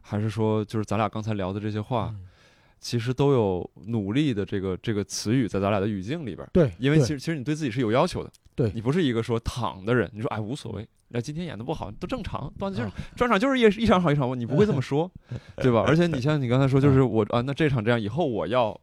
[0.00, 2.26] 还是说就是咱俩刚才聊的这些话，嗯。
[2.80, 6.50] 其实都有努力的这个这个词语在咱俩的语境里边儿。
[6.52, 8.72] 对，因为其实其实你对自己是有要求的，对。
[8.74, 15.08] 你不是一个说躺的人，你说哎无所谓，那今天演的不好都正常，段子就是啊专场就是一一场好一场不，你不会这么说，
[15.58, 15.84] 对吧？
[15.86, 18.76] 而且你像你刚才说，就是我啊，那这场这样以后我要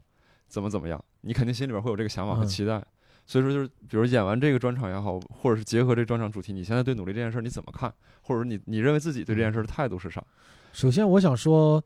[0.50, 2.84] 怎么怎么样，你肯定心里边会有这个想法和嗯期待。
[3.26, 7.94] 所以说，就是比如演完这个专场也好，或者是结合这专场主题，你现在对努力这件事儿你怎么看？
[8.24, 10.24] 或者说你你认为自己对这件事儿的态度是啥？
[10.74, 11.84] 首先，我想说，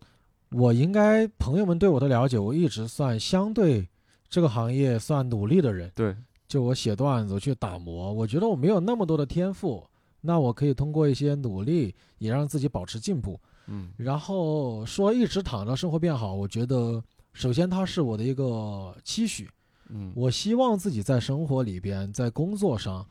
[0.52, 3.88] 我应该朋友们对我的了解，我一直算相对
[4.30, 5.92] 这个行业算努力的人。
[5.94, 6.16] 对，
[6.48, 9.86] 就我写段子，我去打磨，我觉得我没有那么多的天赋，
[10.22, 13.38] 那我可以通过一些努力，也让自己保持进步。
[13.68, 17.04] 嗯然后说一直躺着生活变好，我觉得
[17.34, 19.50] 首先它是我的一个期许，
[19.90, 23.06] 嗯我希望自己在生活里边，在工作上，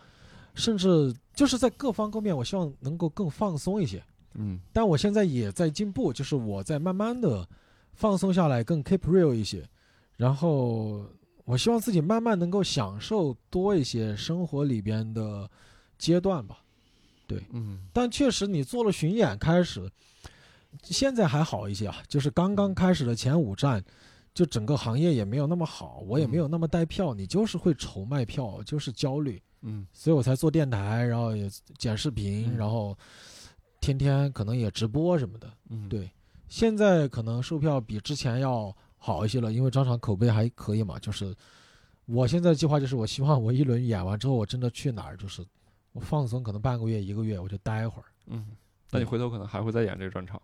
[0.54, 4.02] 甚至就是在各方各面，我希望能够更放松一些。
[4.34, 7.46] 嗯但我现在也在进步，就是我在慢慢的
[7.92, 9.68] 放松下来，更 keep real 一些。
[10.16, 11.04] 然后
[11.44, 15.50] 我希望自己慢慢能够享受多一些生活里边的
[15.98, 16.58] 阶段吧。
[17.26, 19.90] 对嗯但确实，你做了巡演开始，
[20.82, 23.82] 现在还好一些啊，就是刚刚开始的前五站，
[24.34, 32.96] 就整个行业也没有那么好，我也没有那么带票，你就是会愁卖票，就是焦虑，嗯所以我才做电台，然后也剪视频，嗯然后
[33.80, 35.52] 天天可能也直播什么的。
[35.68, 36.10] 嗯，对
[36.48, 40.98] 现在可能售票比之前要好一些了，因为专场口碑还可以嘛。
[40.98, 41.34] 就是
[42.06, 45.44] 我现在计划就是，我希望我一轮演完之后，我真的去哪儿，就是
[45.92, 48.04] 我放松，可能半个月、一个月，我就待会儿。
[48.26, 48.46] 嗯，
[48.90, 50.40] 那你回头可能还会再演这个专场。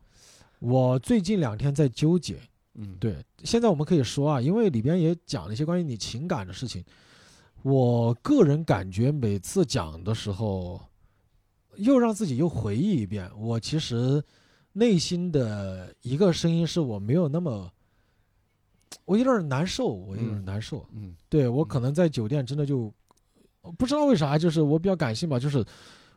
[0.59, 2.41] 我最近两天在纠结，
[2.81, 6.85] 嗯，对，现在我们可以说啊，因为里边也讲了一些关于你情感的事情。
[7.63, 10.81] 我个人感觉每次讲的时候，
[11.77, 13.29] 又让自己又回忆一遍。
[13.37, 14.23] 我其实
[14.75, 17.69] 内心的一个声音是我没有那么，
[19.05, 20.87] 我有点难受，我有点嗯难受。
[20.93, 22.95] 嗯对我可能在酒店真的就
[23.77, 25.65] 不知道为啥，就是我比较感性吧，就是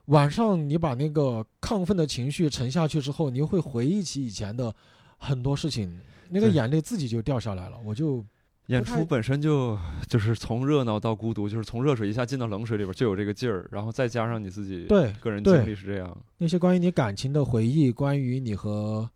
[0.06, 4.74] 晚上你把那个亢奋的情绪沉下去之后，你又会回忆起以前的
[5.18, 6.00] 很多事情，
[6.32, 7.78] 那个眼泪自己就掉下来了。
[7.84, 8.26] 我就
[8.68, 9.78] 演出本身就
[10.08, 16.18] 就是从热闹到孤独，就是从热水一下进到冷水里边就有这个劲儿，然后再加上你自己对个人经历是这样。
[16.38, 19.10] 那些关于你感情的回忆，关于你和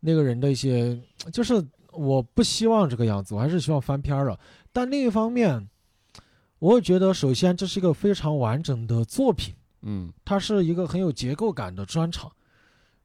[0.00, 1.00] 那个人的一些，
[1.32, 4.38] 就是我不希望这个样子，我还是希望翻篇儿了。
[4.72, 5.68] 但另一方面，
[6.58, 9.54] 我也觉得，首先这是一个非常完整的作品。
[9.82, 12.30] 嗯它是一个很有结构感的专场，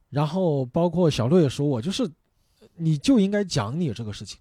[0.10, 2.06] 然后包括小六也说我就是，
[2.76, 4.40] 你就应该讲你这个事情。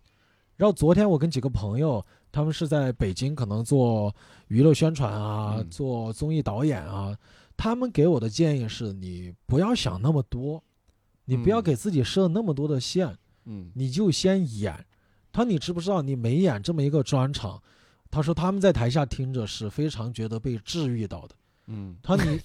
[0.57, 4.15] 然后昨天我跟几个朋友，他们是在北京，可能做
[4.49, 7.17] 娱乐宣传啊，嗯做综艺导演啊，
[7.57, 10.63] 他们给我的建议是你不要想那么多，
[11.25, 13.17] 你不要嗯给自己设那么多的线，
[13.47, 14.87] 嗯你就先演。
[15.33, 17.61] 他说你知不知道你每演这么一个专场，
[18.09, 21.35] 他说他们在台下听着是非常觉得被治愈到的。
[21.67, 22.41] 嗯，他说你，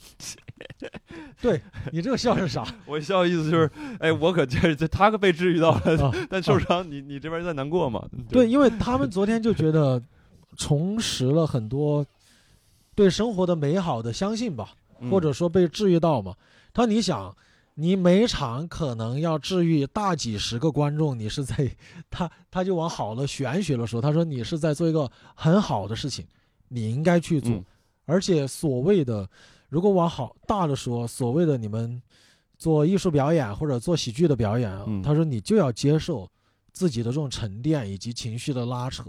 [1.41, 2.65] 对你这个笑是啥？
[2.85, 8.07] 我笑意思就是，哎，我可这这他可被治愈到了，啊，但受伤你你这边在难过嘛？
[8.29, 10.01] 对，，因为他们昨天就觉得
[10.55, 12.05] 重拾了很多
[12.95, 16.33] 对生活的美好的相信吧，嗯或者说被治愈到嘛。
[16.73, 17.35] 他说你想，
[17.75, 21.69] 你每场可能要治愈大几十个观众，你是在
[22.09, 26.25] 他他就往好了玄学了说，他说你是在做一个很好的事情，
[26.69, 27.51] 你应该去做。
[27.51, 27.65] 嗯
[28.09, 29.29] 而且所谓的，
[29.69, 32.01] 如果往好大的说，所谓的你们
[32.57, 34.69] 做艺术表演或者做喜剧的表演
[35.03, 36.29] 他说你就要接受
[36.73, 39.03] 自己的这种沉淀以及情绪的拉扯，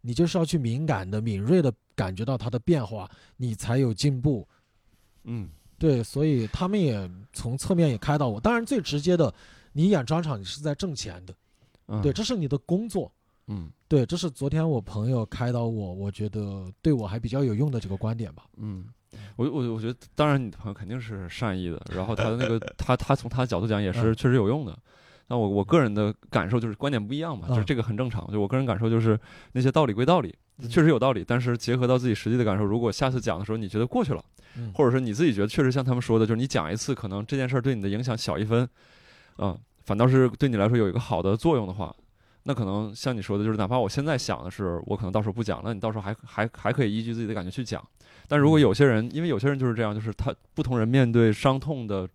[0.00, 4.46] 你就是要去敏感的、敏锐的感觉到它的变化，你才有进步。
[5.24, 5.48] 嗯
[5.78, 8.40] 对，所以他们也从侧面也开导我。
[8.40, 9.32] 当然，最直接的，
[9.72, 11.34] 你演专场你是在挣钱的，
[11.88, 13.12] 嗯，对，这是你的工作。
[13.52, 18.44] 嗯对，这是昨天我朋友开导我，我觉得对我还比较有用的这个观点吧。
[18.56, 18.86] 嗯，
[19.36, 24.76] 我我我觉得，当然你的朋友肯定是善意的，然后他的那个 他他从他的角度讲也是嗯确实有用的。
[25.28, 28.26] 那我我个人的感受就是观点不一样嘛，就是嗯这个很正常。
[28.32, 29.18] 就我个人感受就是
[29.52, 30.34] 那些道理归道理，
[30.68, 34.24] 确实有道理，但是结合到自己实际的感受，如果下次讲的时候你觉得过去了，
[34.56, 38.68] 嗯，或者说你自己觉得确实像他们说的，就是你讲一次，可能这件事儿对你的影响小一分，
[39.36, 41.94] 啊、反倒是对你来说有一个好的作用的话，
[42.44, 47.82] 那可能像你说的，就是哪怕我现在想的是我可能到时候不讲，那你到时候还还还可以依据自己的感觉去讲。
[48.28, 52.08] 但如果有些人，因为有些人就是这样，就是他不同人面对伤痛的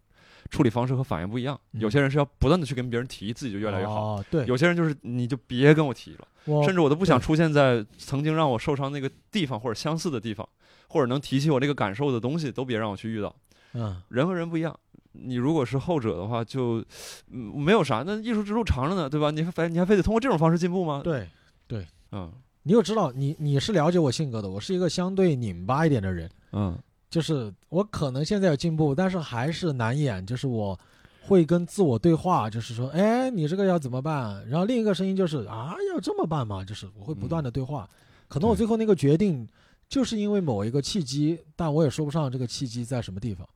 [0.49, 4.15] 处理方式和反应不一样，嗯有些人是要不断的去跟别人提，自己就越来越好。
[4.15, 10.47] 哦、对，有些人就是你就别跟我提了，甚至我都不想出现在曾经让我受伤那个地方或者相似的地方，
[10.89, 13.35] 或者能提起我这个感受的东西，都别让我去遇到。
[13.73, 14.77] 嗯人和人不一样，
[15.23, 16.83] 你如果是后者的话，就
[17.31, 18.03] 嗯没有啥。
[18.05, 19.31] 那艺术之路长着呢，对吧？
[19.31, 21.27] 你还非你还非得通过这种方式进步吗？，对，
[21.67, 22.31] 对嗯
[22.63, 26.77] 你又知道你你是了解我性格的，我是一个相对拧巴一点的人，嗯
[27.09, 30.77] 就是我可能现在有进步，但是还是难演，就是我
[31.21, 34.45] 会跟自我对话，就是说，哎，你这个要怎么办？
[34.49, 36.63] 然后另一个声音就是啊，要这么办吗？
[36.65, 37.89] 就是我会不断的对话，
[38.27, 39.47] 可能我最后那个决定
[39.87, 43.47] 就是因为某一个契机，但我也说不上这个契机在什么地方。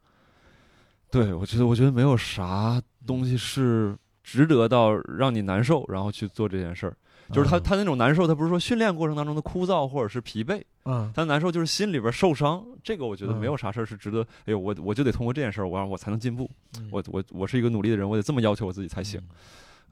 [1.11, 6.95] 对，我觉得我觉得没有啥东西是值得到让你难受，然后去做这件事儿。
[7.31, 12.65] 就是他嗯他那种难受，他不是说训练过程当中的枯燥或者是疲惫，嗯他难受就是心里边受伤。
[12.83, 14.21] 这个我觉得嗯没有啥事儿是值得。
[14.45, 16.49] 哎呦，我我就得通过这件事儿，我让我才能进步。
[16.77, 19.21] 嗯我我我是一个努力的人，我得这么要求我自己才行。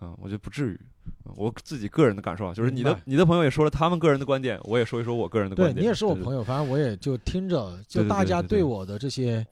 [0.02, 0.80] 嗯，我觉得不至于。
[1.26, 5.76] 嗯我自己个人的感受啊，就是你的你的朋友也说了他们个人的观点，我也说一说我个人的观点。
[5.76, 9.46] 对你也是我朋友，反正我也就听着，就大家对我的这些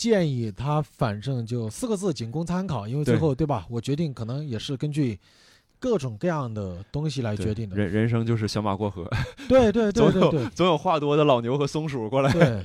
[0.00, 2.88] 建议，他反正就四个字，仅供参考。
[2.88, 5.18] 因为最后对吧，我决定可能也是根据
[5.78, 7.76] 各种各样的东西来决定的。
[7.76, 9.06] 人人生就是小马过河，
[9.46, 12.32] 对对对总有对对总有话多的老牛和松鼠过来。
[12.32, 12.64] 对。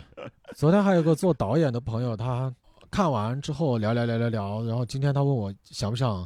[0.56, 2.50] 昨天还有个做导演的朋友，他
[2.90, 6.26] 看完之后聊聊聊聊聊，然后今天他问我想不想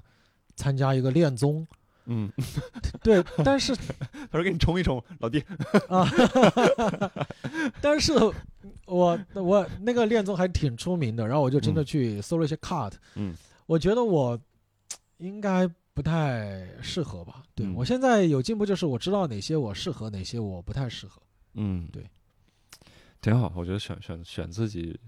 [0.55, 1.65] 参加一个恋综，
[2.11, 2.31] 嗯，
[3.03, 3.75] 对，但是
[4.31, 5.39] 他说给你冲一冲，老弟，
[5.87, 6.05] 啊，
[7.81, 8.13] 但是
[8.85, 11.85] 我我那个恋综还挺出名的，然后我就真的嗯。
[11.85, 13.35] 去搜了一些 cut，嗯，
[13.67, 14.37] 我觉得我
[15.17, 17.43] 应该不太适合吧。
[17.53, 17.75] 对、嗯。
[17.75, 21.21] 我现在有进步，就是我知道哪些我适合，哪些我不太适合。
[21.53, 22.03] 嗯，对，
[23.21, 24.99] 挺好，我觉得选选选自己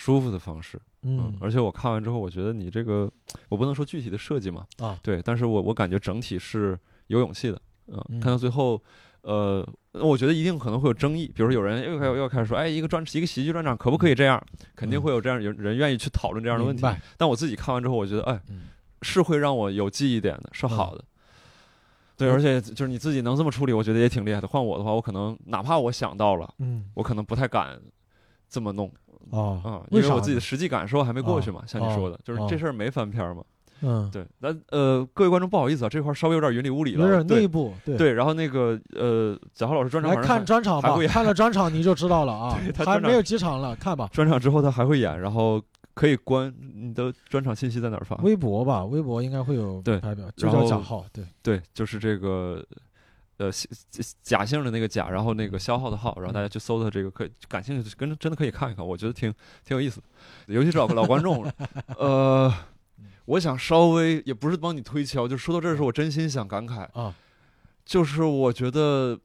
[0.00, 3.10] 舒服的方式，嗯，而且我看完之后，我觉得你这个，
[3.50, 6.78] 我不能说具体的设计嘛，啊，对，但是我我感觉整体是
[7.08, 8.18] 有勇气的，嗯，嗯。
[8.18, 8.82] 看到最后，
[9.20, 9.62] 呃，
[9.92, 14.42] 我觉得一定可能会有争议，比如说有人又开又开始说，哎，一个专一个喜剧专场可不可以这样？
[14.74, 16.82] 肯定会有这样有人愿意去讨论这样的问题。
[17.18, 18.68] 但我自己看完之后，我觉得，哎，嗯。
[19.02, 21.04] 是会让我有记忆点的，是好的。
[22.16, 24.48] 对，而且就是你自己能这么处理，我觉得也挺厉害的。
[24.48, 26.86] 换我的话，我可能哪怕我想到了，嗯。
[26.94, 27.80] 我可能不太敢
[28.48, 28.90] 这么弄
[29.30, 31.62] 哦嗯，因为我自己的实际感受还没过去嘛。
[31.66, 33.42] 像你说的，就是哦这事儿没翻篇儿嘛。
[33.82, 37.02] 嗯，对，那呃，各位观众不好意思啊，这块儿稍微有点云里雾里了。
[37.02, 44.08] 有点对内部，对对，然后那个呃，贾浩老师专场看专场吧看了专场你就知道了啊对他，还没有几场了，看吧。
[44.12, 45.62] 专场之后他还会演，然后
[45.94, 48.16] 可以关你的专场信息在哪儿发？
[48.16, 52.62] 微博吧，微博应该会有对排表，就叫贾浩，对，对，就是这个
[53.40, 53.50] 呃
[53.90, 59.34] 假假姓的那个假，然后那个消耗的耗，然后大家去搜他这个可以感兴趣的跟真的可以看一看，我觉得挺
[59.64, 60.06] 挺有意思的，
[60.54, 61.44] 尤其是老老观众，
[61.96, 62.52] 呃。
[63.26, 67.14] 我想稍微也不是帮你推敲，就说到这儿的时候，我真心想感慨啊，
[67.84, 69.16] 就是我觉得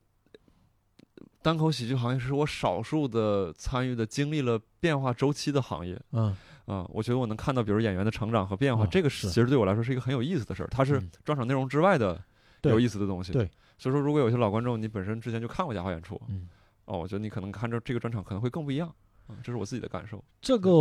[1.41, 6.35] 单口喜剧行业是我少数的参与的经历了变化周期的行业嗯。
[6.65, 11.09] 啊、我觉得我能看到，比如演员的成长和变化，啊这个是其实对我来说是一个很有意思的事儿，它是嗯。
[11.23, 12.21] 专场内容之外的
[12.63, 13.31] 有意思的东西。
[13.31, 16.47] 对，所以说如果有些老观众你本身之前就看过贾浩演出，嗯，
[16.85, 18.87] 哦，我觉得你可能看着这个专场可能会更不一样，
[19.27, 20.23] 啊，这是我自己的感受。
[20.41, 20.71] 这个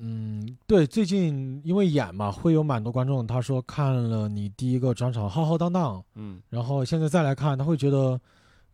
[0.00, 8.20] 嗯，对，最近因为演嘛，会有蛮多观众他说看了你第一个专场浩浩荡荡，嗯然后现在再来看，他会觉得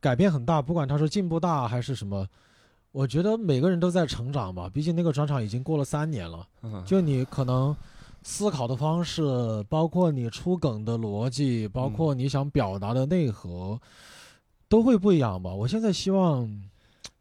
[0.00, 2.26] 改变很大，不管他说进步大还是什么。
[2.92, 6.44] 我觉得每个人都在成长吧，毕竟那个专场已经过了三年了。
[6.62, 7.76] 嗯，就你可能
[8.22, 9.22] 思考的方式，
[9.68, 13.80] 包括你出梗的逻辑，包括你想表达的内核，
[14.68, 15.52] 都会不一样吧。
[15.54, 16.62] 我现在希望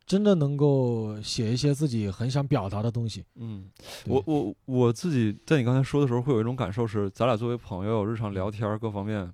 [0.05, 3.23] 真的能够写一些自己很想表达的东西。
[3.35, 3.69] 嗯，
[4.07, 9.31] 我我我自己在你刚才说的时候，会有一种感受是，咱俩作为朋友，日常聊天儿各方面，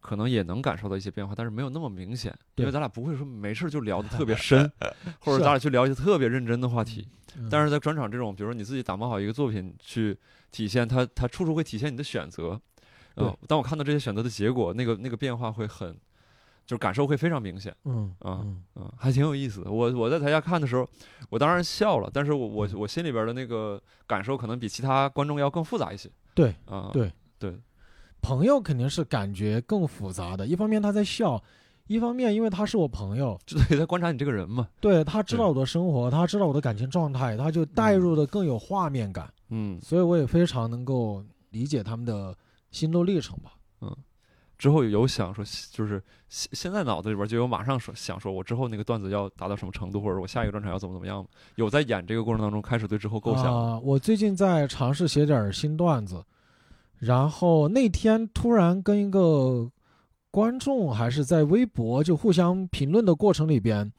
[0.00, 4.70] 可能也能感受到一些变化，但是没有那么明显，因为咱俩不会说没事就聊得特别深，
[5.20, 7.06] 或者咱俩去聊一些特别认真的话题。
[7.36, 10.16] 嗯但是在专场这种，比如说你自己打磨好一个作品，去
[10.50, 12.60] 体现它，它处处会体现你的选择。
[13.14, 15.92] 呃对，当我看到这些选择的结果，那个那个变化会很，
[16.64, 17.74] 就是感受会非常明显。
[17.84, 19.70] 嗯啊嗯嗯，还挺有意思的。
[19.70, 20.88] 我我在台下看的时候，
[21.28, 26.08] 我当然笑了，但是我我嗯我心里边的那个感受可能比其他观众要更复杂一些。
[26.34, 27.58] 对啊，对对，
[28.22, 30.46] 朋友肯定是感觉更复杂的。
[30.46, 31.42] 一方面他在笑，
[31.88, 34.68] 一方面因为他是我朋友，就得在观察你这个人嘛。
[34.78, 39.28] 对他知道我的生活，他知道我的感情状态，他就带入的更有画面感。
[39.48, 42.36] 嗯，所以我也非常能够理解他们的
[42.70, 43.54] 心路历程吧。
[43.80, 43.96] 嗯
[44.58, 51.28] 之后有想说，就是现现在脑子里边就有马上说想说，我之后那个段子要达到什么程度，或者我下一个专场要怎么怎么样吗？
[51.54, 53.50] 有在演这个过程当中开始对之后构想吗。
[53.50, 56.24] 啊、我最近在尝试写点新段子，
[56.98, 59.70] 然后那天突然跟一个
[60.30, 63.90] 观众还是在微博就互相评论的过程里边，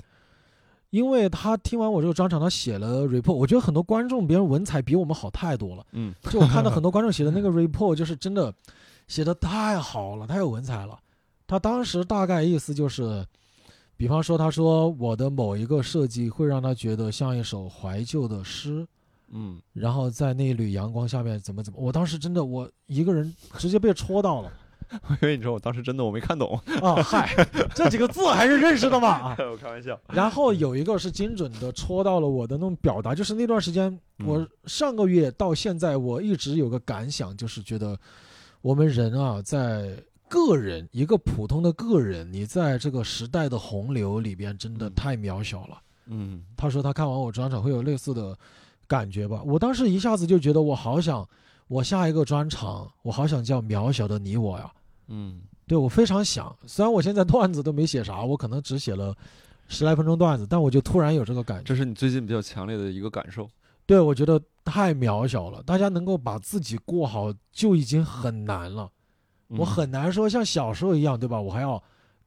[0.91, 5.85] 因为他听完我这个专场，他写了 report，我觉得很多观众别人文采比我们好太多了。
[5.91, 8.53] 嗯就我看到很多观众写的那个 report，就是真的
[9.07, 10.97] 写的太好了，太有文采了。
[11.47, 13.25] 他当时大概意思就是，
[13.97, 18.87] 比方说他说我的某一个设计会让他觉得像一首怀旧的诗，
[19.31, 24.51] 嗯，然后在那一缕阳光下面怎么怎么，我当时真的我一个人直接被戳到了
[25.07, 26.95] 我以为你说我当时真的我没看懂，啊！
[27.03, 27.29] 嗨，
[27.75, 29.37] 这几个字还是认识的嘛啊！
[29.39, 29.99] 我开玩笑。
[30.07, 33.87] 然后有一个是精准的戳到了我的那种表达，就是那段时间，
[34.17, 37.97] 嗯我上个月到现在，我一直有个感想，就是觉得
[38.61, 39.95] 我们人啊，在
[40.27, 45.79] 个人一个普通的个人，你在这个时代的洪流里边，真的嗯太渺小了。
[46.07, 48.35] 嗯他说他看完我专场会有类似的
[48.87, 51.27] 感觉吧，我当时一下子就觉得我好想，
[51.67, 54.71] 我下一个专场，我好想叫渺小的你我呀。
[55.09, 59.15] 嗯对我非常想，虽然我现在段子都没写啥，我可能只写了
[59.67, 61.63] 十来分钟段子，但我就突然有这个感觉。
[61.63, 63.47] 这是你最近比较强烈的一个感受。
[63.85, 68.89] 对我觉得太渺小了，大家能够把自己过好就已经很难了。
[69.47, 71.39] 我嗯很难说像小时候一样，对吧？
[71.39, 71.81] 我还要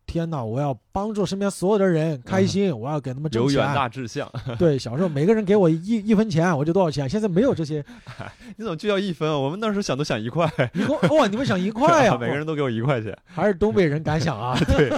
[0.07, 3.75] 天哪，我要帮助身边所有的人开心，我要给他们挣有远钱。
[3.75, 5.77] 大志向， 对，小时候每个人给我一
[6.07, 7.09] 一分钱，我就多少钱。
[7.09, 7.83] 现在没有这些，
[8.57, 9.39] 你怎么就要一分啊？
[9.39, 13.17] 我们那时候想都想一块，一块哇，你们想一块呀、 每个人都给我一块钱。
[13.25, 14.55] 还是东北人敢想啊？
[14.67, 14.91] 对，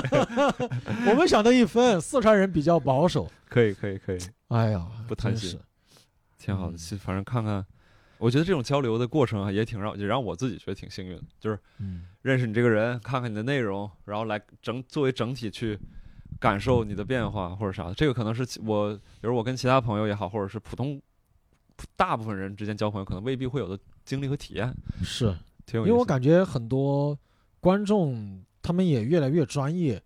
[1.08, 3.30] 我们想的一分，四川人比较保守。
[3.48, 4.18] 可以，可以，可以，
[4.48, 5.58] 哎呀，不贪心
[6.38, 6.72] 挺好的。
[6.72, 7.64] 嗯其实反正看看，
[8.18, 15.78] 我觉得这种交流的过程啊，也挺让也让我自己觉得挺幸运的，就是嗯认识你这个人，看看你的内容，然后来整作为整体去
[16.38, 17.94] 感受你的变化或者啥的。
[17.94, 21.00] 这个可能是我，比如我跟其他朋友也好，或者是普通
[21.96, 25.36] 大部分人之间交朋友，可能未必会有的经历和体验，是。
[25.72, 27.18] 因为我感觉很多
[27.58, 30.00] 观众他们也越来越专业，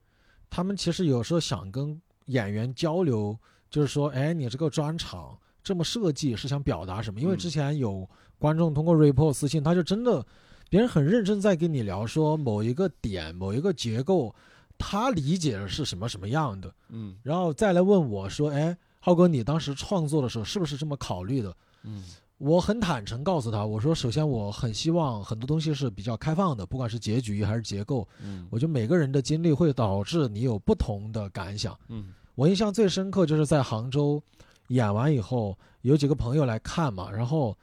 [0.49, 3.37] 他们其实有时候想跟演员交流，
[3.69, 5.37] 就是说，哎，你这个专场
[5.69, 7.21] 这么设计是想表达什么？
[7.21, 8.09] 因为嗯之前有
[8.39, 10.25] 观众通过 report 私信，他就真的
[10.71, 14.35] 别人很认真在跟你聊说某一个点、某一个结构，
[14.79, 21.55] 他理解的是什么什么样的，嗯然后再来问我说，哎，浩哥，你当时创作的时候是不是这么考虑的？
[21.83, 22.03] 嗯
[22.39, 31.79] 我很坦诚告诉他，我说首先我很希望很多东西是比较开放的，不管是结局还是结构，嗯我觉得每个人的经历会导致你有不同的感想。
[31.89, 34.23] 嗯我印象最深刻就是在杭州
[34.69, 37.57] 演完以后，有几个朋友来看嘛，然后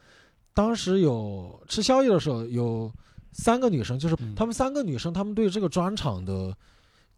[0.54, 2.92] 当时有吃宵夜的时候，有
[3.32, 6.56] 三个女生，就是嗯她们三个女生，她们对这个专场的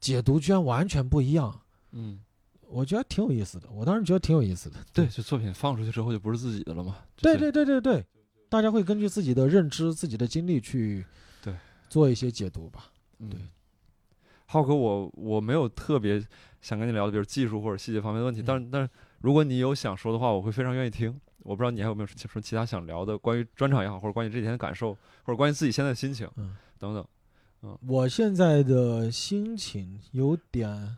[0.01, 1.61] 解读居然完全不一样，
[1.93, 2.21] 嗯，
[2.69, 3.69] 我觉得挺有意思的。
[3.71, 4.77] 我当时觉得挺有意思的。
[4.93, 6.97] 对，这作品放出去之后就不是自己的了嘛。
[7.17, 8.05] 对对对对对，
[8.49, 11.05] 大家会根据自己的认知、自己的经历去
[11.43, 11.55] 对
[11.89, 12.87] 做一些解读吧。
[13.21, 13.41] 嗯对，
[14.47, 16.25] 浩哥，我我没有特别
[16.61, 18.89] 想跟你聊的，比如技术或者细节方面的问题，但是但是
[19.21, 21.21] 如果你有想说的话，我会非常愿意听。
[21.45, 24.93] 我不知道你还有没有什么其他想聊的，关于专场也好，或者关于这几天的感受，
[25.23, 27.07] 或者关于自己现在的心情嗯，等等。
[27.89, 30.97] 我现在的心情有点，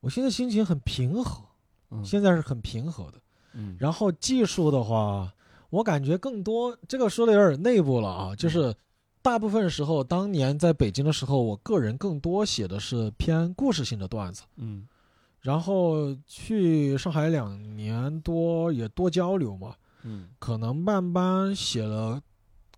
[0.00, 1.44] 我现在心情很平和，
[1.90, 3.20] 嗯现在是很平和的。
[3.54, 5.32] 嗯，然后技术的话，
[5.70, 8.74] 我感觉更多这个说的有点内部了啊，就是
[9.22, 14.42] 大部分时候，当年在北京的时候，我个人更多写的是偏故事性的段子。
[14.56, 14.86] 嗯
[15.40, 22.20] 然后去上海两年多，也多交流嘛，嗯可能慢慢写了，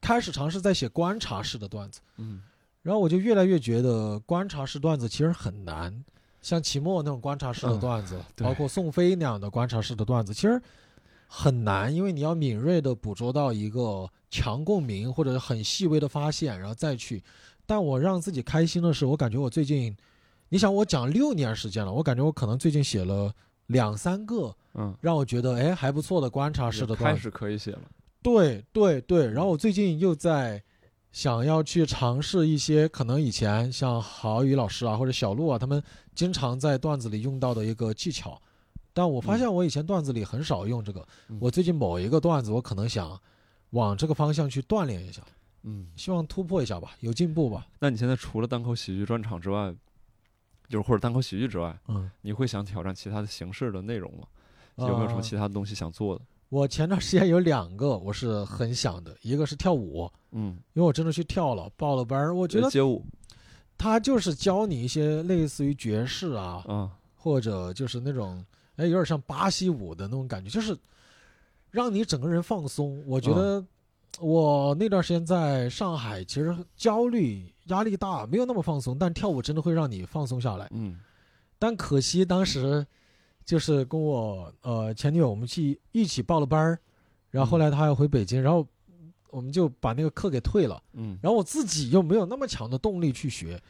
[0.00, 2.42] 开始尝试在写观察式的段子，嗯
[2.82, 6.04] 然后我就越来越觉得观察式段子其实很难，
[6.40, 10.60] 像齐墨那种观察式的嗯段子，对包括宋飞那样的观察式的段子，其实
[11.26, 17.22] 很难，因为你要敏锐的捕捉到一个强共鸣或者很细微的发现，然后再去。
[17.66, 19.96] 但我让自己开心的是，我感觉我最近，
[20.50, 23.32] 你想我讲六年时间了，我感觉我可能最近写了
[23.68, 27.04] 两三个嗯，让我觉得哎还不错的观察式的段子。
[27.04, 27.82] 开始可以写了。
[28.20, 30.62] 对对对，然后我最近又在
[31.12, 35.82] 想要去尝试一些可能以前像郝宇老师啊或者小鹿啊他们
[36.14, 38.40] 经常在段子里用到的一个技巧，
[38.92, 41.00] 但我发现我以前段子里很少用这个。
[41.28, 43.18] 嗯我最近某一个段子，我可能想
[43.70, 45.22] 往这个方向去锻炼一下，
[45.62, 47.68] 嗯，希望突破一下吧，有进步吧。
[47.78, 49.72] 那你现在除了单口喜剧专场之外，
[50.70, 54.26] 就是或者单口喜剧之外，嗯，你会想挑战其他的形式的内容吗？
[54.76, 56.22] 有没有什么呃其他的东西想做的？
[56.48, 63.04] 我前段时间有两个我是很想的，一个是跳舞，嗯，因为我真的去跳了，报了班儿，我觉得街舞
[63.76, 68.44] 他就是教你一些类似于爵士啊，嗯，或者就是那种
[68.76, 70.76] 哎有点像巴西舞的那种感觉，就是
[71.70, 73.02] 让你整个人放松。
[73.06, 73.64] 我觉得
[74.18, 80.68] 我那段时间在上海，其实焦虑、压力大，没有那么放松，但跳舞真的会让你放松下来。
[80.72, 80.98] 嗯。
[81.58, 82.86] 但可惜当时
[83.44, 86.78] 就是跟我呃前女友我们去一起报了班儿，
[87.30, 88.66] 然后后来她要回北京，然后
[89.30, 91.18] 我们就把那个课给退了，嗯。
[91.22, 93.60] 然后我自己又没有那么强的动力去学，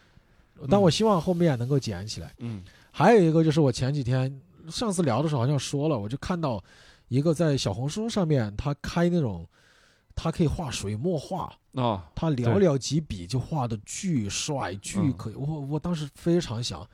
[0.69, 2.35] 但我希望后面能够捡起来。
[2.39, 2.63] 嗯。
[2.91, 6.63] 还有一个就是我前几天上次聊的时候好像说了，我就看到
[7.09, 9.47] 一个在小红书上面他开那种，
[10.23, 16.87] 他可以画水墨画，啊，他寥寥几笔就画的巨帅巨嗯可以，我我当时非常想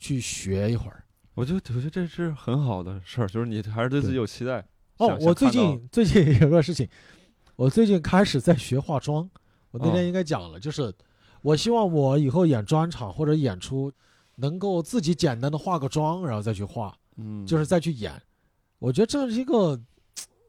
[0.00, 1.04] 去学一会儿。
[1.34, 4.66] 我就我觉得这是很好的事儿，就是你还是对自己有期待。
[4.96, 6.88] 哦，我最近最近有个事情，
[7.54, 9.30] 我最近开始在学化妆。
[9.70, 10.92] 我那哦天应该讲了，就是
[11.42, 13.92] 我希望我以后演专场或者演出，
[14.36, 16.92] 能够自己简单的化个妆，然后再去画。
[17.16, 18.20] 嗯，就是再去演。
[18.80, 19.80] 我觉得这是一个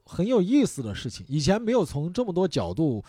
[0.06, 3.04] 很有意思的事情，以前没有从这么多角度，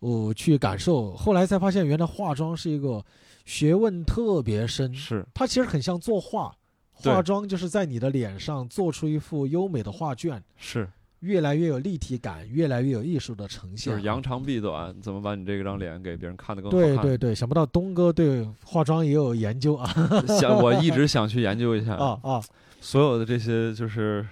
[0.00, 3.04] 呃，去感受，后来才发现原来化妆是一个
[3.44, 6.54] 学问特别深，是它其实很像作画。
[6.96, 10.88] 化妆就是在你的脸上做出一幅优美的画卷，是，
[11.20, 13.96] 越来越有立体感，越来越有艺术的呈现啊。
[13.96, 16.96] 就是扬长避短，怎么把你这张脸给别人看得更好看？
[16.96, 19.92] 对对对，想不到东哥对化妆也有研究啊
[20.38, 22.42] 想我一直想去研究一下 啊啊！
[22.80, 24.24] 所有的这些就是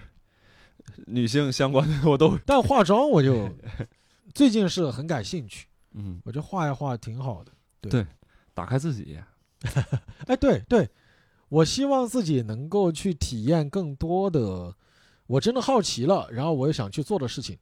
[1.05, 3.49] 女性相关的，我都 但化妆我就
[4.33, 7.51] 最近是很感兴趣，嗯，我觉得画一画挺好的。
[7.81, 8.05] 对
[8.53, 9.17] 打开自己，
[10.27, 10.89] 哎，对对，
[11.49, 14.73] 我希望自己能够去体验更多的，
[15.27, 17.57] 我真的好奇了，然后我又想去做的事情。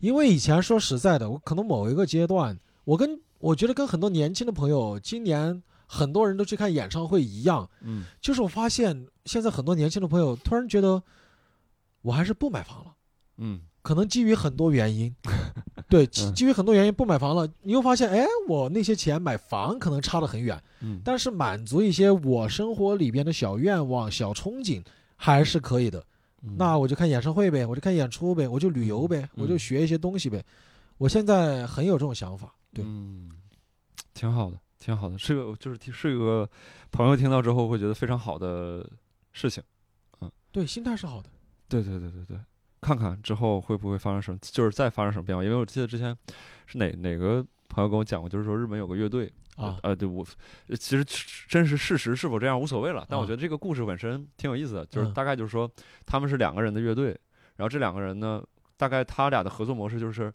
[0.00, 11.02] 因为以前说实在的，我可能某一个阶段，我跟我觉得跟很多年轻的朋友，今年很多人都去看演唱会一样，嗯就是我发现现在很多年轻的朋友突然觉得，
[12.02, 12.94] 我还是不买房了。
[13.38, 15.12] 嗯可能基于很多原因，
[15.88, 24.80] 对，基于很多原因不买房了，你又发现，哎，我那些钱买房可能差得很远，嗯，但是满足一些我生活里边的小愿望、小憧憬
[25.16, 25.98] 还是可以的。
[26.42, 30.44] 嗯那我就看演唱会呗，我就看演出呗，我就旅游呗，嗯我就学一些东西呗。
[30.96, 33.30] 我现在很有这种想法，对，嗯，
[34.14, 36.48] 挺好的，挺好的，是个就是听是个
[36.92, 38.88] 朋友听到之后会觉得非常好的
[39.32, 39.60] 事情。
[40.52, 41.28] 对，心态是好的。
[41.80, 42.38] 对对对对对，
[42.80, 45.42] 看看之后会不会发生什么，就是再发生什么变化。
[45.42, 46.16] 因为我记得之前
[46.66, 50.24] 是哪哪个朋友跟我讲过，就是说日本有个乐队啊呃，对我
[50.68, 51.04] 呃其实
[51.48, 55.70] 真实事实是否这样无所谓了，但我啊觉得这个故事本身挺有意思的，就是嗯大概就是说
[56.06, 57.08] 他们是两个人的乐队，
[57.56, 58.42] 然后这两个人呢，
[58.76, 60.32] 大概他俩的合作模式就是。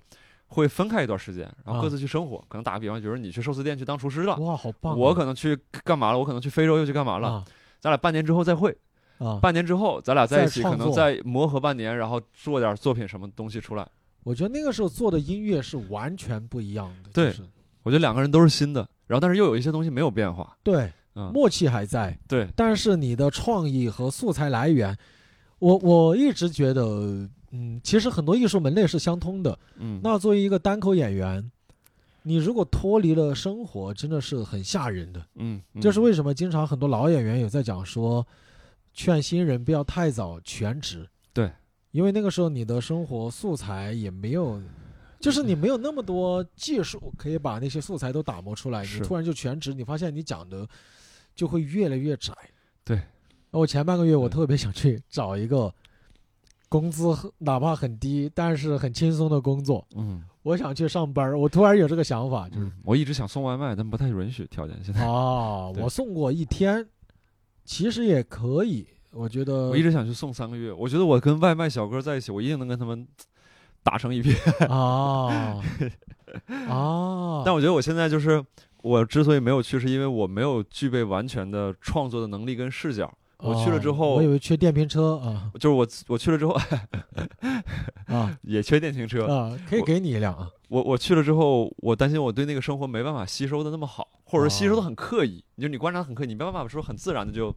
[0.49, 2.37] 会分开一段时间，然后各啊自去生活。
[2.47, 4.95] 可能打个比方，比如说你去寿司店去当厨师了，哇，好棒啊！
[4.95, 5.53] 我可能去
[5.83, 6.17] 干嘛了？
[6.17, 7.27] 我可能去非洲又去干嘛了？
[7.27, 7.45] 啊
[7.81, 8.73] 咱俩半年之后再会，
[9.17, 13.87] 啊，半年之后咱俩在一起，可能再磨合半年，然后做点作品什么东西出来。
[14.23, 17.43] 我觉得那个时候做的音乐是完全不一样的，对就是
[17.83, 20.57] 我觉得两个人都是新的，然后但是又有一些东西没有变化。
[20.61, 24.95] 对，嗯，默契还在，对，但是你的创意和素材来源，
[25.59, 26.83] 我我一直觉得，
[27.51, 29.57] 嗯，其实很多艺术门类是相通的。
[29.77, 31.49] 嗯，那作为一个单口演员，
[32.23, 35.25] 你如果脱离了生活，真的是很吓人的。
[35.35, 38.27] 嗯，嗯这是为什么经常很多老演员有在讲说，
[38.97, 41.07] 劝新人不要太早全职。
[41.31, 41.49] 对，
[41.91, 44.61] 因为那个时候你的生活素材也没有。
[45.19, 50.67] 就是你没有那么多技术可以把那些素材都打磨出来，你突然就全职，你发现你讲的
[51.33, 52.31] 就会越来越窄。
[52.85, 53.01] 对，
[53.49, 55.73] 那我前半个月我特别想去找一个
[56.69, 57.03] 工资
[57.39, 59.83] 哪怕很低，但是很轻松的工作。
[59.95, 64.77] 嗯，我想去上班，我突然有这个想法，就是嗯，我一直想送外卖，但不太允许条件。
[64.83, 66.87] 现在 哦，我送过一天，
[67.67, 73.05] 其实也可以，我觉得我一直想去送三个月，我觉得我跟外卖小哥在一起，我一定能跟他们
[73.83, 74.33] 打成一片。
[74.69, 75.61] 啊
[76.69, 78.41] 啊， 但我觉得我现在就是
[78.81, 83.13] 我之所以没有去，是因为我没有具备完全的创作的能力跟视角。
[83.39, 86.53] 我去了之哦后我以为缺电瓶车啊就是我我去了之后
[88.07, 95.43] 啊 也缺电瓶车，啊，可以给你一辆啊我我去了之后，我担心我对那个生活没办法吸收的那么好，或者说吸收的很刻意。
[95.55, 97.55] 你就你观察很刻意，你没办法说很自然的就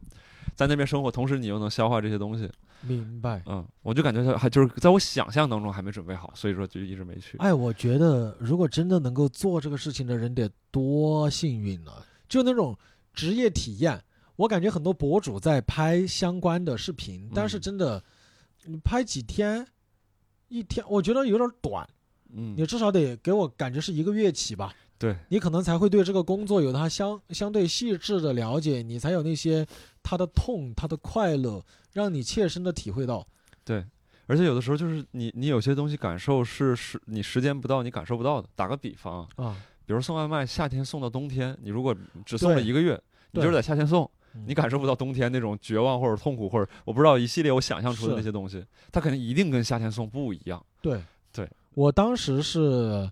[0.55, 2.49] 在那边生活，同时你又能消化这些东西。
[2.81, 3.43] 明白。
[3.47, 7.37] 嗯，我就感觉还就是在我想象当中还没准备好，所以说就一直没去。
[7.39, 12.05] 哎，我觉得如果真的能够做这个事情的人得多幸运啊！
[12.29, 12.77] 就那种
[13.13, 14.01] 职业体验，
[14.41, 18.03] 我感觉很多博主在拍相关的视频，但是嗯真的，
[18.65, 19.63] 你拍几天，
[20.47, 21.87] 一天，我觉得有点短。
[22.33, 29.67] 嗯你至少得给我感觉是一个月起吧，对，你可能才会对这个工作有它相相对细致的了解，你才有那些
[30.01, 31.63] 它的痛、它的快乐，
[31.93, 33.27] 让你切身的体会到。
[33.63, 33.85] 对，
[34.25, 38.47] 而且有的时候就是你你有些东西感受是是你时间不到你感受不到的。
[38.55, 39.55] 打个比方，啊，
[39.85, 41.95] 比如送外卖，夏天送到冬天，你如果
[42.25, 42.99] 只送了一个月，
[43.33, 44.09] 你就是在夏天送，嗯
[44.45, 50.65] 你感受不到冬天那种绝望或者痛苦，或者我不知道一系列我想象出的那些东西，它肯定一定跟夏天送不一样。
[50.81, 51.01] 对。
[51.33, 53.09] 对，我当时是，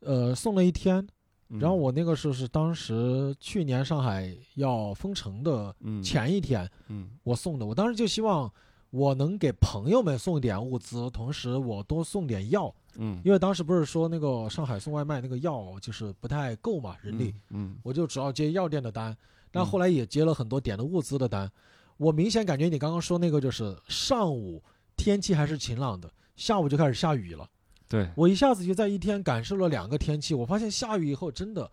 [0.00, 1.06] 呃，送了一天，
[1.50, 1.60] 嗯。
[1.60, 6.02] 然后我那个时候是当时去年上海要封城的嗯。
[6.02, 7.10] 前一天嗯。
[7.22, 8.52] 我送的，我当时就希望
[8.90, 13.22] 我能给朋友们送点物资，同时我多送点药，嗯。
[13.24, 19.16] 因为当时不是说那个上海送外卖那个药就是不太够嘛，人力，嗯我就主要接药店的单，
[19.54, 21.50] 但嗯后来也接了很多点的物资的单。
[21.96, 24.60] 我明显感觉你刚刚说那个就是上午
[24.96, 27.48] 天气还是晴朗的，下午就开始下雨了。
[27.88, 31.70] 对我一下子就在一天感受了两个天气，我发现下雨以后真的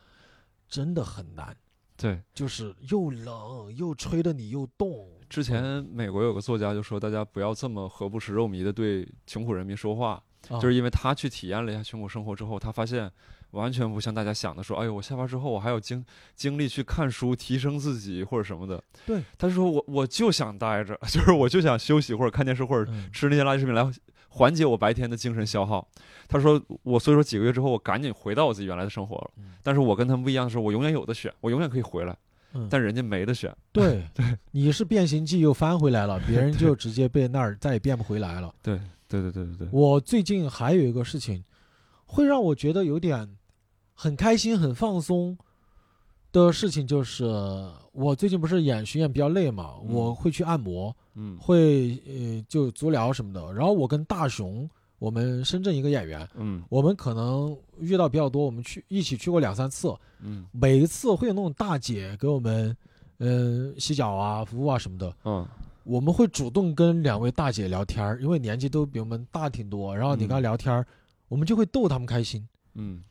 [0.70, 1.58] 真的很难，
[1.98, 2.22] 对。
[2.34, 5.10] 就是又冷又吹得你又冻。
[5.28, 13.12] 之前美国有个作家就说，大家不要这么何不食肉糜的对穷苦人民说话，啊就是因为他去体验了一下穷苦生活之后，他发现
[13.52, 16.04] 完全不像大家想的说，哎呦，我下班之后我还有精
[16.36, 18.82] 精力去看书、提升自己或者什么的。
[19.06, 23.86] 对，他说我我就想待着， 就是我就想休息或者看电视或者嗯吃那些垃圾食品来
[24.30, 25.88] 缓解我白天的精神消耗。
[26.28, 32.18] 他说我所以说几个月之后我赶紧回到我自己原来的生活了嗯，但是我跟他们不一样的是，我永远有的选，我永远可以回来，
[32.54, 33.54] 嗯但人家没得选。
[33.74, 34.08] 对，
[34.52, 38.54] 你是变形记又翻回来了， 别人就直接被那儿再也变不回来了。
[38.64, 38.80] 对
[39.10, 41.44] 对对对对对，我最近还有一个事情，
[42.06, 43.38] 会让我觉得有点
[44.02, 45.38] 很开心、很放松
[46.32, 47.24] 的事情，就是
[47.92, 53.54] 我最近不是演巡演比较累嘛，嗯我会去按摩，嗯会呃就足疗什么的。
[53.54, 54.68] 然后我跟大熊，
[54.98, 62.76] 我们深圳一个演员，嗯我们可能遇到比较多，我们去一起去过两三次，嗯每一次会有那种大姐给我们
[63.20, 65.16] 嗯、洗脚啊、服务啊什么的。
[65.26, 65.48] 嗯
[65.84, 69.96] 我们会主动跟两位大姐聊天儿，因为年纪都比我们大挺多。
[69.96, 70.86] 然后你跟她聊天儿，
[71.28, 72.44] 我们就会逗她们开心。
[72.74, 73.04] 嗯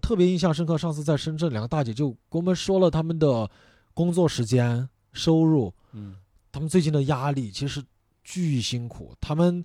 [0.00, 3.50] 特别印象深刻，上次在深圳，两个大姐就跟我们说了他们的
[3.92, 6.16] 工作时间、收入，嗯
[6.52, 7.82] 他们最近的压力其实
[8.22, 9.14] 巨辛苦。
[9.20, 9.64] 他们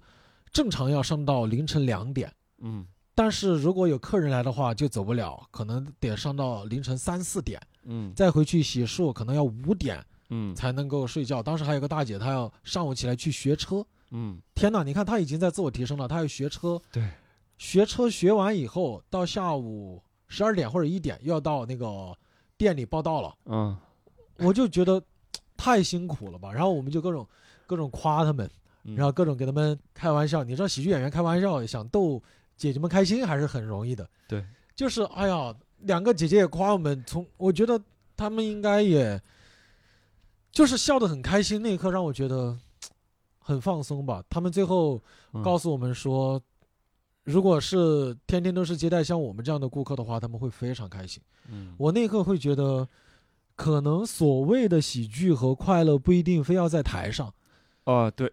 [0.51, 11.43] 正常要上到凌晨两点，嗯但是如果有客人来的话就走不了，可能得上到凌晨三四点，嗯再回去洗漱，可能要五点嗯才能够睡觉。
[11.43, 13.85] 当时还有个大姐，她要上午起来去学车。
[14.11, 14.81] 嗯天哪！
[14.81, 17.07] 你看她已经在自我提升了，她要学车，对，
[17.60, 22.15] 学车学完以后，到下午十二点或者一点又要到那个
[22.57, 23.77] 店里报道了，嗯
[24.38, 25.01] 我就觉得
[25.57, 26.53] 太辛苦了吧。
[26.53, 27.27] 然后我们就各种
[27.68, 28.49] 各种夸他们，
[28.84, 30.43] 嗯，然后各种给他们开玩笑。
[30.43, 32.22] 你知道喜剧演员开玩笑想逗
[32.56, 34.07] 姐姐们开心还是很容易的。
[34.27, 34.45] 对，
[34.76, 37.81] 就是哎呀，两个姐姐也夸我们，从我觉得
[38.15, 39.22] 他们应该也，
[40.51, 42.57] 就是笑得很开心那一刻让我觉得
[43.39, 44.23] 很放松吧。
[44.30, 45.01] 他们最后
[45.34, 46.41] 嗯告诉我们说，
[47.30, 51.22] 如果是天天都是接待像我们这样的顾客的话，他们会非常开心。
[51.51, 52.88] 嗯我那一刻会觉得，
[53.56, 57.31] 可能所谓的喜剧和快乐不一定非要在台上，
[57.84, 58.31] 啊对，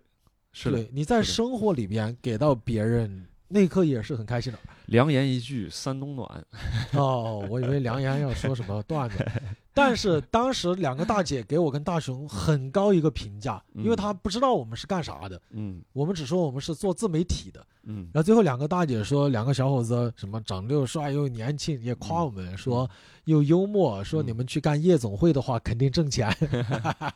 [0.53, 4.59] 是的，对，你在生活里边给到别人，那一刻也是很开心的。
[4.87, 6.47] 良言一句三冬暖。
[6.93, 9.17] 哦，我以为良言要说什么段子，
[9.77, 17.65] 但是当时两个大姐给我跟大雄很高一个评价，因为嗯她不知道我们是干啥的，嗯我们只说我们是做自媒体的。
[17.89, 22.89] 嗯然后最后两个大姐说，两个小伙子什么长得又帅又年轻，也夸我们说
[23.27, 26.35] 又幽默，说嗯你们去干夜总会的话肯定挣钱。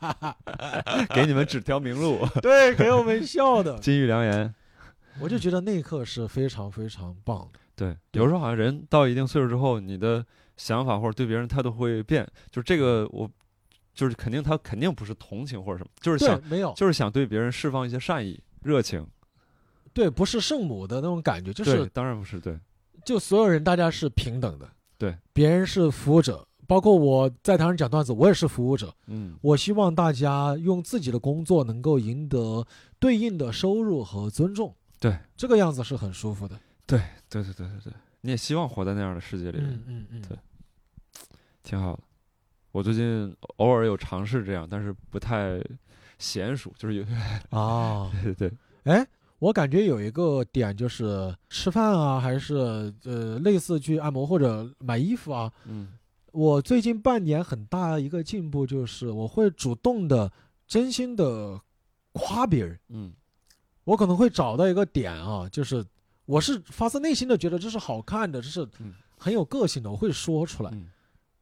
[1.15, 2.19] 给你们指条明路。
[2.43, 4.53] 对，给我们笑的，金玉良言。
[5.19, 7.59] 我就觉得那一刻是非常非常棒的。
[7.75, 10.23] 对，有时候好像人到一定岁数之后，你的
[10.61, 12.23] 想法或者对别人态度会变。
[12.51, 13.29] 就是这个，我
[13.93, 19.05] 就是肯定他肯定不是同情或者什么，就是想，没有，就是想对别人释放一些善意、热情。
[19.93, 22.57] 对，不是圣母的那种感觉，就是当然不是对。
[23.03, 28.93] 就所有人大家是平等的，对，别人是服务者，包括我在台上讲段子，我也是服务者。
[29.07, 32.65] 嗯我希望大家用自己的工作能够赢得
[32.99, 34.73] 对应的收入和尊重。
[34.99, 36.55] 对，这个样子是很舒服的。
[36.85, 40.37] 对对对对对对，你也希望活在那样的世界里，嗯嗯嗯，对
[41.63, 42.03] 挺好的。
[42.71, 45.61] 我最近偶尔有尝试这样，但是不太
[46.19, 47.05] 娴熟，就是有
[47.57, 48.57] 啊，对对对，
[48.93, 49.05] 哎，
[49.39, 52.55] 我感觉有一个点就是吃饭啊，还是
[53.03, 55.51] 呃类似去按摩或者买衣服啊。
[55.65, 55.89] 嗯
[56.31, 60.31] 我最近半年很大一个进步就是我会主动的、
[60.65, 61.59] 真心的
[62.13, 62.79] 夸别人。
[62.87, 63.11] 嗯
[63.83, 65.83] 我可能会找到一个点啊，就是
[66.25, 70.71] 我是发自内心的觉得这是好看的，这是嗯很有个性的，我会说出来。
[70.73, 70.87] 嗯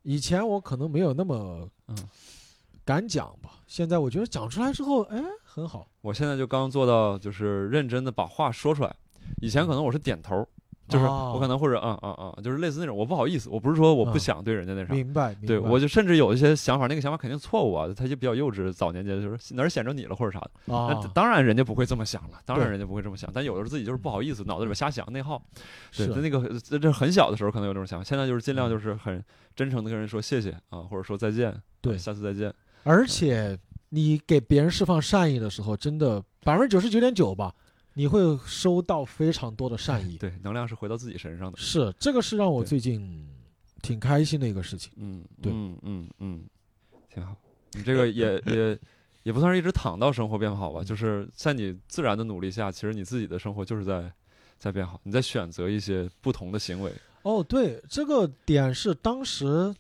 [0.09, 1.95] 以前我可能没有那么嗯，
[2.83, 5.87] 敢讲吧，现在我觉得讲出来之后，哎，很好。
[6.01, 8.95] 我现在就刚做到，就是认真的把话说出来。
[9.39, 10.43] 以前可能我是点头，
[10.89, 15.47] 就是哦我可能或者嗯嗯嗯，就是类似那种，我不好意思，我不是说我不嗯想对人家那啥，明白，明白。
[15.47, 21.09] 对我就甚至有一些想法，那个想法肯定错误啊，他就比较幼稚，早年间就是哪儿显着你了或者啥的。
[21.13, 25.41] 当然人家不会这么想了，当然人家不会这么想，但有的时候自己就是不好意思，脑子里边瞎想内耗。
[25.95, 29.23] 对，是在那个这这很小的时候可能有这种想法，现在就是尽量嗯就是很
[29.55, 32.53] 真诚的跟人说谢谢啊，或者说再见，对下次再见。
[32.83, 33.57] 而且
[33.89, 37.53] 你给别人释放善意的时候，真的百分之九十九点九吧，
[37.93, 40.17] 你会收到非常多的善意。
[40.19, 41.57] 对，能量是回到自己身上的。
[41.57, 43.27] 是这个是让我最近
[43.81, 44.91] 挺开心的一个事情。
[44.97, 46.43] 嗯，对嗯嗯嗯，
[47.13, 47.35] 挺好。
[47.73, 48.79] 你这个也也
[49.23, 54.11] 也不算是一直躺到生活变好吧，就是在你自然的努力下，其实你自己的生活就是在
[54.57, 56.91] 在变好，你在选择一些不同的行为。
[57.23, 59.75] 哦，对，这个点是当时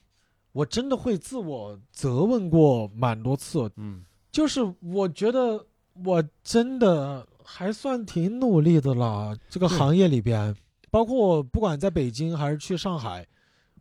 [0.51, 5.65] 我真的会自我责问过蛮多次，嗯就是我觉得
[6.03, 10.55] 我真的还算挺努力的啦，这个行业里边，
[10.91, 13.25] 包括不管在北京还是去上海，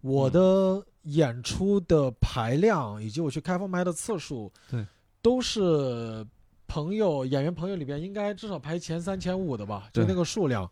[0.01, 4.87] 我的演出的排量以及我去开放麦的次数，对，
[5.21, 6.27] 都是
[6.67, 10.69] 朋友演员朋友里边应该至少排前三前五的吧，就那个数量。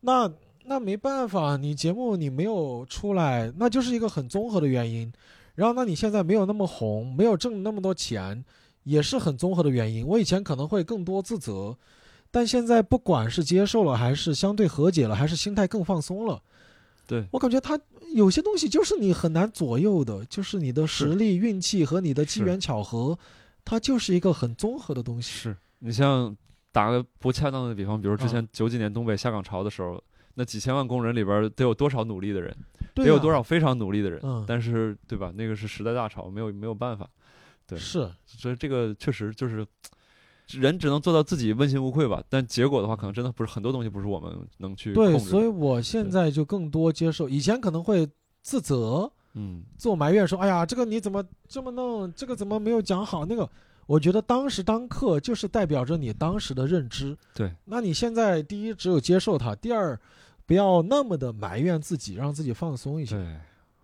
[0.00, 0.30] 那
[0.64, 5.12] 那没办法，你节目你没有出来，那就是一个很综合的原因。
[5.54, 8.44] 然后，那你现在没有那么红，没有挣那么多钱，
[8.82, 10.04] 也是很综合的原因。
[10.06, 11.76] 我以前可能会更多自责，
[12.34, 16.42] 但现在不管是接受了，还是相对和解了，还是心态更放松了，
[17.06, 17.78] 对我感觉他
[18.12, 23.16] 有些东西就是你很难左右的，就是你的实力、运气和你的机缘巧合，
[23.64, 25.30] 它就是一个很综合的东西。
[25.30, 26.36] 是你像
[26.72, 30.02] 打个不恰当的比方，比如之啊前九几年东北下岗潮的时候，
[30.34, 32.52] 那几千万工人里边得有多少努力的人，
[32.94, 33.30] 对、得有多？
[33.30, 35.32] 少非常努力的人，嗯但是对吧？
[35.36, 37.08] 那个是时代大潮，没有没有办法，
[37.64, 39.64] 对是，所以这个确实就是。
[40.48, 48.06] 人只能做到自己问心无愧吧，但结果的话，可能真的不是很多东西不是我们能去对，所以我现在就更多接受，以前可能会
[48.42, 52.12] 自责、嗯，自我埋怨，说：“哎呀，这个你怎么这么弄？
[52.12, 53.48] 这个怎么没有讲好？”那个，
[53.86, 57.16] 我觉得当时当刻就是代表着你当时的认知。
[57.34, 59.98] 对，那你现在第一只有接受它，第二
[60.44, 63.16] 不要那么的埋怨自己，让自己放松一下。
[63.16, 63.36] 对。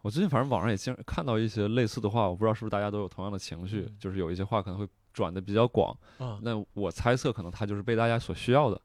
[0.03, 8.81] 我最近反正网上也经常看到一些类似的话，我不知道是不是大家都有同样的情绪，嗯就是有一些话可能会转的比较广，啊，那我猜测可能他就是被大家所需要的，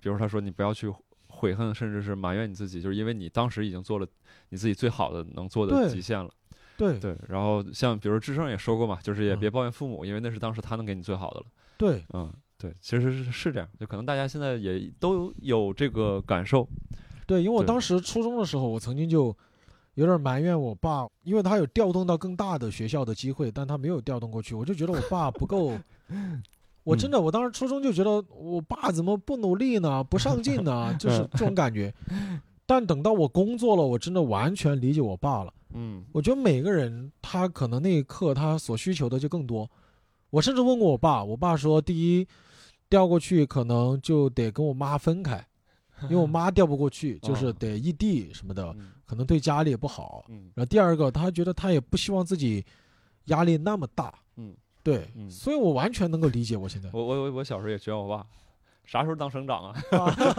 [0.00, 0.92] 比如他说你不要去
[1.28, 4.06] 悔恨，甚至是埋怨你自己，就是因为你当时已经做了
[4.50, 6.30] 你自己最好的能做的极限了。
[6.76, 11.46] 对对，然后像比如智胜也说过嘛，就是也嗯别抱怨父母，因为那是当时他能给你最好的了。
[11.76, 16.66] 对嗯，对，其实是是这样，就可能大家现在也都有这个感受。
[17.26, 19.36] 对，因为我当时初中的时候，我曾经就
[19.94, 25.72] 有点埋怨我爸，因为他有调动到更大的学校的机会，但他没有调动过去，我就觉得我爸不够。
[26.82, 31.92] 我真的，我当时初中就觉得我爸怎么不努力呢，不上进呢， 就是这种感觉。
[32.64, 35.52] 但等到我工作了，我真的完全理解我爸了。
[35.74, 39.70] 嗯我觉得每个人他可能那一刻他所需求的就更多。
[40.30, 42.26] 我甚至问过我爸，我爸说，第一
[42.88, 45.44] 调过去可能就得跟我妈分开，
[46.04, 50.24] 因为我妈调不过去， 就是哦得异地什么的，嗯可能对家里也不好。
[50.28, 52.64] 嗯然后第二个，他觉得他也不希望自己
[53.24, 54.14] 压力那么大。
[54.36, 54.54] 嗯，
[54.84, 56.88] 对，嗯所以我完全能够理解我现在。
[56.92, 58.24] 我我我我小时候也学我爸，
[58.84, 59.74] 啥时候当省长啊？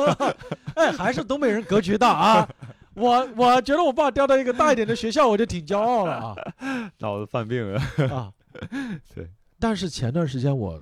[0.76, 2.50] 哎，还是东北人格局大啊！
[2.94, 6.36] 我我觉得我爸调到一个大一点的学校，我就挺骄傲了啊。
[7.00, 7.82] 脑子犯病了！
[8.08, 8.32] 啊，
[9.14, 9.30] 对。
[9.60, 10.82] 但是前段时间我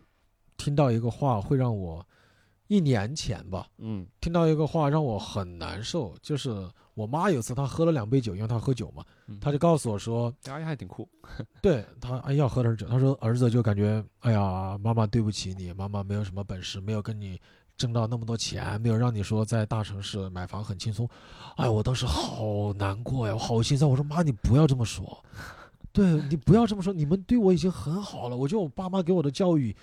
[0.58, 2.06] 听到一个话，会让我
[2.68, 11.08] 一年前吧，嗯听到一个话让我很难受，就是我妈有次她喝了两杯酒，因为她喝酒嘛，嗯，她就告诉我说，阿姨还挺酷。
[11.62, 17.40] 对她哎要喝点酒，她说儿子就感觉哎呀妈妈对不起你，妈妈没有什么本事，没有跟你。
[17.80, 21.08] 挣到那么多钱，没有让你说在大城市买房很轻松，
[21.56, 23.90] 哎，我当时好难过呀，我好心酸。
[23.90, 25.24] 我说妈，你不要这么说，
[25.94, 28.36] 对你不要这么说，你们对我已经很好了。
[28.36, 29.74] 我觉得我爸妈给我的教育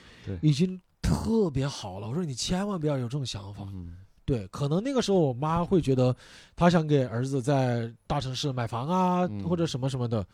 [0.43, 2.06] 已经特别好了。
[2.06, 3.66] 我说你千万不要有这种想法。
[3.72, 3.97] 嗯
[4.27, 6.15] 对，可能那个时候我妈会觉得，
[6.55, 10.27] 她想给儿子在大城市买房啊，嗯或者什么什么的。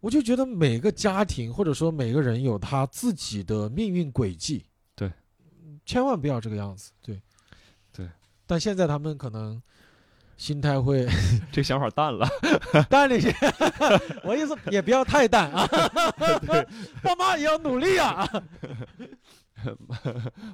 [0.00, 4.64] 我就觉得每个家庭或者说每个人有他自己的命运轨迹。
[4.96, 5.12] 对，
[5.84, 6.90] 千万不要这个样子。
[7.02, 7.20] 对，
[7.92, 8.08] 对。
[8.46, 9.60] 但现在他们可能
[10.38, 11.06] 心态会
[11.52, 12.26] 这想法淡了。
[12.88, 13.30] 淡了一些，
[14.24, 15.66] 我意思也不要太淡啊。
[17.02, 18.26] 爸妈也要努力啊。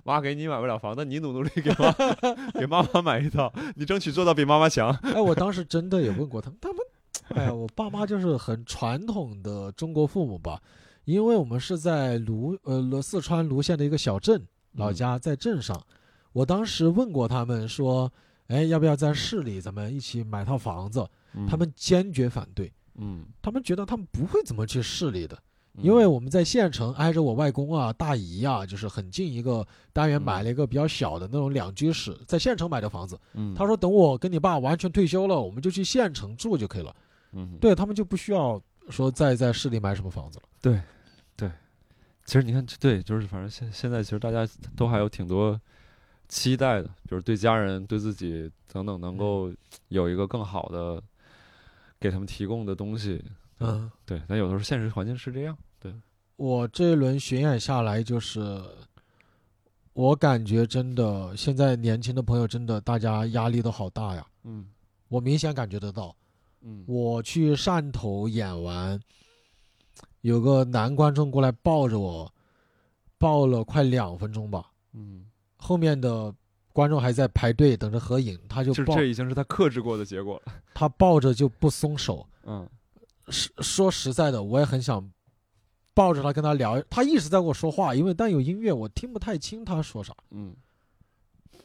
[0.04, 1.92] 妈给你买不了房，那你努努力给妈
[2.58, 4.90] 给妈妈买一套，你争取做到比妈妈强。
[5.02, 6.78] 哎，我当时真的也问过他们，他们，
[7.34, 10.60] 哎呀，我爸妈就是很传统的中国父母吧，
[11.04, 15.80] 因为我们是在泸呃四川泸县的一个小镇，老家在镇上。
[16.32, 18.12] 我当时问过他们说，
[18.48, 21.06] 哎，要不要在市里咱们一起买套房子？
[21.46, 25.40] 他们坚决反对，嗯，他们觉得他们不会怎么去市里的，嗯
[25.82, 33.18] 因为我们在县城挨着我外公啊、大姨啊，就是很近一个单元，嗯买了一个比较小的那种两居室，在县城买的房子。
[33.34, 36.96] 嗯他说等我跟你爸完全退休了，我们就去县城住就可以了。
[37.32, 40.44] 嗯，对他们就不需要说再在市里买什么房子了。
[40.62, 40.80] 对，
[41.36, 41.50] 对
[42.24, 45.60] 其实你看，对，就是反正现现在其实大家都还有挺多
[46.28, 49.52] 期待的，比如对家人、对自己等等，能够
[49.88, 51.02] 有一个更好的
[52.00, 53.22] 给他们提供的东西。
[53.60, 55.56] 嗯，对，但有的时候现实环境是这样。
[56.36, 58.62] 我这一轮巡演下来，就是
[59.94, 64.66] 我感觉真的现在年轻的朋友真的大家压力都好大呀，嗯
[65.08, 66.14] 我明显感觉得到。
[66.62, 69.00] 嗯我去汕头演完，
[70.20, 72.30] 有个男观众过来抱着我，
[73.18, 75.24] 抱了快两分钟吧，嗯，
[75.56, 76.34] 后面的
[76.72, 80.52] 观众还在排队等着合影，他就抱就这已经是他克制过的结果了。
[80.74, 82.26] 他抱着就不松手。
[82.44, 82.68] 嗯
[83.28, 85.10] 说说实在的，我也很想
[85.96, 90.14] 抱着他跟他聊，他一直在跟我说话，因为但有音乐我听不太清他说啥。
[90.30, 90.54] 嗯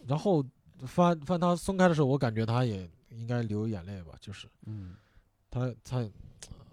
[0.08, 0.42] 然后
[0.88, 4.96] 翻翻他松开的时候，我感觉他也应该流眼泪吧，就是嗯
[5.50, 6.10] 他他，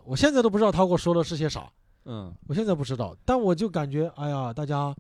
[0.05, 1.69] 我现在都不知道他跟我说的是些啥，
[2.05, 4.95] 嗯我现在不知道，但我就感觉，哎呀，大家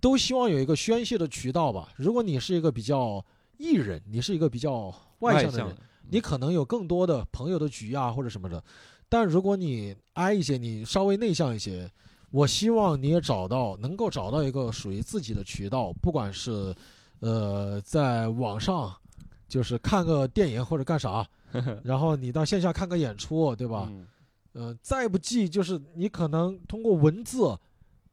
[0.00, 1.92] 都希望有一个宣泄的渠道吧。
[1.96, 3.24] 如果你是一个比较
[3.56, 5.76] 艺人，你是一个比较外向的人，
[6.10, 8.62] 你可能有更多的朋友的局啊或者什么的。
[9.08, 11.90] 但如果你 I 一些，你稍微内向一些，
[12.30, 16.74] 我希望你也找到能够找到一个属于自己的渠道，不管是
[17.20, 18.94] 呃在网上
[19.48, 21.26] 就是看个电影或者干啥，
[21.84, 23.88] 然后你到线下看个演出，对吧？
[23.90, 24.06] 嗯
[24.52, 27.54] 呃，再不济就是你可能通过文字，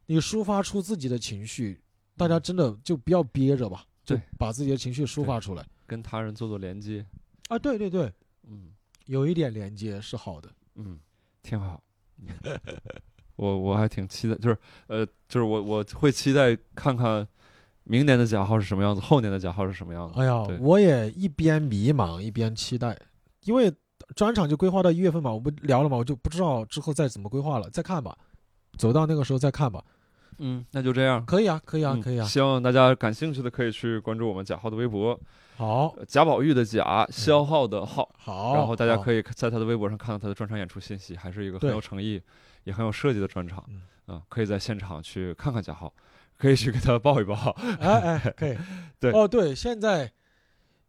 [0.06, 1.82] 你抒发出自己的情绪，
[2.18, 7.06] 大家真的就不要憋着吧，就对把自己的情绪抒发出来跟他人做做连接，
[7.48, 7.58] 啊！
[7.58, 8.12] 对对对，
[8.46, 8.74] 嗯
[9.06, 10.50] 有一点连接是好的。
[10.76, 11.00] 嗯，
[11.42, 11.82] 挺好。
[12.20, 12.28] 嗯
[13.36, 17.28] 我我还挺期待，就是呃，就是我我会期待看看
[17.84, 20.20] 明年的贾浩是什么样子，后年的贾浩是什么样子。
[20.20, 22.96] 哎呀，我也一边迷茫一边期待，
[23.46, 23.74] 因为
[24.16, 28.16] 专场就规划到一月份嘛，我不聊了嘛，我就不知道之后再怎么规划了，再看吧，
[28.78, 29.84] 走到那个时候再看吧。
[30.38, 31.26] 嗯，那就这样。
[31.26, 32.26] 可以啊，可以啊，嗯可以啊。
[32.26, 35.20] 希望大家感兴趣的可以去关注我们贾浩的微博，
[35.56, 38.10] 好，呃贾宝玉的贾，消耗的耗。
[38.18, 42.22] 好，然后大家可以在他的微博上看到他的专场演出信息，还是一个很有诚意，
[42.64, 43.64] 也很有设计的专场。
[43.70, 45.94] 嗯啊，可以在现场去看看贾浩，
[46.38, 47.36] 可以去给他抱一抱。
[47.80, 48.58] 哎哎，可以。
[49.00, 50.12] 对哦对，现在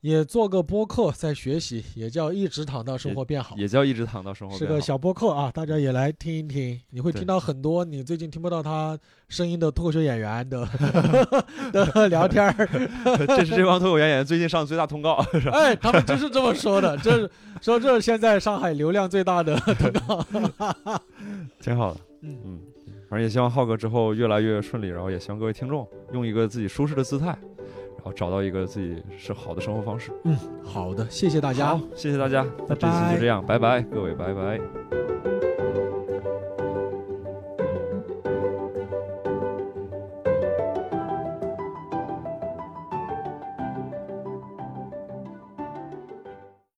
[0.05, 3.57] 也做个播客，在学习，也叫一直躺到生活变好。
[3.57, 4.75] 也叫一直躺到生活变好。
[4.75, 8.99] 是个小播客啊，大家也来听一听，你会听到很多你最近听不到他
[9.31, 10.69] 声音的脱口秀演员的
[11.73, 12.69] 的聊天儿。
[13.29, 15.53] 这是这帮脱口秀演员最近上的最大通告，是吧？
[15.57, 17.31] 哎，他们就是这么说的，这是
[17.63, 20.23] 说这是现在上海流量最大的通告。
[21.63, 22.01] 挺好的。
[22.21, 22.61] 嗯嗯，
[23.09, 27.64] 反正也希望浩哥之后越来越顺利，然后也希望各位听众用一个自己舒适的姿态，然
[28.05, 30.11] 后找到一个自己是好的生活方式。
[30.25, 35.34] 嗯好的，谢谢大家好，，谢谢大家，那这期就这样，拜拜，各位，拜拜。